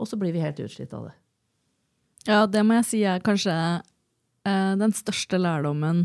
Og 0.00 0.08
så 0.08 0.18
blir 0.20 0.32
vi 0.32 0.44
helt 0.44 0.62
utslitt 0.64 0.94
av 0.96 1.10
det. 1.10 1.14
Ja, 2.26 2.40
det 2.50 2.62
må 2.66 2.78
jeg 2.78 2.88
si 2.88 3.02
er 3.06 3.20
kanskje 3.24 3.52
den 4.46 4.92
største 4.94 5.40
lærdommen 5.40 6.04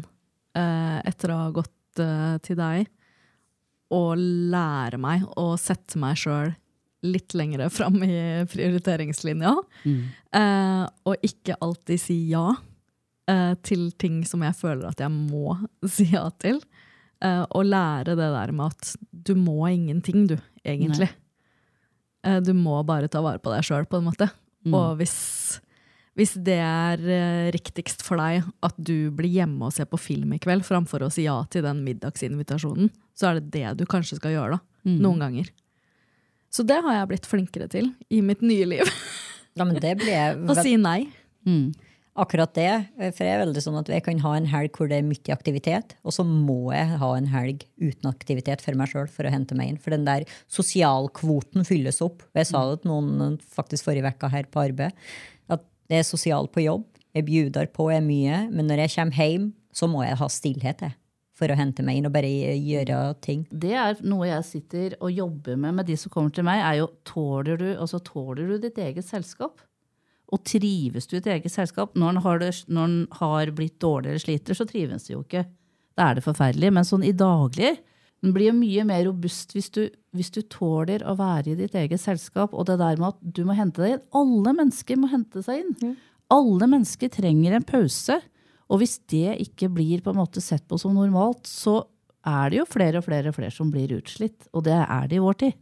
eh, 0.57 0.97
etter 1.05 1.33
å 1.33 1.43
ha 1.43 1.51
gått 1.53 2.01
eh, 2.01 2.37
til 2.45 2.57
deg. 2.59 2.89
Å 3.91 4.01
lære 4.17 4.97
meg 5.01 5.27
å 5.37 5.51
sette 5.59 5.99
meg 6.01 6.17
sjøl 6.19 6.53
litt 7.01 7.33
lengre 7.33 7.69
fram 7.73 7.97
i 8.05 8.45
prioriteringslinja. 8.49 9.55
Eh, 10.37 10.83
og 11.09 11.25
ikke 11.25 11.57
alltid 11.61 12.01
si 12.01 12.17
ja 12.29 12.51
eh, 13.29 13.53
til 13.65 13.89
ting 13.99 14.21
som 14.27 14.43
jeg 14.45 14.57
føler 14.57 14.87
at 14.91 15.01
jeg 15.01 15.11
må 15.13 15.57
si 15.95 16.11
ja 16.13 16.27
til. 16.41 16.61
Eh, 17.21 17.43
og 17.49 17.67
lære 17.67 18.15
det 18.17 18.29
der 18.35 18.53
med 18.55 18.73
at 18.73 18.93
du 19.11 19.35
må 19.37 19.59
ingenting, 19.69 20.25
du, 20.29 20.37
egentlig. 20.65 21.09
Eh, 22.25 22.39
du 22.41 22.53
må 22.57 22.79
bare 22.87 23.09
ta 23.11 23.21
vare 23.21 23.41
på 23.41 23.53
deg 23.53 23.65
sjøl, 23.65 23.85
på 23.89 23.99
en 23.99 24.07
måte. 24.09 24.29
Mm. 24.65 24.77
Og 24.77 25.01
hvis, 25.01 25.15
hvis 26.19 26.33
det 26.43 26.57
er 26.59 27.01
eh, 27.07 27.49
riktigst 27.55 28.03
for 28.03 28.19
deg 28.19 28.43
at 28.65 28.75
du 28.77 29.11
blir 29.15 29.31
hjemme 29.31 29.69
og 29.69 29.75
ser 29.75 29.87
på 29.87 29.99
film 30.01 30.33
i 30.35 30.41
kveld, 30.43 30.65
framfor 30.67 31.05
å 31.05 31.11
si 31.13 31.23
ja 31.27 31.37
til 31.51 31.63
den 31.65 31.85
middagsinvitasjonen, 31.85 32.91
så 33.15 33.29
er 33.29 33.39
det 33.39 33.53
det 33.55 33.77
du 33.79 33.85
kanskje 33.89 34.19
skal 34.19 34.35
gjøre, 34.35 34.57
da. 34.57 34.65
Mm. 34.87 34.97
Noen 35.05 35.23
ganger. 35.23 35.51
Så 36.51 36.65
det 36.67 36.81
har 36.83 36.97
jeg 36.97 37.11
blitt 37.13 37.29
flinkere 37.29 37.69
til 37.71 37.93
i 38.11 38.19
mitt 38.25 38.43
nye 38.45 38.67
liv. 38.77 38.87
Ja, 39.51 39.65
men 39.67 39.75
det 39.83 39.97
blir 39.99 40.13
jeg 40.13 40.37
Å 40.47 40.53
si 40.63 40.77
nei. 40.79 41.09
Mm. 41.43 41.73
Akkurat 42.23 42.53
det. 42.55 42.69
For 43.15 43.23
jeg 43.23 43.35
er 43.35 43.41
veldig 43.41 43.61
sånn 43.65 43.75
at 43.81 43.89
jeg 43.91 44.03
kan 44.05 44.21
ha 44.23 44.31
en 44.37 44.47
helg 44.47 44.77
hvor 44.79 44.87
det 44.87 45.01
er 45.01 45.03
mye 45.03 45.35
aktivitet, 45.35 45.97
og 46.07 46.15
så 46.15 46.23
må 46.27 46.71
jeg 46.71 46.99
ha 47.01 47.09
en 47.17 47.27
helg 47.33 47.65
uten 47.79 48.07
aktivitet 48.07 48.63
for 48.63 48.79
meg 48.79 48.91
sjøl 48.93 49.09
for 49.11 49.27
å 49.27 49.33
hente 49.33 49.55
meg 49.59 49.73
inn. 49.73 49.81
For 49.81 49.91
den 49.91 50.07
der 50.07 50.23
sosialkvoten 50.51 51.67
fylles 51.67 51.99
opp. 52.03 52.23
Og 52.31 52.39
jeg 52.39 52.47
sa 52.53 52.63
det 52.69 52.81
til 52.85 52.93
noen 52.93 53.35
faktisk 53.43 53.87
forrige 53.87 54.11
uke 54.15 54.31
her 54.31 54.47
på 54.51 54.63
arbeid, 54.63 54.95
jeg 55.91 56.05
er 56.05 56.07
sosialt 56.07 56.51
på 56.55 56.63
jobb. 56.63 56.87
Jeg 57.11 57.27
bjuder 57.27 57.67
på 57.75 57.89
er 57.91 58.03
mye, 58.03 58.45
men 58.51 58.69
når 58.69 58.85
jeg 58.85 58.95
kommer 58.95 59.19
hjem, 59.19 59.47
så 59.75 59.87
må 59.91 60.03
jeg 60.05 60.19
ha 60.19 60.27
stillhet 60.31 60.83
jeg, 60.85 60.95
for 61.35 61.51
å 61.51 61.57
hente 61.59 61.83
meg 61.83 61.99
inn 61.99 62.07
og 62.07 62.13
bare 62.15 62.29
gjøre 62.29 62.99
ting. 63.23 63.43
Det 63.51 63.73
er 63.75 63.99
noe 64.07 64.29
jeg 64.29 64.47
sitter 64.47 64.95
og 65.01 65.11
jobber 65.11 65.59
med 65.59 65.75
med 65.79 65.89
de 65.91 65.97
som 65.99 66.13
kommer 66.13 66.31
til 66.35 66.47
meg, 66.47 66.63
er 66.63 66.79
jo 66.79 66.87
tåler 67.07 67.59
du, 67.59 67.67
altså, 67.75 67.99
tåler 68.03 68.53
du 68.53 68.57
ditt 68.63 68.79
eget 68.79 69.07
selskap? 69.07 69.59
Og 70.31 70.39
trives 70.47 71.09
du 71.11 71.17
i 71.17 71.19
ditt 71.19 71.31
eget 71.33 71.51
selskap? 71.51 71.97
Når 71.99 72.13
en 72.13 72.23
har, 72.23 72.39
det, 72.39 72.51
har 73.19 73.51
blitt 73.55 73.81
dårlig 73.83 74.13
eller 74.13 74.23
sliter, 74.23 74.55
så 74.55 74.67
trives 74.67 75.09
du 75.09 75.17
jo 75.17 75.25
ikke. 75.25 75.43
Da 75.99 76.07
er 76.07 76.17
det 76.17 76.23
forferdelig. 76.23 76.71
Men 76.71 76.87
sånn 76.87 77.03
i 77.03 77.11
daglig 77.11 77.73
den 78.21 78.33
blir 78.35 78.51
jo 78.51 78.57
mye 78.57 78.83
mer 78.85 79.05
robust 79.07 79.55
hvis 79.55 79.71
du, 79.73 79.81
hvis 80.13 80.29
du 80.33 80.43
tåler 80.45 81.01
å 81.09 81.15
være 81.17 81.53
i 81.53 81.57
ditt 81.57 81.73
eget 81.77 82.01
selskap. 82.03 82.53
Og 82.53 82.67
det 82.69 82.77
der 82.81 82.99
med 83.01 83.15
at 83.15 83.21
du 83.21 83.41
må 83.47 83.55
hente 83.57 83.81
deg 83.81 83.95
inn. 83.95 84.03
Alle 84.17 84.53
mennesker 84.59 84.99
må 85.01 85.09
hente 85.09 85.41
seg 85.45 85.63
inn. 85.63 85.95
Alle 86.31 86.67
mennesker 86.69 87.09
trenger 87.11 87.57
en 87.57 87.65
pause. 87.65 88.19
Og 88.71 88.81
hvis 88.81 88.99
det 89.11 89.39
ikke 89.47 89.71
blir 89.73 90.03
på 90.05 90.13
en 90.13 90.21
måte 90.21 90.43
sett 90.43 90.63
på 90.69 90.77
som 90.79 90.93
normalt, 90.95 91.49
så 91.49 91.81
er 92.27 92.53
det 92.53 92.61
jo 92.61 92.67
flere 92.69 93.01
og 93.01 93.07
flere 93.07 93.31
og 93.31 93.37
flere 93.39 93.55
som 93.55 93.71
blir 93.73 93.97
utslitt. 93.97 94.45
Og 94.53 94.67
det 94.69 94.77
er 94.77 95.09
det 95.09 95.17
i 95.17 95.23
vår 95.23 95.39
tid. 95.41 95.57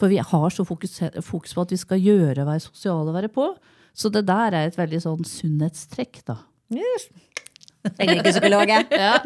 For 0.00 0.10
vi 0.10 0.18
har 0.18 0.48
så 0.50 0.64
fokus, 0.66 0.96
fokus 1.22 1.52
på 1.54 1.66
at 1.66 1.74
vi 1.74 1.78
skal 1.78 2.00
gjøre, 2.00 2.48
være 2.48 2.64
sosiale, 2.64 3.12
være 3.14 3.30
på. 3.30 3.50
Så 3.92 4.08
det 4.10 4.24
der 4.26 4.56
er 4.56 4.70
et 4.70 4.80
veldig 4.80 5.02
sånn 5.04 5.28
sunnhetstrekk, 5.28 6.24
da. 6.32 6.40
Trenger 7.82 8.20
ikke 8.20 8.32
psykolog, 8.36 8.70
jeg. 8.70 8.86
Ja. 8.94 9.16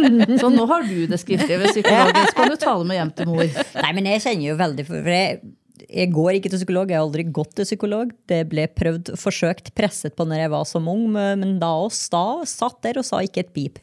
Så 0.40 0.48
nå 0.52 0.64
har 0.70 0.86
du 0.88 0.96
det 1.10 1.18
skriftlige 1.20 1.60
ved 1.60 1.74
psykologen, 1.74 2.24
så 2.30 2.36
kan 2.38 2.50
du 2.52 2.56
tale 2.60 2.88
med 2.88 2.98
hjem 3.00 3.12
til 3.18 3.30
mor. 3.30 3.44
Nei, 3.82 3.92
men 3.98 4.08
jeg 4.08 4.24
kjenner 4.24 4.48
jo 4.48 4.56
veldig 4.62 4.86
for 4.88 5.04
for 5.06 5.12
jeg, 5.12 5.40
jeg 5.86 6.12
går 6.16 6.38
ikke 6.38 6.50
til 6.52 6.62
psykolog. 6.62 6.90
Jeg 6.90 6.98
har 6.98 7.04
aldri 7.04 7.26
gått 7.36 7.52
til 7.58 7.68
psykolog. 7.68 8.14
Det 8.30 8.40
ble 8.48 8.64
prøvd, 8.72 9.12
forsøkt, 9.20 9.74
presset 9.76 10.16
på 10.16 10.24
når 10.28 10.46
jeg 10.46 10.54
var 10.56 10.64
som 10.68 10.88
ung, 10.90 11.04
men 11.12 11.58
da 11.62 11.74
også 11.84 12.10
da 12.16 12.24
satt 12.48 12.80
der 12.86 13.02
og 13.02 13.06
sa 13.06 13.20
ikke 13.24 13.44
et 13.44 13.52
pip. 13.56 13.80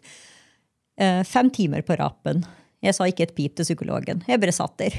Eh, 0.97 1.21
Fem 1.27 1.53
timer 1.53 1.85
på 1.85 1.97
rapen. 1.99 2.43
Jeg 2.83 2.97
sa 2.97 3.07
ikke 3.07 3.29
et 3.29 3.35
pip 3.37 3.55
til 3.55 3.67
psykologen. 3.69 4.25
Jeg 4.27 4.41
bare 4.41 4.55
satt 4.55 4.75
der. 4.81 4.97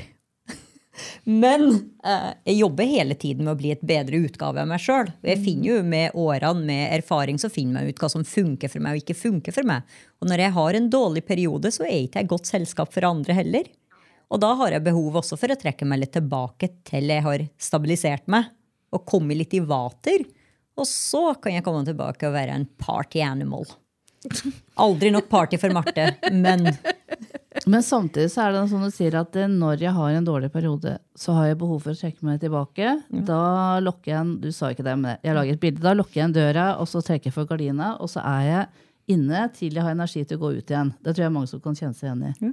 Men 1.25 1.67
eh, 2.05 2.31
jeg 2.47 2.59
jobber 2.61 2.89
hele 2.89 3.17
tiden 3.19 3.47
med 3.47 3.55
å 3.55 3.59
bli 3.59 3.73
et 3.75 3.85
bedre 3.85 4.21
utgave 4.27 4.63
av 4.63 4.71
meg 4.71 4.83
sjøl. 4.83 5.11
Jeg 5.27 5.43
finner 5.45 5.71
jo 5.71 5.79
med 5.87 6.19
årene 6.19 6.67
med 6.69 6.85
erfaring 6.99 7.41
så 7.41 7.51
finner 7.53 7.83
jeg 7.83 7.95
ut 7.95 8.05
hva 8.05 8.11
som 8.13 8.27
funker 8.29 8.73
for 8.73 8.85
meg 8.85 8.97
og 8.97 9.05
ikke 9.05 9.19
funker 9.19 9.57
for 9.57 9.69
meg. 9.69 9.97
Og 10.23 10.31
når 10.31 10.45
jeg 10.47 10.57
har 10.59 10.79
en 10.79 10.91
dårlig 10.93 11.25
periode, 11.27 11.73
så 11.75 11.87
er 11.87 11.95
jeg 11.95 12.09
ikke 12.09 12.25
jeg 12.25 12.33
godt 12.35 12.53
selskap 12.53 12.95
for 12.95 13.09
andre 13.09 13.39
heller. 13.41 13.71
Og 14.33 14.41
da 14.43 14.55
har 14.59 14.75
jeg 14.75 14.87
behov 14.87 15.21
også 15.21 15.39
for 15.39 15.53
å 15.53 15.59
trekke 15.61 15.87
meg 15.89 16.03
litt 16.03 16.15
tilbake 16.17 16.71
til 16.89 17.13
jeg 17.13 17.27
har 17.27 17.47
stabilisert 17.61 18.27
meg 18.33 18.51
og 18.95 19.05
kommet 19.09 19.39
litt 19.39 19.55
i 19.59 19.63
vater. 19.65 20.25
Og 20.79 20.87
så 20.91 21.35
kan 21.43 21.55
jeg 21.55 21.67
komme 21.67 21.85
tilbake 21.87 22.27
og 22.29 22.35
være 22.35 22.57
en 22.57 22.69
party 22.81 23.23
animal. 23.23 23.67
Aldri 24.81 25.11
nok 25.13 25.29
party 25.29 25.59
for 25.61 25.75
Marte, 25.77 26.15
men 26.33 26.71
Men 27.67 27.83
samtidig 27.83 28.33
så 28.33 28.45
er 28.45 28.53
det 28.53 28.63
sånn 28.69 28.83
du 28.85 28.93
sier 28.93 29.15
at 29.17 29.37
eh, 29.39 29.49
når 29.49 29.85
jeg 29.87 29.95
har 29.97 30.17
en 30.17 30.27
dårlig 30.27 30.51
periode, 30.53 30.97
så 31.17 31.37
har 31.37 31.47
jeg 31.49 31.59
behov 31.61 31.85
for 31.85 31.95
å 31.95 31.99
trekke 31.99 32.27
meg 32.27 32.41
tilbake. 32.43 32.97
Da 33.29 33.79
lukker 33.81 34.11
jeg 34.11 34.19
en, 34.21 34.33
Du 34.43 34.51
sa 34.53 34.73
ikke 34.75 34.85
det, 34.85 34.97
men 35.01 35.23
jeg 35.23 35.37
lager 35.37 35.55
et 35.55 35.63
bilde. 35.63 35.85
Da 35.85 35.95
lukker 35.97 36.19
jeg 36.21 36.27
en 36.29 36.35
døra, 36.35 36.67
og 36.83 36.91
så 36.91 37.01
trekker 37.05 37.31
jeg 37.31 37.37
for 37.37 37.49
gardina, 37.49 37.95
og 38.03 38.11
så 38.11 38.25
er 38.27 38.49
jeg 38.49 39.15
inne 39.15 39.47
til 39.55 39.77
jeg 39.77 39.85
har 39.87 39.95
energi 39.95 40.25
til 40.25 40.41
å 40.41 40.43
gå 40.43 40.51
ut 40.59 40.75
igjen. 40.75 40.93
Det 40.99 41.15
tror 41.15 41.27
jeg 41.27 41.35
mange 41.37 41.53
som 41.53 41.63
kan 41.65 41.79
kjenne 41.79 41.97
seg 41.97 42.11
igjen 42.11 42.51
i. 42.51 42.53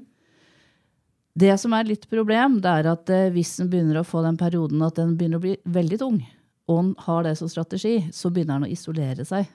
Det 1.42 1.56
som 1.60 1.74
er 1.74 1.88
litt 1.88 2.06
problem, 2.12 2.60
det 2.64 2.72
er 2.82 2.92
at 2.92 3.12
eh, 3.12 3.30
hvis 3.34 3.56
en 3.64 3.72
begynner 3.72 4.02
å 4.02 4.08
få 4.08 4.24
den 4.26 4.40
perioden 4.40 4.84
at 4.86 5.00
den 5.00 5.16
begynner 5.18 5.42
å 5.42 5.46
bli 5.48 5.56
veldig 5.64 6.00
tung, 6.04 6.22
og 6.70 6.78
en 6.78 6.94
har 7.08 7.26
det 7.26 7.38
som 7.40 7.50
strategi, 7.52 7.98
så 8.16 8.32
begynner 8.32 8.60
en 8.60 8.68
å 8.68 8.72
isolere 8.72 9.26
seg. 9.28 9.50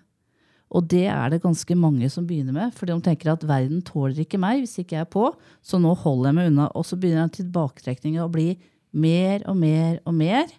Og 0.75 0.87
det 0.91 1.05
er 1.07 1.31
det 1.31 1.45
ganske 1.45 1.77
mange 1.79 2.09
som 2.11 2.27
begynner 2.27 2.55
med, 2.57 2.75
for 2.75 2.91
de 2.91 2.97
tenker 3.05 3.31
at 3.31 3.45
verden 3.47 3.85
tåler 3.87 4.25
ikke 4.25 4.41
meg 4.43 4.65
hvis 4.65 4.81
ikke 4.83 4.97
jeg 4.99 5.07
er 5.07 5.13
på, 5.13 5.29
så 5.63 5.79
nå 5.79 5.93
holder 6.03 6.33
jeg 6.33 6.39
meg 6.39 6.51
unna. 6.51 6.69
Og 6.75 6.87
så 6.89 6.99
begynner 6.99 7.27
den 7.27 7.37
tilbaketrekningen 7.39 8.25
å 8.25 8.33
bli 8.33 8.49
mer 8.97 9.45
og 9.47 9.59
mer 9.61 10.01
og 10.03 10.17
mer. 10.19 10.51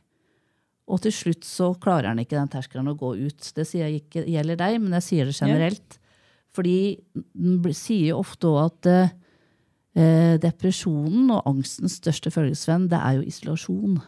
Og 0.88 1.02
til 1.04 1.12
slutt 1.12 1.44
så 1.44 1.74
klarer 1.84 2.14
han 2.14 2.22
ikke 2.24 2.38
den 2.38 2.52
terskelen 2.52 2.88
å 2.94 2.98
gå 2.98 3.14
ut. 3.20 3.50
Det 3.56 3.66
sier 3.68 3.90
jeg 3.90 4.06
ikke 4.06 4.24
gjelder 4.32 4.60
deg, 4.62 4.78
men 4.80 4.96
jeg 4.96 5.08
sier 5.10 5.28
det 5.28 5.36
generelt. 5.36 5.98
Fordi 6.56 6.78
den 7.12 7.60
sier 7.76 8.14
jo 8.14 8.22
ofte 8.22 8.48
òg 8.48 8.60
at 8.64 8.90
eh, 8.90 9.16
eh, 10.00 10.36
depresjonen 10.42 11.34
og 11.36 11.50
angstens 11.52 12.00
største 12.00 12.32
følgesvenn, 12.34 12.88
det 12.94 13.02
er 13.02 13.20
jo 13.20 13.28
isolasjon. 13.28 14.00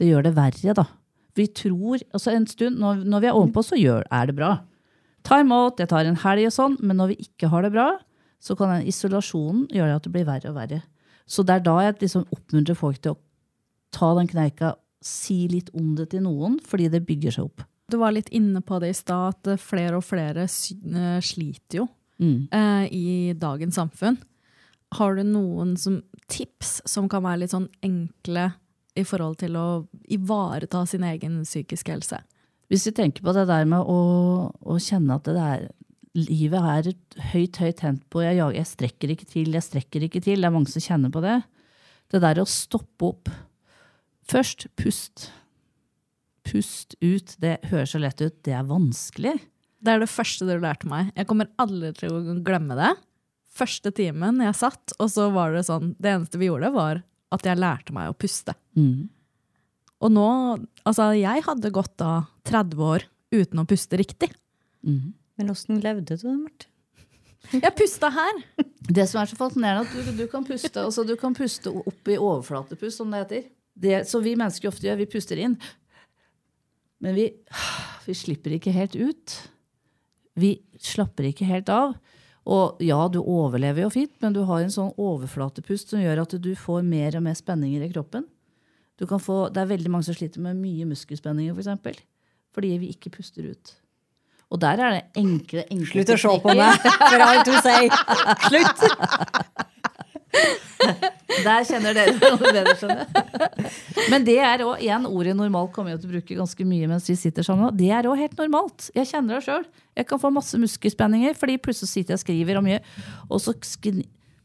Det 0.00 0.10
gjør 0.10 0.26
det 0.26 0.34
verre, 0.34 0.74
da. 0.74 0.88
Vi 1.38 1.46
tror, 1.54 2.02
altså 2.10 2.34
en 2.34 2.48
stund, 2.50 2.80
Når, 2.82 3.04
når 3.06 3.22
vi 3.22 3.30
er 3.30 3.38
ovenpå, 3.38 3.62
så 3.62 3.78
gjør, 3.78 4.02
er 4.10 4.26
det 4.26 4.34
bra. 4.34 4.56
Time 5.26 5.52
out, 5.54 5.78
jeg 5.80 5.88
tar 5.92 6.08
en 6.08 6.16
helg 6.22 6.46
og 6.48 6.54
sånn, 6.54 6.76
men 6.80 6.96
når 7.00 7.12
vi 7.12 7.26
ikke 7.28 7.50
har 7.52 7.62
det 7.66 7.72
bra, 7.74 7.88
så 8.40 8.56
kan 8.56 8.70
den 8.72 8.86
isolasjonen 8.88 9.66
gjøre 9.74 9.96
at 9.98 10.06
det 10.06 10.12
blir 10.14 10.24
verre 10.28 10.48
og 10.50 10.56
verre. 10.56 10.82
Så 11.28 11.44
det 11.46 11.58
er 11.58 11.66
da 11.66 11.74
jeg 11.84 11.98
liksom 12.00 12.24
oppmuntrer 12.32 12.78
folk 12.78 13.00
til 13.04 13.12
å 13.14 13.18
ta 13.94 14.14
den 14.16 14.30
kneika, 14.30 14.74
si 15.04 15.46
litt 15.48 15.70
om 15.76 15.94
det 15.96 16.10
til 16.12 16.24
noen, 16.24 16.58
fordi 16.64 16.88
det 16.92 17.04
bygger 17.08 17.36
seg 17.36 17.44
opp. 17.50 17.62
Du 17.90 17.96
var 17.98 18.12
litt 18.14 18.28
inne 18.36 18.60
på 18.62 18.78
det 18.82 18.90
i 18.92 18.96
stad, 18.96 19.34
at 19.34 19.48
eh, 19.54 19.60
flere 19.60 19.96
og 19.98 20.04
flere 20.06 20.44
eh, 20.46 21.20
sliter 21.24 21.82
jo 21.82 21.88
Mm. 22.20 22.48
eh, 22.52 22.86
i 22.92 23.32
dagens 23.32 23.78
samfunn. 23.78 24.18
Har 24.92 25.14
du 25.16 25.22
noen 25.24 25.70
som, 25.80 26.02
tips 26.28 26.82
som 26.84 27.08
kan 27.08 27.22
være 27.24 27.40
litt 27.40 27.54
sånn 27.54 27.70
enkle 27.82 28.50
i 28.94 29.04
forhold 29.08 29.38
til 29.40 29.56
å 29.56 29.86
ivareta 30.12 30.82
sin 30.86 31.02
egen 31.08 31.38
psykiske 31.46 31.94
helse? 31.94 32.18
Hvis 32.70 32.86
vi 32.86 32.94
tenker 32.94 33.24
på 33.26 33.34
det 33.34 33.48
der 33.50 33.66
med 33.66 33.82
å, 33.82 34.00
å 34.54 34.78
kjenne 34.78 35.16
at 35.18 35.26
det 35.26 35.42
er, 35.42 35.64
livet 36.14 36.68
er 36.72 36.90
et 36.92 37.20
høyt, 37.32 37.58
høyt 37.58 37.80
tempo, 37.82 38.22
jeg, 38.22 38.38
jeg 38.38 38.70
strekker 38.70 39.14
ikke 39.14 39.26
til, 39.30 39.50
jeg 39.56 39.66
strekker 39.66 40.06
ikke 40.06 40.22
til, 40.22 40.38
det 40.38 40.46
er 40.46 40.54
mange 40.54 40.70
som 40.70 40.84
kjenner 40.84 41.10
på 41.14 41.22
det. 41.24 41.40
Det 42.10 42.22
der 42.22 42.40
å 42.42 42.46
stoppe 42.48 43.10
opp. 43.10 43.30
Først 44.30 44.68
pust. 44.78 45.28
Pust 46.46 46.94
ut. 47.02 47.34
Det 47.42 47.58
høres 47.70 47.94
så 47.94 48.00
lett 48.02 48.22
ut, 48.22 48.38
det 48.46 48.54
er 48.54 48.66
vanskelig. 48.70 49.36
Det 49.80 49.94
er 49.94 50.02
det 50.02 50.10
første 50.12 50.46
du 50.46 50.54
lærte 50.60 50.88
meg. 50.90 51.10
Jeg 51.16 51.26
kommer 51.30 51.50
aldri 51.62 51.92
til 51.96 52.14
å 52.14 52.38
glemme 52.44 52.76
det. 52.78 52.92
Første 53.50 53.90
timen 53.94 54.42
jeg 54.44 54.58
satt, 54.58 54.94
og 55.02 55.10
så 55.10 55.26
var 55.34 55.56
det 55.56 55.64
sånn 55.66 55.96
Det 55.98 56.12
eneste 56.12 56.38
vi 56.38 56.46
gjorde, 56.46 56.70
var 56.74 57.02
at 57.34 57.46
jeg 57.46 57.58
lærte 57.58 57.94
meg 57.94 58.10
å 58.10 58.16
puste. 58.18 58.54
Mm. 58.78 59.08
Og 60.00 60.12
nå 60.12 60.28
Altså, 60.88 61.10
jeg 61.18 61.44
hadde 61.44 61.70
gått 61.74 61.92
da 62.00 62.24
30 62.48 62.80
år 62.82 63.04
uten 63.34 63.60
å 63.60 63.66
puste 63.68 63.98
riktig. 64.00 64.30
Men 65.38 65.52
åssen 65.52 65.80
levde 65.84 66.16
du, 66.16 66.28
Marte? 66.34 66.66
Jeg 67.64 67.72
pusta 67.76 68.10
her! 68.12 68.40
Det 68.80 69.06
som 69.08 69.20
er 69.20 69.30
så 69.30 69.36
fascinerende, 69.38 69.86
at 69.86 69.92
du, 69.92 70.12
du, 70.18 70.26
kan 70.28 70.44
puste, 70.44 70.72
altså 70.82 71.04
du 71.08 71.14
kan 71.20 71.36
puste 71.36 71.70
opp 71.72 72.10
i 72.10 72.18
overflatepust, 72.18 72.98
som 73.00 73.12
det 73.12 73.22
heter. 73.22 73.44
Det, 73.80 73.94
så 74.08 74.20
vi 74.24 74.34
mennesker 74.36 74.68
ofte 74.68 74.88
gjør, 74.88 74.98
vi 75.00 75.08
puster 75.08 75.40
inn. 75.40 75.54
Men 77.00 77.16
vi, 77.16 77.28
vi 78.04 78.16
slipper 78.16 78.56
ikke 78.56 78.74
helt 78.76 78.96
ut. 78.98 79.36
Vi 80.40 80.56
slapper 80.80 81.30
ikke 81.30 81.48
helt 81.48 81.72
av. 81.72 81.94
Og 82.50 82.80
ja, 82.84 82.98
du 83.12 83.20
overlever 83.20 83.84
jo 83.84 83.92
fint, 83.94 84.12
men 84.24 84.36
du 84.36 84.42
har 84.48 84.64
en 84.64 84.74
sånn 84.74 84.92
overflatepust 85.00 85.92
som 85.92 86.02
gjør 86.02 86.24
at 86.24 86.36
du 86.40 86.52
får 86.58 86.84
mer 86.86 87.16
og 87.18 87.24
mer 87.24 87.38
spenninger 87.38 87.84
i 87.86 87.90
kroppen. 87.92 88.26
Du 89.00 89.06
kan 89.08 89.20
få, 89.22 89.46
det 89.48 89.62
er 89.62 89.70
veldig 89.70 89.90
mange 89.92 90.04
som 90.08 90.16
sliter 90.16 90.42
med 90.44 90.58
mye 90.60 90.84
muskelspenninger, 90.90 91.54
for 91.56 91.64
eksempel, 91.64 91.96
fordi 92.54 92.74
vi 92.82 92.90
ikke 92.92 93.14
puster 93.14 93.48
ut. 93.48 93.74
Og 94.50 94.60
der 94.60 94.82
er 94.82 94.96
det 94.96 95.02
enkle, 95.20 95.64
enkle 95.70 96.02
Slutt 96.02 96.14
å 96.16 96.18
se 96.20 96.36
på 96.44 96.54
meg, 96.58 96.86
for 97.10 97.24
all 97.24 97.42
to 97.46 97.56
say! 97.64 97.88
Slutt! 98.48 98.80
Der 101.44 101.64
kjenner 101.66 101.94
dere 101.94 102.14
noe 102.18 102.38
bedre, 102.40 102.74
skjønner. 102.78 103.06
Men 104.12 104.24
det 104.26 104.36
er 104.42 104.62
òg 104.64 104.82
igjen 104.82 105.06
ordet 105.08 105.34
normalt 105.38 105.72
kommer 105.74 105.94
jeg 105.94 106.02
til 106.02 106.10
å 106.10 106.14
bruke 106.14 106.38
ganske 106.38 106.66
mye 106.66 106.88
mens 106.90 107.08
vi 107.10 107.16
sitter 107.18 107.46
sammen. 107.46 107.72
Det 107.76 107.90
er 107.94 108.08
òg 108.10 108.18
helt 108.20 108.36
normalt. 108.40 108.88
Jeg 108.96 109.08
kjenner 109.10 109.38
det 109.38 109.46
sjøl. 109.46 109.66
Jeg 109.98 110.08
kan 110.10 110.22
få 110.22 110.32
masse 110.34 110.58
muskelspenninger 110.60 111.36
fordi 111.38 111.58
plutselig 111.62 111.92
sitter 111.92 112.14
jeg 112.14 112.20
og 112.20 112.24
skriver 112.24 112.60
og 112.60 112.66
mye, 112.66 112.80
og 113.28 113.42
så 113.42 113.54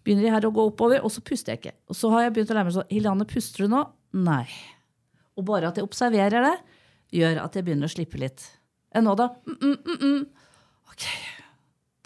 begynner 0.06 0.28
de 0.28 0.34
her 0.36 0.47
å 0.47 0.53
gå 0.53 0.68
oppover, 0.70 1.01
og 1.01 1.14
så 1.14 1.24
puster 1.26 1.56
jeg 1.56 1.64
ikke. 1.64 1.76
Og 1.89 1.97
så 1.97 2.12
har 2.14 2.28
jeg 2.28 2.36
begynt 2.36 2.53
å 2.53 2.58
lære 2.60 2.70
meg 2.70 2.78
sånn 2.78 2.91
Hilane, 2.93 3.30
puster 3.30 3.66
du 3.66 3.74
nå? 3.74 3.86
Nei. 4.16 4.45
Og 5.36 5.47
bare 5.49 5.70
at 5.70 5.80
jeg 5.80 5.88
observerer 5.88 6.45
det, 6.45 6.55
gjør 7.16 7.41
at 7.43 7.57
jeg 7.57 7.68
begynner 7.68 7.89
å 7.89 7.91
slippe 7.91 8.20
litt. 8.22 8.45
Enn 8.95 9.07
nå, 9.07 9.16
da? 9.20 9.30
Mm, 9.47 9.57
mm, 9.59 9.76
mm, 9.76 10.05
mm. 10.05 10.53
Ok, 10.93 11.07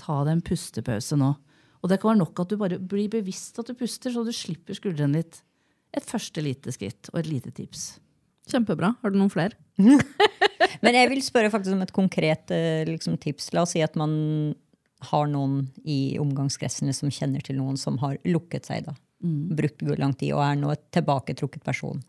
ta 0.01 0.23
deg 0.25 0.33
en 0.37 0.45
pustepause 0.45 1.17
nå. 1.19 1.33
Og 1.79 1.91
det 1.91 1.99
kan 2.01 2.11
være 2.11 2.21
nok 2.23 2.41
at 2.41 2.51
du 2.51 2.57
bare 2.59 2.79
blir 2.81 3.11
bevisst 3.13 3.59
at 3.61 3.69
du 3.69 3.77
puster, 3.77 4.11
så 4.11 4.25
du 4.25 4.33
slipper 4.35 4.75
skuldrene 4.75 5.21
litt. 5.21 5.41
Et 5.95 6.05
første 6.05 6.41
lite 6.43 6.73
skritt 6.75 7.11
og 7.13 7.21
et 7.21 7.29
lite 7.29 7.53
tips. 7.55 7.91
Kjempebra. 8.49 8.95
Har 9.01 9.13
du 9.13 9.19
noen 9.19 9.31
flere? 9.31 9.57
Men 10.83 10.97
jeg 10.97 11.11
vil 11.11 11.21
spørre 11.23 11.51
faktisk 11.53 11.77
om 11.77 11.85
et 11.85 11.93
konkret 11.95 12.51
eh, 12.53 12.81
liksom, 12.89 13.17
tips. 13.21 13.51
La 13.55 13.63
oss 13.63 13.75
si 13.77 13.83
at 13.85 13.95
man 13.99 14.11
har 15.09 15.29
noen 15.31 15.69
i 15.87 16.17
omgangskretsen 16.19 16.91
som 16.95 17.13
kjenner 17.13 17.43
til 17.45 17.59
noen 17.61 17.77
som 17.79 17.99
har 18.01 18.17
lukket 18.27 18.67
seg. 18.67 18.89
da. 18.89 18.97
Brukt 19.19 19.81
lang 19.99 20.13
tid 20.15 20.33
og 20.33 20.43
er 20.45 20.57
nå 20.59 20.71
et 20.71 20.85
tilbaketrukket 20.95 21.63
person. 21.65 22.01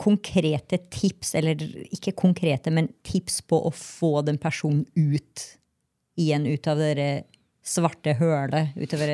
Konkrete 0.00 0.78
tips, 0.90 1.34
eller 1.36 1.60
ikke 1.92 2.16
konkrete, 2.16 2.72
men 2.72 2.88
tips 3.06 3.42
på 3.46 3.58
å 3.68 3.72
få 3.76 4.22
den 4.26 4.40
personen 4.40 4.86
ut 4.96 5.46
igjen 6.20 6.46
ut 6.46 6.66
av 6.68 6.80
det 6.80 7.10
svarte 7.64 8.16
hølet, 8.18 8.74
utover 8.76 9.12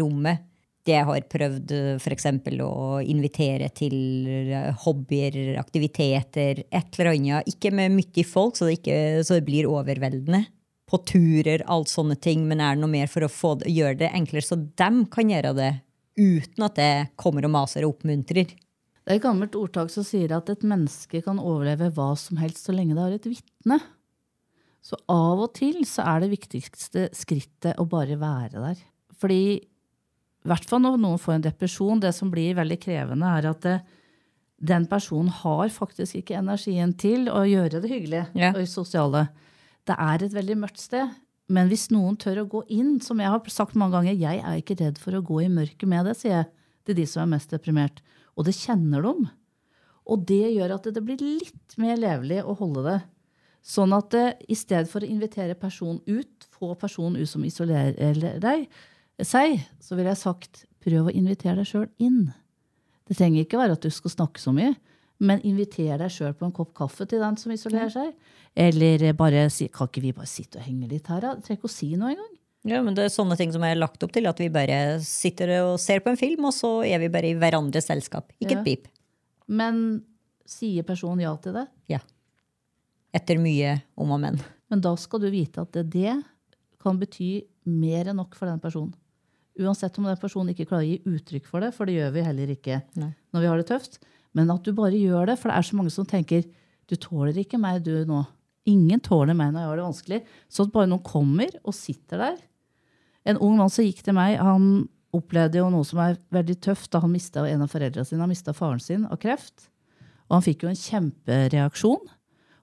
rommet. 0.00 0.50
Det 0.84 0.92
jeg 0.92 1.06
har 1.08 1.28
prøvd 1.32 1.70
f.eks. 1.96 2.26
å 2.60 2.98
invitere 3.00 3.70
til 3.72 3.94
eh, 4.28 4.66
hobbyer, 4.84 5.54
aktiviteter, 5.56 6.60
et 6.68 6.98
eller 6.98 7.14
annet. 7.14 7.48
Ikke 7.48 7.70
med 7.72 7.94
mye 7.94 8.24
folk, 8.28 8.58
så 8.58 8.68
det, 8.68 8.82
ikke, 8.82 8.98
så 9.24 9.38
det 9.38 9.46
blir 9.46 9.70
overveldende. 9.70 10.42
På 10.84 11.00
turer, 11.08 11.64
alt 11.72 11.88
sånne 11.88 12.18
ting. 12.20 12.44
Men 12.50 12.60
er 12.60 12.76
det 12.76 12.84
noe 12.84 12.92
mer 12.92 13.08
for 13.08 13.24
å 13.24 13.32
få, 13.32 13.54
gjøre 13.64 14.02
det 14.02 14.12
enklere, 14.12 14.44
så 14.44 14.60
dem 14.76 15.06
kan 15.08 15.32
gjøre 15.32 15.54
det 15.56 15.72
uten 16.18 16.64
at 16.66 16.76
det 16.78 16.90
kommer 17.20 17.46
og 17.46 17.52
maser 17.54 17.84
og 17.86 17.96
oppmuntrer? 17.96 18.52
Det 19.04 19.12
er 19.12 19.18
et 19.18 19.24
gammelt 19.24 19.56
ordtak 19.58 19.90
som 19.92 20.04
sier 20.06 20.32
at 20.32 20.48
et 20.48 20.62
menneske 20.64 21.20
kan 21.24 21.40
overleve 21.42 21.90
hva 21.92 22.14
som 22.16 22.38
helst 22.40 22.64
så 22.64 22.72
lenge 22.72 22.94
det 22.96 23.02
har 23.04 23.16
et 23.18 23.28
vitne. 23.28 23.78
Så 24.84 24.96
av 25.08 25.40
og 25.44 25.52
til 25.56 25.82
så 25.88 26.04
er 26.08 26.24
det 26.24 26.32
viktigste 26.32 27.06
skrittet 27.16 27.78
å 27.80 27.86
bare 27.88 28.16
være 28.20 28.60
der. 28.60 28.80
Fordi, 29.20 29.42
i 29.60 30.48
hvert 30.50 30.66
fall 30.68 30.82
når 30.84 30.98
noen 31.00 31.20
får 31.20 31.38
en 31.38 31.46
depresjon, 31.46 32.00
det 32.00 32.12
som 32.16 32.32
blir 32.32 32.56
veldig 32.58 32.78
krevende, 32.82 33.30
er 33.38 33.48
at 33.52 33.62
det, 33.64 33.76
den 34.64 34.84
personen 34.88 35.32
har 35.42 35.68
faktisk 35.72 36.20
ikke 36.20 36.36
energien 36.40 36.92
til 37.00 37.28
å 37.32 37.44
gjøre 37.48 37.80
det 37.84 37.90
hyggelige 37.92 38.26
Ja. 38.36 38.52
og 38.56 38.68
sosiale. 38.68 39.26
Det 39.84 39.96
er 39.98 40.24
et 40.24 40.32
veldig 40.36 40.56
mørkt 40.64 40.80
sted. 40.80 41.08
Men 41.52 41.68
hvis 41.68 41.90
noen 41.92 42.16
tør 42.20 42.42
å 42.42 42.48
gå 42.48 42.62
inn, 42.72 42.96
som 43.04 43.20
jeg 43.20 43.32
har 43.32 43.52
sagt 43.52 43.76
mange 43.76 43.98
ganger, 43.98 44.16
jeg 44.16 44.40
er 44.40 44.60
ikke 44.60 44.78
redd 44.80 45.00
for 45.00 45.16
å 45.16 45.24
gå 45.24 45.42
i 45.44 45.52
mørket 45.52 45.88
med 45.90 46.08
det, 46.08 46.16
sier 46.16 46.38
jeg 46.38 46.50
til 46.88 46.98
de 47.00 47.06
som 47.08 47.24
er 47.24 47.34
mest 47.34 47.52
deprimert. 47.52 48.00
Og 48.34 48.48
det 48.48 48.56
kjenner 48.56 49.04
de. 49.04 49.28
Og 50.04 50.24
det 50.28 50.54
gjør 50.54 50.76
at 50.78 50.88
det 50.92 51.02
blir 51.04 51.20
litt 51.20 51.76
mer 51.80 52.00
levelig 52.00 52.42
å 52.44 52.56
holde 52.58 52.84
det. 52.86 52.98
Sånn 53.64 53.94
at 53.96 54.10
det, 54.12 54.24
i 54.52 54.56
stedet 54.56 54.90
for 54.90 55.04
å 55.04 55.08
invitere 55.08 55.56
personen 55.56 56.02
ut, 56.04 56.48
få 56.52 56.74
personen 56.76 57.16
ut 57.20 57.28
som 57.30 57.44
isolerer 57.46 58.36
deg, 58.42 58.66
seg, 59.24 59.62
så 59.80 59.96
ville 59.96 60.12
jeg 60.12 60.20
sagt 60.20 60.64
prøv 60.84 61.08
å 61.08 61.14
invitere 61.14 61.62
deg 61.62 61.70
sjøl 61.70 61.86
inn. 62.02 62.26
Det 63.08 63.16
trenger 63.16 63.44
ikke 63.44 63.60
være 63.60 63.78
at 63.78 63.84
du 63.84 63.92
skal 63.92 64.12
snakke 64.12 64.42
så 64.42 64.52
mye, 64.56 64.74
men 65.24 65.40
inviter 65.48 65.98
deg 66.02 66.12
sjøl 66.12 66.34
på 66.36 66.44
en 66.48 66.52
kopp 66.54 66.74
kaffe 66.76 67.06
til 67.08 67.22
den 67.22 67.36
som 67.40 67.52
isolerer 67.54 67.90
seg. 67.92 68.12
Eller 68.54 69.02
bare 69.18 69.46
si 69.50 69.66
kan 69.72 69.88
ikke 69.90 70.02
vi 70.04 70.12
bare 70.14 70.28
sitte 70.30 70.60
og 70.60 70.66
henge 70.68 70.88
litt 70.90 71.08
her, 71.10 71.22
da? 71.24 71.32
Trenger 71.40 71.58
ikke 71.62 71.70
å 71.70 71.74
si 71.74 71.88
noe 71.96 72.12
engang. 72.12 72.32
Ja, 72.64 72.78
men 72.84 72.94
det 72.96 73.04
er 73.04 73.12
sånne 73.12 73.36
ting 73.36 73.50
som 73.52 73.64
har 73.66 73.74
lagt 73.76 74.02
opp 74.06 74.12
til. 74.14 74.24
At 74.30 74.38
vi 74.40 74.46
bare 74.52 74.98
sitter 75.04 75.50
og 75.64 75.74
ser 75.82 76.00
på 76.04 76.12
en 76.12 76.20
film, 76.20 76.46
og 76.48 76.54
så 76.56 76.70
er 76.86 77.00
vi 77.02 77.10
bare 77.12 77.28
i 77.32 77.36
hverandres 77.36 77.90
selskap. 77.90 78.30
Ikke 78.40 78.54
Ja. 78.56 78.60
et 78.60 78.64
pip. 78.68 78.86
Men 79.48 80.02
sier 80.48 80.82
personen 80.86 81.20
ja 81.24 81.34
til 81.36 81.52
det? 81.58 81.66
Ja. 81.92 81.98
Etter 83.14 83.38
mye 83.42 83.76
om 84.00 84.10
og 84.16 84.20
men. 84.22 84.40
Men 84.70 84.80
da 84.84 84.94
skal 84.96 85.20
du 85.22 85.28
vite 85.30 85.62
at 85.62 85.72
det, 85.76 85.84
det 85.92 86.14
kan 86.82 86.98
bety 87.00 87.44
mer 87.66 88.10
enn 88.10 88.16
nok 88.20 88.34
for 88.38 88.46
den 88.50 88.60
personen. 88.62 88.94
Uansett 89.60 89.98
om 90.00 90.08
den 90.08 90.16
personen 90.18 90.50
ikke 90.50 90.66
klarer 90.66 90.82
å 90.82 90.88
gi 90.88 91.02
uttrykk 91.06 91.46
for 91.46 91.62
det, 91.62 91.70
for 91.76 91.86
det 91.86 91.94
gjør 92.00 92.14
vi 92.16 92.24
heller 92.26 92.50
ikke 92.56 92.80
Nei. 92.98 93.12
når 93.32 93.44
vi 93.44 93.50
har 93.52 93.60
det 93.60 93.68
tøft. 93.70 94.00
Men 94.34 94.50
at 94.54 94.66
du 94.66 94.74
bare 94.76 94.98
gjør 94.98 95.30
det, 95.30 95.38
for 95.40 95.50
det 95.50 95.58
er 95.58 95.66
så 95.68 95.78
mange 95.78 95.92
som 95.94 96.08
tenker 96.08 96.46
du 96.90 96.96
tåler 97.00 97.36
ikke 97.40 97.60
meg, 97.60 97.84
du 97.84 98.04
nå. 98.08 98.24
Ingen 98.68 99.00
tåler 99.04 99.36
meg 99.36 99.52
når 99.52 99.62
jeg 99.62 99.68
har 99.68 99.78
det 99.78 99.86
vanskelig. 99.86 100.18
Så 100.52 100.64
at 100.66 100.72
bare 100.74 100.88
noen 100.90 101.04
kommer 101.04 101.52
og 101.62 101.76
sitter 101.76 102.20
der. 102.20 102.42
En 103.28 103.40
ung 103.40 103.56
mann 103.60 103.72
som 103.72 103.86
gikk 103.86 104.02
til 104.04 104.16
meg, 104.16 104.36
han 104.40 104.86
opplevde 105.14 105.60
jo 105.60 105.70
noe 105.72 105.86
som 105.86 106.00
er 106.02 106.18
veldig 106.34 106.56
tøft 106.64 106.90
da 106.92 107.00
han 107.04 107.12
mista 107.12 107.44
en 107.48 107.64
av 107.64 107.72
foreldrene 107.72 108.08
sine. 108.08 108.22
Han 108.24 108.32
mista 108.32 108.54
faren 108.56 108.82
sin 108.82 109.06
av 109.08 109.20
kreft. 109.22 109.68
Og 110.28 110.38
han 110.38 110.44
fikk 110.44 110.64
jo 110.64 110.72
en 110.72 110.80
kjempereaksjon. 110.80 112.12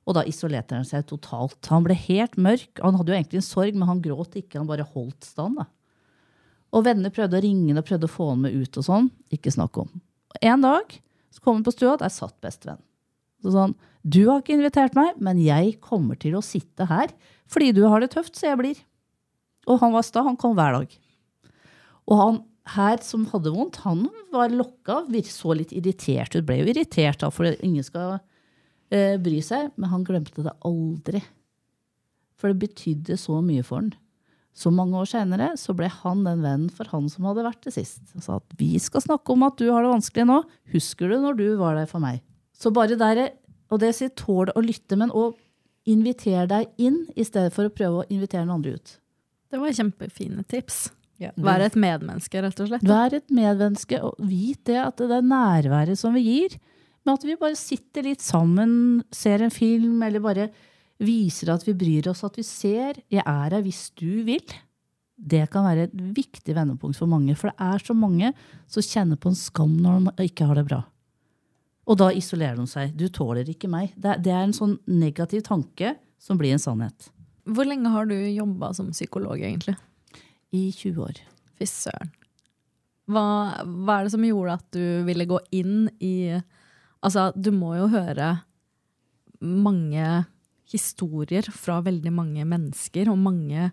Og 0.10 0.18
da 0.18 0.26
isolerte 0.28 0.78
han 0.78 0.88
seg 0.88 1.06
totalt. 1.10 1.60
Han 1.70 1.86
ble 1.86 1.96
helt 1.98 2.38
mørk. 2.42 2.82
Han 2.82 2.98
hadde 2.98 3.14
jo 3.14 3.18
egentlig 3.18 3.42
en 3.42 3.48
sorg, 3.48 3.78
men 3.78 3.90
han 3.90 4.02
gråt 4.04 4.38
ikke. 4.42 4.60
Han 4.60 4.70
bare 4.70 4.88
holdt 4.96 5.30
stand. 5.30 5.62
da. 5.62 5.70
Og 6.74 6.86
venner 6.88 7.14
prøvde 7.14 7.38
å 7.38 7.44
ringe 7.44 7.78
og 7.78 7.86
prøvde 7.88 8.10
å 8.10 8.12
få 8.12 8.32
han 8.34 8.44
med 8.46 8.58
ut. 8.58 8.78
og 8.82 8.88
sånn. 8.90 9.10
Ikke 9.34 9.54
snakk 9.54 9.78
om. 9.82 9.90
En 10.42 10.66
dag 10.66 10.98
så 11.32 11.44
kom 11.44 11.60
han 11.60 11.66
på 11.66 11.74
stua, 11.74 11.98
der 12.00 12.12
satt 12.14 12.38
bestevenn. 12.44 12.82
Så 13.42 13.56
han, 13.58 13.74
du 14.04 14.24
har 14.28 14.42
ikke 14.42 14.58
invitert 14.58 14.98
meg, 14.98 15.18
men 15.24 15.40
jeg 15.42 15.80
kommer 15.84 16.20
til 16.20 16.38
å 16.38 16.46
sitte 16.46 16.86
her 16.90 17.14
fordi 17.52 17.74
du 17.76 17.82
har 17.90 18.00
det 18.00 18.14
tøft, 18.14 18.38
så 18.38 18.52
jeg 18.52 18.60
blir. 18.62 18.78
Og 19.68 19.82
han 19.82 19.92
var 19.92 20.06
sta, 20.08 20.22
han 20.24 20.38
kom 20.40 20.54
hver 20.56 20.78
dag. 20.78 20.94
Og 22.08 22.16
han 22.16 22.38
her 22.72 23.02
som 23.04 23.26
hadde 23.32 23.52
vondt, 23.52 23.82
han 23.84 24.06
var 24.32 24.54
lokka, 24.54 25.02
så 25.28 25.56
litt 25.58 25.74
irritert 25.76 26.36
ut. 26.36 26.46
Ble 26.48 26.62
jo 26.62 26.70
irritert 26.72 27.20
da, 27.24 27.32
for 27.34 27.50
ingen 27.52 27.84
skal 27.84 28.20
eh, 28.94 29.18
bry 29.22 29.42
seg, 29.44 29.74
men 29.76 29.92
han 29.92 30.06
glemte 30.08 30.46
det 30.46 30.54
aldri. 30.68 31.24
For 32.40 32.54
det 32.54 32.62
betydde 32.62 33.20
så 33.20 33.42
mye 33.44 33.66
for 33.66 33.82
han. 33.82 33.92
Så 34.52 34.72
mange 34.74 35.00
år 35.00 35.08
senere 35.08 35.54
ble 35.78 35.88
han 36.02 36.26
den 36.26 36.42
vennen 36.44 36.72
for 36.74 36.90
han 36.92 37.08
som 37.10 37.28
hadde 37.30 37.46
vært 37.46 37.64
det 37.64 37.76
sist. 37.78 38.02
Han 38.16 38.26
sa 38.26 38.40
at 38.42 38.58
vi 38.60 38.74
skal 38.84 39.04
snakke 39.06 39.34
om 39.34 39.46
at 39.48 39.58
du 39.62 39.70
har 39.72 39.86
det 39.86 39.94
vanskelig 39.94 40.28
nå. 40.28 40.42
Husker 40.74 41.12
du 41.12 41.20
når 41.24 41.40
du 41.40 41.46
var 41.62 41.80
der 41.80 41.88
for 41.90 42.04
meg? 42.04 42.20
Så 42.52 42.74
bare 42.76 43.00
der, 43.00 43.30
og 43.72 43.82
det 43.82 43.94
sier 43.98 44.12
tål 44.14 44.52
å 44.54 44.64
lytte, 44.64 45.00
men 45.00 45.14
òg 45.16 45.40
invitere 45.90 46.46
deg 46.52 46.82
inn 46.84 47.06
i 47.16 47.26
stedet 47.26 47.56
for 47.56 47.66
å 47.66 47.74
prøve 47.74 48.04
å 48.04 48.10
invitere 48.12 48.44
den 48.44 48.54
andre 48.54 48.76
ut. 48.78 48.98
Det 49.52 49.60
var 49.60 49.74
kjempefine 49.76 50.44
tips. 50.52 50.90
Ja. 51.22 51.32
Være 51.38 51.70
et 51.70 51.78
medmenneske, 51.78 52.42
rett 52.42 52.60
og 52.64 52.70
slett. 52.70 52.86
Vær 52.88 53.14
et 53.14 53.34
medmenneske, 53.34 54.00
og 54.04 54.20
vit 54.26 54.62
det 54.70 54.80
at 54.82 55.02
det 55.02 55.18
er 55.20 55.26
nærværet 55.26 56.00
som 56.00 56.16
vi 56.18 56.24
gir. 56.26 56.58
Men 57.06 57.18
at 57.18 57.26
vi 57.26 57.38
bare 57.40 57.58
sitter 57.58 58.06
litt 58.06 58.24
sammen, 58.26 59.02
ser 59.14 59.42
en 59.42 59.54
film, 59.54 60.02
eller 60.06 60.24
bare 60.24 60.50
viser 61.02 61.52
at 61.54 61.66
vi 61.66 61.76
bryr 61.78 62.12
oss, 62.12 62.24
at 62.24 62.38
vi 62.38 62.44
ser 62.44 63.02
'jeg 63.10 63.24
er 63.26 63.50
her 63.50 63.62
hvis 63.62 63.92
du 63.96 64.24
vil'. 64.24 64.60
Det 65.18 65.50
kan 65.52 65.64
være 65.64 65.84
et 65.84 65.94
viktig 65.94 66.56
vendepunkt 66.56 66.98
for 66.98 67.06
mange, 67.06 67.36
for 67.36 67.50
det 67.50 67.60
er 67.60 67.78
så 67.78 67.94
mange 67.94 68.34
som 68.68 68.82
kjenner 68.82 69.18
på 69.18 69.30
en 69.30 69.36
skam 69.36 69.78
når 69.78 70.16
de 70.16 70.24
ikke 70.26 70.46
har 70.46 70.56
det 70.56 70.68
bra. 70.68 70.86
Og 71.88 71.98
da 71.98 72.10
isolerer 72.10 72.56
de 72.56 72.68
seg. 72.68 72.96
'Du 72.96 73.08
tåler 73.10 73.48
ikke 73.48 73.70
meg'. 73.70 73.94
Det 73.96 74.24
det 74.24 74.32
er 74.32 74.44
en 74.44 74.54
sånn 74.54 74.80
negativ 74.88 75.44
tanke 75.44 75.98
som 76.18 76.38
blir 76.38 76.54
en 76.54 76.60
sannhet. 76.60 77.10
Hvor 77.46 77.66
lenge 77.66 77.90
har 77.90 78.06
du 78.06 78.16
jobba 78.16 78.74
som 78.74 78.92
psykolog, 78.92 79.40
egentlig? 79.40 79.76
I 80.54 80.72
20 80.72 81.02
år. 81.02 81.18
Fy 81.58 81.66
søren. 81.66 82.12
Hva, 83.10 83.66
hva 83.66 84.00
er 84.00 84.04
det 84.04 84.12
som 84.12 84.24
gjorde 84.24 84.54
at 84.54 84.68
du 84.72 85.04
ville 85.04 85.26
gå 85.26 85.40
inn 85.52 85.90
i 86.00 86.42
Altså, 87.02 87.32
du 87.34 87.50
må 87.50 87.74
jo 87.80 87.88
høre 87.90 88.44
mange 89.42 90.06
historier 90.72 91.48
fra 91.54 91.80
veldig 91.86 92.12
mange 92.16 92.46
mennesker, 92.48 93.10
og 93.12 93.20
mange 93.22 93.70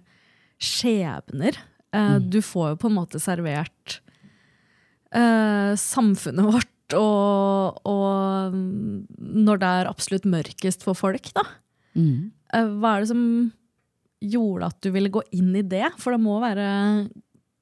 skjebner. 0.59 1.57
Eh, 1.95 2.19
Du 2.19 2.41
får 2.45 2.75
jo 2.75 2.81
på 2.83 2.91
en 2.91 2.99
måte 2.99 3.21
servert 3.23 4.01
eh, 5.15 5.73
samfunnet 5.79 6.45
vårt, 6.49 6.97
og, 6.97 7.79
og 7.85 8.55
når 8.57 9.61
det 9.61 9.71
er 9.81 9.91
absolutt 9.91 10.29
mørkest 10.29 10.85
for 10.87 10.97
folk, 10.99 11.31
da. 11.37 11.45
Mm. 11.95 12.31
Eh, 12.55 12.69
Hva 12.81 12.97
er 12.97 13.05
det 13.05 13.11
som 13.13 13.25
gjorde 14.25 14.67
at 14.73 14.79
du 14.83 14.91
ville 14.95 15.13
gå 15.15 15.23
inn 15.37 15.53
i 15.57 15.63
det? 15.63 15.87
For 16.01 16.15
det 16.15 16.23
må 16.25 16.39
være 16.43 16.69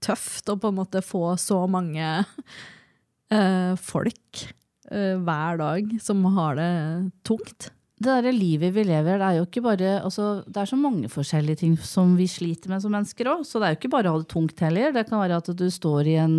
tøft 0.04 0.48
å 0.52 0.58
på 0.60 0.70
en 0.70 0.78
måte 0.78 1.02
få 1.04 1.34
så 1.40 1.62
mange 1.70 2.04
eh, 3.32 3.72
folk 3.80 4.42
eh, 4.90 5.16
hver 5.18 5.58
dag 5.60 5.96
som 6.02 6.22
har 6.36 6.56
det 6.60 6.70
tungt. 7.26 7.70
Det 7.96 8.12
der 8.12 8.34
livet 8.34 8.74
vi 8.76 8.82
lever, 8.84 9.16
det 9.16 9.24
er 9.24 9.36
jo 9.38 9.46
ikke 9.46 9.62
bare 9.64 9.90
altså, 10.04 10.44
Det 10.44 10.60
er 10.60 10.68
så 10.68 10.76
mange 10.76 11.08
forskjellige 11.08 11.62
ting 11.62 11.76
som 11.80 12.12
vi 12.18 12.26
sliter 12.28 12.68
med 12.68 12.82
som 12.84 12.92
mennesker 12.92 13.30
òg. 13.32 13.44
Så 13.48 13.56
det 13.58 13.68
er 13.68 13.74
jo 13.74 13.80
ikke 13.80 13.94
bare 13.94 14.10
å 14.10 14.16
ha 14.16 14.20
det 14.20 14.32
tungt 14.32 14.60
heller. 14.60 14.92
Det 14.92 15.06
kan 15.08 15.22
være 15.22 15.38
at 15.40 15.48
du 15.56 15.66
står 15.72 16.10
i 16.12 16.18
en 16.20 16.36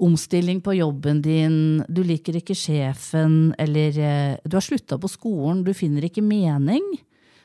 omstilling 0.00 0.62
på 0.64 0.78
jobben 0.78 1.20
din, 1.20 1.82
du 1.90 2.00
liker 2.06 2.38
ikke 2.38 2.56
sjefen, 2.56 3.52
eller 3.60 3.98
eh, 4.00 4.38
du 4.48 4.56
har 4.56 4.64
slutta 4.64 4.96
på 4.96 5.10
skolen, 5.12 5.60
du 5.66 5.74
finner 5.76 6.06
ikke 6.06 6.24
mening. 6.24 6.86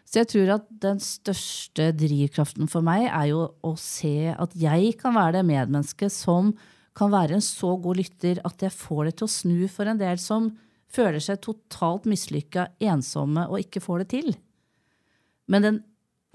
Så 0.05 0.21
jeg 0.21 0.29
tror 0.31 0.53
at 0.59 0.69
den 0.85 1.01
største 1.03 1.89
drivkraften 1.97 2.69
for 2.71 2.85
meg 2.85 3.09
er 3.09 3.31
jo 3.33 3.41
å 3.65 3.73
se 3.79 4.31
at 4.31 4.53
jeg 4.55 4.93
kan 5.01 5.17
være 5.17 5.39
det 5.39 5.47
medmennesket 5.49 6.13
som 6.13 6.53
kan 6.95 7.11
være 7.11 7.35
en 7.35 7.43
så 7.43 7.73
god 7.81 7.99
lytter 7.99 8.39
at 8.47 8.61
jeg 8.63 8.71
får 8.71 9.09
det 9.09 9.15
til 9.17 9.27
å 9.27 9.33
snu 9.33 9.57
for 9.71 9.89
en 9.91 9.99
del 9.99 10.21
som 10.21 10.53
føler 10.95 11.21
seg 11.23 11.41
totalt 11.43 12.07
mislykka, 12.09 12.69
ensomme 12.83 13.45
og 13.49 13.61
ikke 13.61 13.83
får 13.83 14.03
det 14.03 14.09
til. 14.15 14.31
Men 15.51 15.65
den 15.65 15.81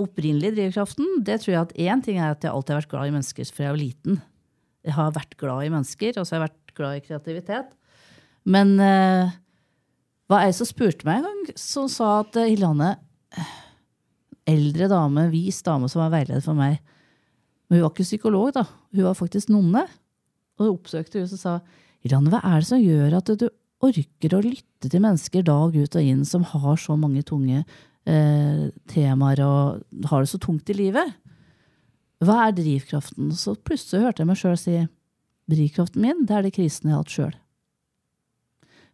opprinnelige 0.01 0.57
drivkraften, 0.57 1.21
det 1.27 1.41
tror 1.43 1.55
jeg 1.55 1.63
at 1.63 1.77
én 1.77 2.05
ting 2.05 2.21
er 2.21 2.33
at 2.33 2.45
jeg 2.45 2.53
alltid 2.53 2.75
har 2.75 2.83
vært 2.83 2.93
glad 2.95 3.11
i 3.11 3.15
mennesker 3.17 3.53
fra 3.53 3.67
jeg 3.67 3.75
var 3.75 3.81
liten. 3.81 4.21
Jeg 4.87 4.97
har 4.97 5.15
vært 5.17 5.37
glad 5.41 5.67
i 5.67 5.73
mennesker, 5.75 6.17
og 6.17 6.25
så 6.25 6.35
har 6.35 6.41
jeg 6.41 6.47
vært 6.49 6.75
glad 6.79 6.97
i 6.97 7.05
kreativitet. 7.05 7.73
Men 8.49 8.77
eh, 8.81 9.33
hva 10.31 10.45
ei 10.47 10.55
som 10.57 10.69
spurte 10.69 11.05
meg 11.09 11.21
en 11.21 11.29
gang, 11.29 11.59
som 11.61 11.89
sa 11.93 12.21
at 12.23 12.39
eh, 12.41 12.53
Hilane 12.55 12.95
Eldre 14.51 14.89
dame, 14.91 15.29
vis 15.31 15.61
dame 15.63 15.87
som 15.91 16.01
var 16.01 16.15
veileder 16.15 16.43
for 16.43 16.59
meg. 16.59 16.81
Men 17.69 17.79
hun 17.79 17.85
var 17.85 17.93
ikke 17.93 18.07
psykolog, 18.09 18.49
da. 18.57 18.65
Hun 18.97 19.05
var 19.05 19.15
faktisk 19.15 19.53
nonne. 19.53 19.85
Og 20.59 20.65
hun 20.65 20.73
oppsøkte 20.73 21.21
hun 21.21 21.29
og 21.29 21.39
sa 21.39 21.59
Hilane, 22.03 22.33
hva 22.33 22.41
er 22.49 22.63
det 22.63 22.71
som 22.71 22.81
gjør 22.81 23.19
at 23.21 23.31
du 23.39 23.47
orker 23.81 24.37
å 24.37 24.43
lytte 24.45 24.91
til 24.91 25.03
mennesker 25.03 25.45
dag 25.47 25.76
ut 25.76 25.97
og 25.97 26.12
inn 26.12 26.24
som 26.28 26.45
har 26.53 26.81
så 26.81 26.97
mange 27.01 27.22
tunge 27.26 27.62
eh, 27.62 28.64
temaer 28.93 29.43
og 29.45 30.07
har 30.11 30.24
det 30.24 30.33
så 30.33 30.41
tungt 30.43 30.70
i 30.72 30.76
livet? 30.76 31.14
Hva 32.20 32.47
er 32.47 32.57
drivkraften? 32.57 33.31
Så 33.33 33.57
plutselig 33.57 34.05
hørte 34.05 34.22
jeg 34.22 34.28
meg 34.28 34.41
sjøl 34.41 34.59
si 34.61 34.76
drivkraften 35.51 36.05
min, 36.05 36.26
det 36.28 36.37
er 36.37 36.47
de 36.47 36.53
krisene 36.55 36.93
jeg 36.93 36.97
har 36.97 37.05
hatt 37.05 37.14
sjøl. 37.14 37.39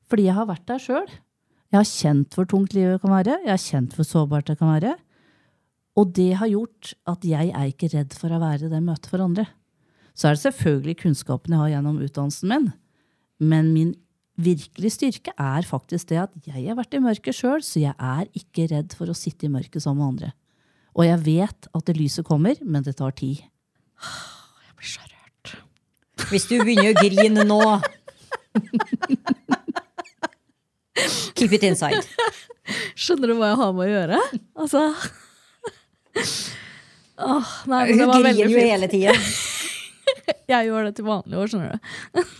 Fordi 0.07 0.28
jeg 0.28 0.37
har 0.37 0.47
vært 0.49 0.68
der 0.70 0.82
sjøl. 0.82 1.09
Jeg 1.74 1.80
har 1.80 1.91
kjent 1.91 2.37
hvor 2.37 2.47
tungt 2.49 2.76
livet 2.76 3.03
kan 3.03 3.11
være, 3.11 3.41
jeg 3.43 3.51
har 3.53 3.62
kjent 3.62 3.97
hvor 3.97 4.07
sårbart 4.07 4.47
det 4.49 4.59
kan 4.61 4.70
være. 4.70 4.95
Og 5.97 6.12
det 6.14 6.37
har 6.39 6.51
gjort 6.53 6.93
at 7.09 7.24
jeg 7.26 7.51
er 7.51 7.70
ikke 7.72 7.91
redd 7.93 8.14
for 8.14 8.32
å 8.32 8.41
være 8.41 8.70
det 8.70 8.82
møtet 8.84 9.11
for 9.11 9.24
andre. 9.24 9.49
Så 10.16 10.28
er 10.28 10.37
det 10.37 10.45
selvfølgelig 10.45 10.97
kunnskapen 11.03 11.57
jeg 11.57 11.61
har 11.61 11.72
gjennom 11.74 11.99
utdannelsen 12.05 12.53
min, 12.53 12.68
men 13.43 13.72
min 13.74 13.95
virkelige 14.37 14.93
styrke 14.93 15.32
er 15.41 15.66
faktisk 15.66 16.11
det 16.12 16.18
at 16.26 16.32
jeg 16.47 16.66
har 16.68 16.76
vært 16.78 16.97
i 16.97 17.03
mørket 17.03 17.37
sjøl, 17.37 17.62
så 17.64 17.80
jeg 17.82 17.95
er 17.97 18.28
ikke 18.37 18.68
redd 18.72 18.97
for 18.97 19.11
å 19.11 19.16
sitte 19.16 19.49
i 19.49 19.53
mørket 19.53 19.82
sammen 19.84 20.03
med 20.03 20.12
andre. 20.14 20.32
Og 20.97 21.05
jeg 21.05 21.20
vet 21.26 21.68
at 21.76 21.89
det 21.89 21.97
lyset 21.99 22.24
kommer, 22.28 22.57
men 22.64 22.84
det 22.84 22.97
tar 23.01 23.12
tid. 23.16 23.43
Jeg 23.45 24.76
blir 24.76 24.91
så 24.93 25.05
rørt. 25.05 25.57
Hvis 26.32 26.49
du 26.49 26.57
begynner 26.62 26.93
å 26.93 27.01
grine 27.01 27.45
nå 27.49 27.61
Keep 31.37 31.53
it 31.53 31.66
inside. 31.68 32.01
Skjønner 32.97 33.28
du 33.28 33.37
hva 33.37 33.51
jeg 33.53 33.61
har 33.61 33.74
med 33.76 33.84
å 33.84 33.91
gjøre? 33.91 34.20
Altså 34.57 34.87
Åh, 37.16 37.51
nei, 37.68 37.82
men 37.89 38.01
det 38.01 38.07
Hun 38.09 38.14
griner 38.16 38.51
jo 38.53 38.61
hele 38.61 38.89
tida. 38.93 39.12
Jeg 40.52 40.68
gjør 40.68 40.88
det 40.88 40.92
til 40.98 41.07
vanlig 41.07 41.38
år, 41.40 41.50
skjønner 41.50 41.72
du. 41.72 41.78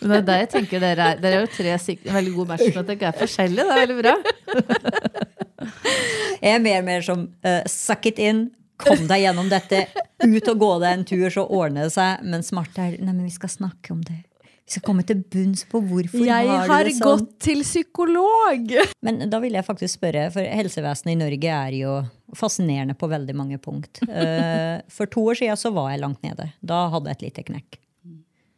Men 0.03 0.13
det 0.13 0.19
er 0.19 0.27
det 0.29 0.37
jeg 0.43 0.51
tenker 0.53 0.83
dere 0.83 1.09
er. 1.13 1.23
Dere 1.23 1.41
er 1.41 1.47
jo 1.47 1.53
tre 1.57 1.73
sikre, 1.83 2.13
veldig 2.15 2.35
gode 2.37 2.53
matcher, 2.53 2.71
men 2.75 2.85
at 2.85 2.93
dere 2.93 3.09
er 3.11 3.19
forskjellige. 3.19 3.65
Det 3.67 3.75
er 3.75 3.83
veldig 3.83 3.99
bra. 4.03 4.15
Jeg 6.45 6.53
er 6.53 6.63
mer 6.63 6.79
og 6.83 6.87
mer 6.87 7.03
som 7.03 7.27
uh, 7.47 7.63
suck 7.71 8.07
it 8.11 8.21
in. 8.23 8.47
Kom 8.79 9.07
deg 9.09 9.25
gjennom 9.25 9.49
dette. 9.51 9.87
Ut 10.23 10.51
og 10.53 10.61
gå 10.61 10.71
deg 10.83 10.93
en 10.93 11.05
tur, 11.09 11.27
så 11.33 11.47
ordner 11.49 11.89
det 11.89 11.95
seg. 11.97 12.23
Men 12.29 12.45
smart 12.47 12.77
er 12.79 12.99
Nei, 13.01 13.13
men 13.13 13.25
vi 13.27 13.35
skal 13.35 13.51
snakke 13.53 13.95
om 13.95 14.03
det. 14.07 14.21
Vi 14.67 14.75
skal 14.75 14.83
komme 14.83 15.05
til 15.07 15.21
bunns 15.31 15.63
på 15.71 15.79
hvorfor 15.79 16.25
Jeg 16.27 16.49
har 16.51 16.67
har 16.67 16.83
det 16.89 16.97
sånn. 16.97 16.99
Jeg 16.99 17.07
har 17.07 17.21
gått 17.21 17.35
til 17.47 17.61
psykolog! 17.63 18.73
Men 19.07 19.21
da 19.31 19.39
vil 19.45 19.55
jeg 19.55 19.67
faktisk 19.67 20.01
spørre, 20.01 20.25
for 20.35 20.43
helsevesenet 20.43 21.13
i 21.15 21.19
Norge 21.21 21.53
er 21.55 21.77
jo 21.79 21.93
fascinerende 22.35 22.97
på 22.99 23.07
veldig 23.13 23.37
mange 23.39 23.61
punkt. 23.63 24.03
Eh, 24.11 24.83
For 24.91 25.07
to 25.07 25.23
år 25.31 25.39
siden 25.39 25.61
så 25.61 25.71
var 25.75 25.93
jeg 25.93 26.03
langt 26.03 26.27
nede. 26.27 26.49
Da 26.67 26.89
hadde 26.91 27.13
jeg 27.13 27.21
et 27.21 27.27
lite 27.29 27.47
knekk. 27.53 27.79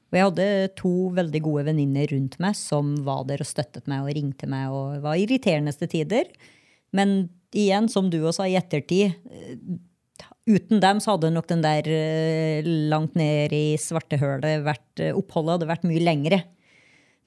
Og 0.09 0.17
jeg 0.17 0.25
hadde 0.25 0.47
to 0.81 0.93
veldig 1.19 1.43
gode 1.45 1.67
venninner 1.69 2.09
rundt 2.15 2.39
meg 2.41 2.57
som 2.57 2.95
var 3.05 3.27
der 3.29 3.45
og 3.45 3.51
støttet 3.51 3.85
meg 3.91 4.07
og 4.07 4.15
ringte 4.17 4.49
meg 4.49 4.73
og 4.73 5.03
var 5.05 5.21
irriterende 5.21 5.75
til 5.77 5.91
tider. 5.93 6.31
Men 6.97 7.29
igjen, 7.53 7.91
som 7.93 8.09
du 8.09 8.23
også 8.23 8.41
sa 8.41 8.49
i 8.49 8.57
ettertid, 8.57 9.13
uten 10.49 10.81
dem 10.83 11.01
så 11.03 11.15
hadde 11.15 11.33
nok 11.35 11.49
den 11.51 11.63
der 11.65 11.89
eh, 11.93 12.67
langt 12.91 13.17
ned 13.19 13.53
i 13.55 13.77
svartehølet 13.81 14.65
vært 14.67 15.03
eh, 15.03 15.17
oppholdet 15.17 15.59
hadde 15.59 15.71
vært 15.71 15.87
mye 15.89 16.03
lengre. 16.03 16.41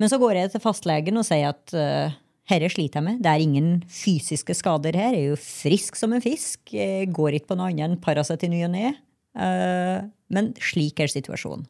Men 0.02 0.10
så 0.10 0.18
går 0.22 0.40
jeg 0.40 0.54
til 0.54 0.64
fastlegen 0.64 1.20
og 1.22 1.28
sier 1.28 1.52
at 1.52 1.74
uh, 1.78 2.16
herre 2.50 2.70
sliter 2.74 2.98
jeg 2.98 3.06
med. 3.06 3.20
Det 3.22 3.30
er 3.30 3.44
ingen 3.44 3.70
fysiske 3.86 4.56
skader 4.58 4.98
her. 4.98 5.14
Jeg 5.14 5.28
er 5.28 5.36
jo 5.36 5.38
frisk 5.38 6.00
som 6.00 6.16
en 6.16 6.24
fisk. 6.24 6.74
Jeg 6.74 7.12
går 7.14 7.38
ikke 7.38 7.52
på 7.52 7.60
noe 7.60 7.70
annet 7.70 7.86
enn 7.86 8.00
Paracet 8.02 8.48
i 8.48 8.50
ny 8.50 8.64
og 8.66 8.74
ne. 8.74 8.96
Eh, 9.38 10.00
men 10.34 10.50
slik 10.58 11.04
er 11.06 11.12
situasjonen. 11.14 11.68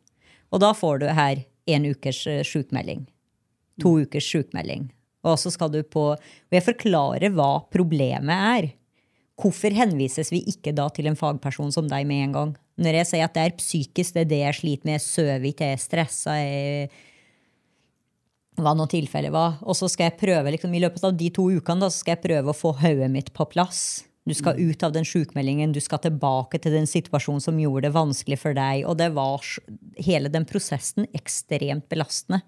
Og 0.55 0.63
da 0.63 0.71
får 0.77 1.03
du 1.03 1.09
her 1.11 1.43
en 1.75 1.89
ukers 1.91 2.23
sjukmelding. 2.47 3.03
To 3.83 3.97
ukers 3.99 4.31
sjukmelding. 4.31 4.87
Og 5.27 5.35
så 5.43 5.51
skal 5.53 5.69
du 5.75 5.81
på 5.83 6.13
Og 6.15 6.55
jeg 6.55 6.65
forklarer 6.65 7.35
hva 7.35 7.65
problemet 7.73 8.47
er. 8.55 8.71
Hvorfor 9.39 9.73
henvises 9.73 10.31
vi 10.33 10.41
ikke 10.49 10.73
da 10.75 10.87
til 10.93 11.07
en 11.09 11.17
fagperson 11.17 11.71
som 11.73 11.87
deg 11.89 12.07
med 12.09 12.25
en 12.25 12.35
gang? 12.35 12.51
Når 12.81 12.97
jeg 12.99 13.09
sier 13.11 13.29
at 13.29 13.37
det 13.37 13.45
er 13.45 13.55
psykisk, 13.57 14.15
det 14.15 14.25
er 14.25 14.29
det 14.29 14.41
jeg 14.41 14.59
sliter 14.59 14.89
med, 14.89 14.97
jeg 14.97 15.05
sover 15.05 15.47
ikke, 15.49 15.71
jeg 15.71 15.77
er 15.77 15.85
stressa, 15.85 16.35
jeg 16.41 16.91
hva 18.61 18.73
nå 18.75 18.85
tilfellet 18.91 19.33
var. 19.33 19.59
Og 19.63 19.77
så 19.77 19.89
skal 19.91 20.09
jeg 20.09 20.19
prøve, 20.19 20.53
liksom, 20.53 20.73
i 20.75 20.81
løpet 20.83 21.05
av 21.07 21.17
de 21.17 21.29
to 21.33 21.47
ukene 21.49 21.85
da, 21.85 21.89
så 21.89 22.03
skal 22.03 22.17
jeg 22.17 22.25
prøve 22.27 22.51
å 22.51 22.57
få 22.57 22.73
hodet 22.81 23.09
mitt 23.13 23.31
på 23.35 23.47
plass. 23.49 24.03
Du 24.29 24.35
skal 24.37 24.59
ut 24.59 24.83
av 24.85 24.93
den 24.93 25.07
sjukmeldingen, 25.07 25.73
du 25.73 25.79
skal 25.81 26.01
tilbake 26.03 26.59
til 26.61 26.75
den 26.75 26.85
situasjonen 26.89 27.41
som 27.41 27.57
gjorde 27.57 27.87
det 27.87 27.95
vanskelig 27.95 28.37
for 28.43 28.57
deg. 28.57 28.83
Og 28.85 28.99
det 28.99 29.09
var 29.15 29.45
hele 29.97 30.29
den 30.29 30.45
prosessen 30.49 31.07
ekstremt 31.17 31.87
belastende. 31.89 32.43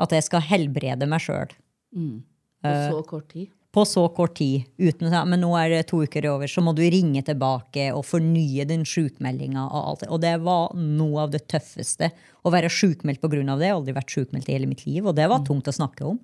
At 0.00 0.12
jeg 0.12 0.24
skal 0.26 0.44
helbrede 0.44 1.08
meg 1.08 1.22
sjøl 1.24 1.52
På 2.60 2.72
så 2.72 3.04
kort 3.08 3.30
tid. 3.32 3.52
På 3.76 3.84
så 3.84 4.06
kort 4.08 4.38
tid. 4.38 4.64
Uten, 4.80 5.10
ja, 5.12 5.20
men 5.28 5.42
nå 5.44 5.50
er 5.60 5.68
det 5.68 5.82
to 5.90 5.98
uker 6.00 6.24
over, 6.30 6.48
så 6.48 6.62
må 6.64 6.72
du 6.72 6.80
ringe 6.88 7.20
tilbake 7.26 7.90
og 7.92 8.06
fornye 8.08 8.64
den 8.64 8.86
sjukmeldinga. 8.88 9.66
Og, 9.66 9.80
alt 9.90 10.04
og 10.08 10.22
det 10.22 10.32
var 10.46 10.70
noe 10.80 11.26
av 11.26 11.34
det 11.34 11.42
tøffeste. 11.52 12.08
Å 12.40 12.52
være 12.54 12.70
sjukmeldt 12.72 13.20
pga. 13.20 13.34
det. 13.36 13.66
Jeg 13.66 13.74
har 13.74 13.76
aldri 13.76 13.96
vært 13.98 14.14
sjukmeldt 14.14 14.48
i 14.48 14.54
hele 14.56 14.70
mitt 14.70 14.86
liv, 14.86 15.04
og 15.04 15.18
det 15.18 15.26
var 15.28 15.44
tungt 15.44 15.68
å 15.68 15.74
snakke 15.76 16.06
om. 16.08 16.16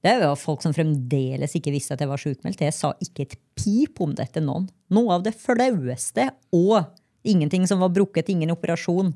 Det 0.00 0.12
var 0.22 0.38
folk 0.38 0.62
som 0.62 0.72
fremdeles 0.76 1.56
ikke 1.58 1.72
visste 1.74 1.96
at 1.96 2.04
jeg 2.04 2.10
var 2.12 2.22
sjukmeldt. 2.22 2.62
Jeg 2.62 2.76
sa 2.76 2.92
ikke 3.02 3.26
et 3.26 3.34
pip 3.58 3.98
om 4.04 4.14
det 4.14 4.28
til 4.36 4.46
noen. 4.46 4.68
Noe 4.94 5.16
av 5.18 5.24
det 5.26 5.34
flaueste. 5.40 6.28
Og 6.54 6.78
ingenting 7.26 7.66
som 7.66 7.82
var 7.82 7.90
brukket, 7.96 8.30
ingen 8.30 8.54
operasjon. 8.54 9.10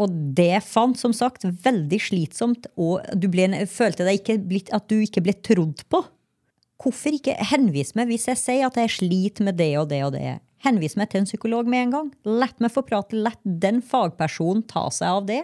Og 0.00 0.16
det 0.32 0.62
fant 0.64 0.96
som 0.96 1.12
sagt 1.12 1.44
veldig 1.44 2.00
slitsomt, 2.00 2.70
og 2.80 3.04
du 3.12 3.28
ble, 3.28 3.50
følte 3.68 4.08
deg 4.08 4.22
ikke 4.22 4.38
blitt, 4.48 4.72
at 4.72 4.88
du 4.88 4.96
ikke 5.04 5.22
ble 5.28 5.36
trodd 5.44 5.84
på. 5.92 6.00
Hvorfor 6.80 7.12
ikke 7.12 7.36
henvise 7.50 7.96
meg 7.98 8.08
hvis 8.08 8.28
jeg 8.30 8.40
sier 8.40 8.66
at 8.70 8.78
jeg 8.80 8.92
sliter 8.94 9.44
med 9.44 9.58
det 9.60 9.74
og 9.80 9.90
det 9.90 10.00
og 10.06 10.14
det? 10.16 10.38
Henvis 10.64 10.96
meg 10.96 11.10
til 11.12 11.22
en 11.22 11.28
psykolog 11.28 11.68
med 11.68 11.86
en 11.86 11.94
gang. 11.94 12.12
Lett 12.24 12.60
meg 12.60 12.72
få 12.72 12.82
prate. 12.84 13.16
Lett 13.16 13.40
den 13.44 13.80
fagpersonen 13.84 14.64
ta 14.68 14.86
seg 14.92 15.08
av 15.08 15.26
det. 15.28 15.40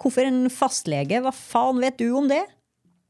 Hvorfor 0.00 0.26
en 0.26 0.46
fastlege? 0.50 1.20
Hva 1.22 1.32
faen 1.34 1.82
vet 1.82 1.98
du 2.00 2.08
om 2.16 2.30
det? 2.30 2.42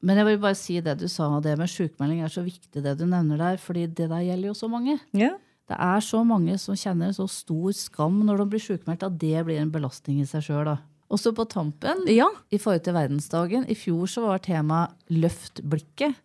Men 0.00 0.16
jeg 0.16 0.30
vil 0.30 0.40
bare 0.40 0.56
si 0.56 0.78
det 0.80 0.96
du 1.00 1.06
sa, 1.12 1.28
det 1.44 1.58
med 1.60 1.68
sjukmelding 1.68 2.22
er 2.24 2.32
så 2.32 2.42
viktig 2.44 2.80
det 2.82 2.96
du 2.96 3.04
nevner 3.04 3.40
der, 3.40 3.58
fordi 3.60 3.84
det 3.86 4.08
der 4.08 4.24
gjelder 4.24 4.48
jo 4.48 4.56
så 4.56 4.68
mange. 4.72 4.96
Ja. 5.12 5.34
Det 5.70 5.76
er 5.76 6.00
så 6.02 6.22
mange 6.26 6.56
som 6.58 6.78
kjenner 6.78 7.12
så 7.14 7.28
stor 7.30 7.74
skam 7.76 8.22
når 8.26 8.40
de 8.40 8.46
blir 8.54 8.64
sjukmeldt, 8.64 9.04
at 9.06 9.18
det 9.20 9.44
blir 9.46 9.60
en 9.60 9.70
belastning 9.70 10.22
i 10.22 10.26
seg 10.26 10.42
sjøl. 10.48 10.72
Også 11.12 11.34
på 11.36 11.44
tampen, 11.50 12.06
Ja. 12.08 12.26
i 12.50 12.58
forhold 12.58 12.82
til 12.86 12.94
verdensdagen, 12.94 13.68
i 13.68 13.74
fjor 13.74 14.08
så 14.08 14.24
var 14.24 14.38
temaet 14.38 14.90
'løft 15.10 15.60
blikket'. 15.62 16.16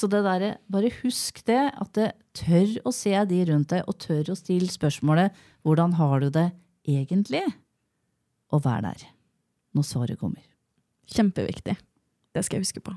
Så 0.00 0.08
det 0.08 0.22
der, 0.24 0.54
bare 0.72 0.88
husk 1.02 1.42
det, 1.44 1.60
at 1.76 1.90
det 1.98 2.12
tør 2.38 2.78
å 2.88 2.92
se 2.94 3.12
de 3.28 3.42
rundt 3.50 3.72
deg, 3.74 3.84
og 3.84 3.98
tør 4.00 4.32
å 4.32 4.38
stille 4.38 4.70
spørsmålet 4.72 5.34
'hvordan 5.60 5.98
har 6.00 6.20
du 6.20 6.30
det 6.30 6.52
egentlig?' 6.88 7.44
Og 8.52 8.64
vær 8.64 8.80
der 8.80 9.04
når 9.76 9.84
svaret 9.84 10.18
kommer. 10.18 10.42
Kjempeviktig. 11.06 11.76
Det 12.32 12.44
skal 12.44 12.58
jeg 12.58 12.64
huske 12.64 12.80
på. 12.80 12.96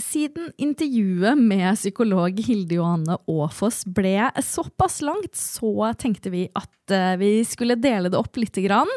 Siden 0.00 0.48
intervjuet 0.56 1.36
med 1.36 1.76
psykolog 1.76 2.38
Hilde 2.40 2.78
Johanne 2.78 3.18
Aafoss 3.28 3.84
ble 3.84 4.30
såpass 4.40 5.02
langt, 5.04 5.36
så 5.36 5.92
tenkte 5.98 6.30
vi 6.32 6.46
at 6.56 6.94
eh, 6.94 7.18
vi 7.20 7.44
skulle 7.44 7.76
dele 7.76 8.08
det 8.08 8.16
opp 8.16 8.38
lite 8.40 8.64
grann. 8.64 8.88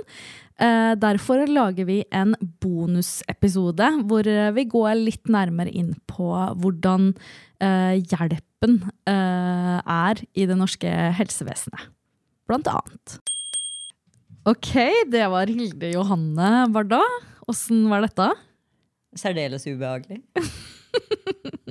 Eh, 0.62 0.94
Derfor 1.02 1.46
lager 1.50 1.88
vi 1.90 2.04
en 2.14 2.36
bonusepisode 2.62 3.88
hvor 4.10 4.28
eh, 4.30 4.52
vi 4.54 4.68
går 4.70 4.94
litt 5.00 5.32
nærmere 5.32 5.74
inn 5.74 5.94
på 6.10 6.30
hvordan 6.62 7.12
eh, 7.64 7.98
hjelpen 8.04 8.80
er 9.10 10.22
i 10.40 10.46
det 10.48 10.56
norske 10.56 10.88
helsevesenet. 11.18 11.90
Blant 12.48 12.70
annet. 12.72 13.18
Ok, 14.48 14.72
det 15.12 15.24
var 15.32 15.52
Hilde 15.52 15.94
Johanne 15.94 16.66
Barda. 16.72 17.02
Åssen 17.52 17.86
var 17.92 18.06
dette? 18.06 18.30
Særdeles 19.20 19.68
ubehagelig. 19.68 20.22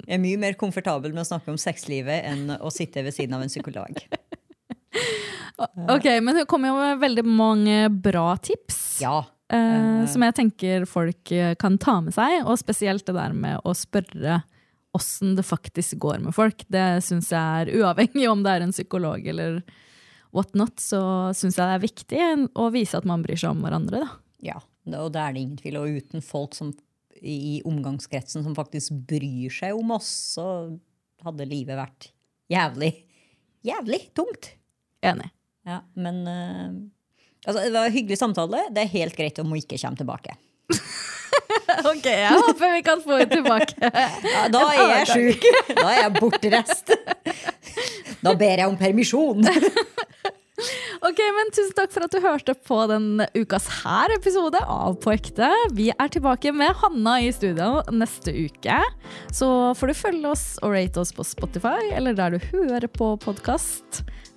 Jeg 0.03 0.19
er 0.19 0.21
mye 0.21 0.41
mer 0.41 0.57
komfortabel 0.61 1.13
med 1.15 1.23
å 1.23 1.29
snakke 1.29 1.53
om 1.53 1.59
sexlivet 1.61 2.27
enn 2.29 2.53
å 2.59 2.73
sitte 2.75 3.05
ved 3.07 3.15
siden 3.17 3.37
av 3.37 3.45
en 3.45 3.53
psykolog. 3.53 4.01
Ok, 5.93 6.05
Men 6.23 6.35
det 6.41 6.47
kommer 6.51 6.73
jo 6.73 6.79
med 6.79 7.03
veldig 7.03 7.25
mange 7.29 7.77
bra 7.93 8.33
tips. 8.43 8.81
Ja. 9.03 9.23
eh, 9.53 10.07
som 10.11 10.25
jeg 10.25 10.35
tenker 10.35 10.87
folk 10.89 11.33
eh, 11.33 11.55
kan 11.61 11.77
ta 11.79 11.99
med 12.05 12.15
seg. 12.17 12.41
Og 12.47 12.59
spesielt 12.61 13.07
det 13.07 13.15
der 13.17 13.37
med 13.37 13.61
å 13.65 13.75
spørre 13.77 14.41
åssen 14.97 15.37
det 15.39 15.45
faktisk 15.49 15.97
går 16.03 16.21
med 16.25 16.35
folk. 16.37 16.65
Det 16.73 17.03
syns 17.05 17.31
jeg 17.33 17.63
er 17.63 17.73
uavhengig 17.81 18.29
om 18.31 18.43
det 18.45 18.57
er 18.57 18.67
en 18.67 18.75
psykolog 18.75 19.27
eller 19.33 19.61
whatnot, 20.33 20.81
så 20.81 21.03
syns 21.37 21.59
jeg 21.59 21.69
det 21.69 21.77
er 21.77 21.83
viktig 21.83 22.23
å 22.57 22.71
vise 22.73 22.97
at 22.97 23.09
man 23.09 23.25
bryr 23.25 23.37
seg 23.41 23.53
om 23.53 23.61
hverandre. 23.65 24.05
da. 24.07 24.19
Ja, 24.53 24.59
og 24.97 25.13
det 25.15 25.21
er 25.21 25.35
det 25.37 25.43
ingen 25.45 25.61
tvil. 25.61 25.77
Og 25.81 26.01
uten 26.01 26.25
folk 26.25 26.57
som, 26.57 26.73
i 27.21 27.61
omgangskretsen 27.69 28.45
som 28.45 28.57
faktisk 28.57 28.97
bryr 29.09 29.53
seg 29.53 29.77
om 29.77 29.93
oss, 29.95 30.09
så 30.35 30.47
hadde 31.23 31.47
livet 31.47 31.77
vært 31.79 32.09
jævlig, 32.51 32.95
jævlig 33.69 34.01
tungt. 34.17 34.55
Enig. 35.03 35.31
Ja, 35.67 35.81
men 35.95 36.23
uh, 36.27 36.71
altså, 37.47 37.63
Det 37.63 37.73
var 37.75 37.87
en 37.87 37.97
hyggelig 37.97 38.19
samtale. 38.19 38.65
Det 38.75 38.85
er 38.85 38.95
helt 38.97 39.19
greit 39.19 39.39
om 39.43 39.53
hun 39.53 39.63
ikke 39.63 39.81
kommer 39.83 40.03
tilbake. 40.03 40.39
Ok, 41.89 42.05
jeg 42.05 42.37
håper 42.37 42.73
vi 42.75 42.83
kan 42.85 43.01
få 43.03 43.17
henne 43.23 43.33
tilbake. 43.33 43.91
Ja, 44.35 44.43
da 44.53 44.63
er 44.75 44.91
jeg 44.99 45.07
sjuk. 45.09 45.47
Da 45.79 45.87
er 45.89 45.99
jeg 46.03 46.13
bortreist. 46.19 46.93
Da 48.23 48.35
ber 48.39 48.61
jeg 48.63 48.69
om 48.69 48.79
permisjon. 48.81 49.47
Ok, 51.03 51.19
men 51.35 51.49
Tusen 51.51 51.73
takk 51.75 51.91
for 51.91 52.05
at 52.07 52.13
du 52.15 52.21
hørte 52.23 52.55
på 52.55 52.77
den 52.87 53.25
ukas 53.35 53.65
her 53.81 54.13
episode 54.15 54.61
av 54.61 54.95
På 55.03 55.11
ekte. 55.11 55.49
Vi 55.75 55.89
er 55.91 56.13
tilbake 56.13 56.53
med 56.55 56.77
Hanna 56.79 57.17
i 57.25 57.33
studio 57.35 57.81
neste 57.91 58.31
uke. 58.31 58.77
Så 59.35 59.49
får 59.79 59.91
du 59.91 59.97
følge 59.99 60.31
oss 60.31 60.45
og 60.63 60.77
rate 60.77 61.03
oss 61.03 61.11
på 61.17 61.27
Spotify 61.27 61.91
eller 61.97 62.15
der 62.15 62.37
du 62.37 62.47
hører 62.53 62.87
på 62.87 63.17
podkast. 63.25 64.05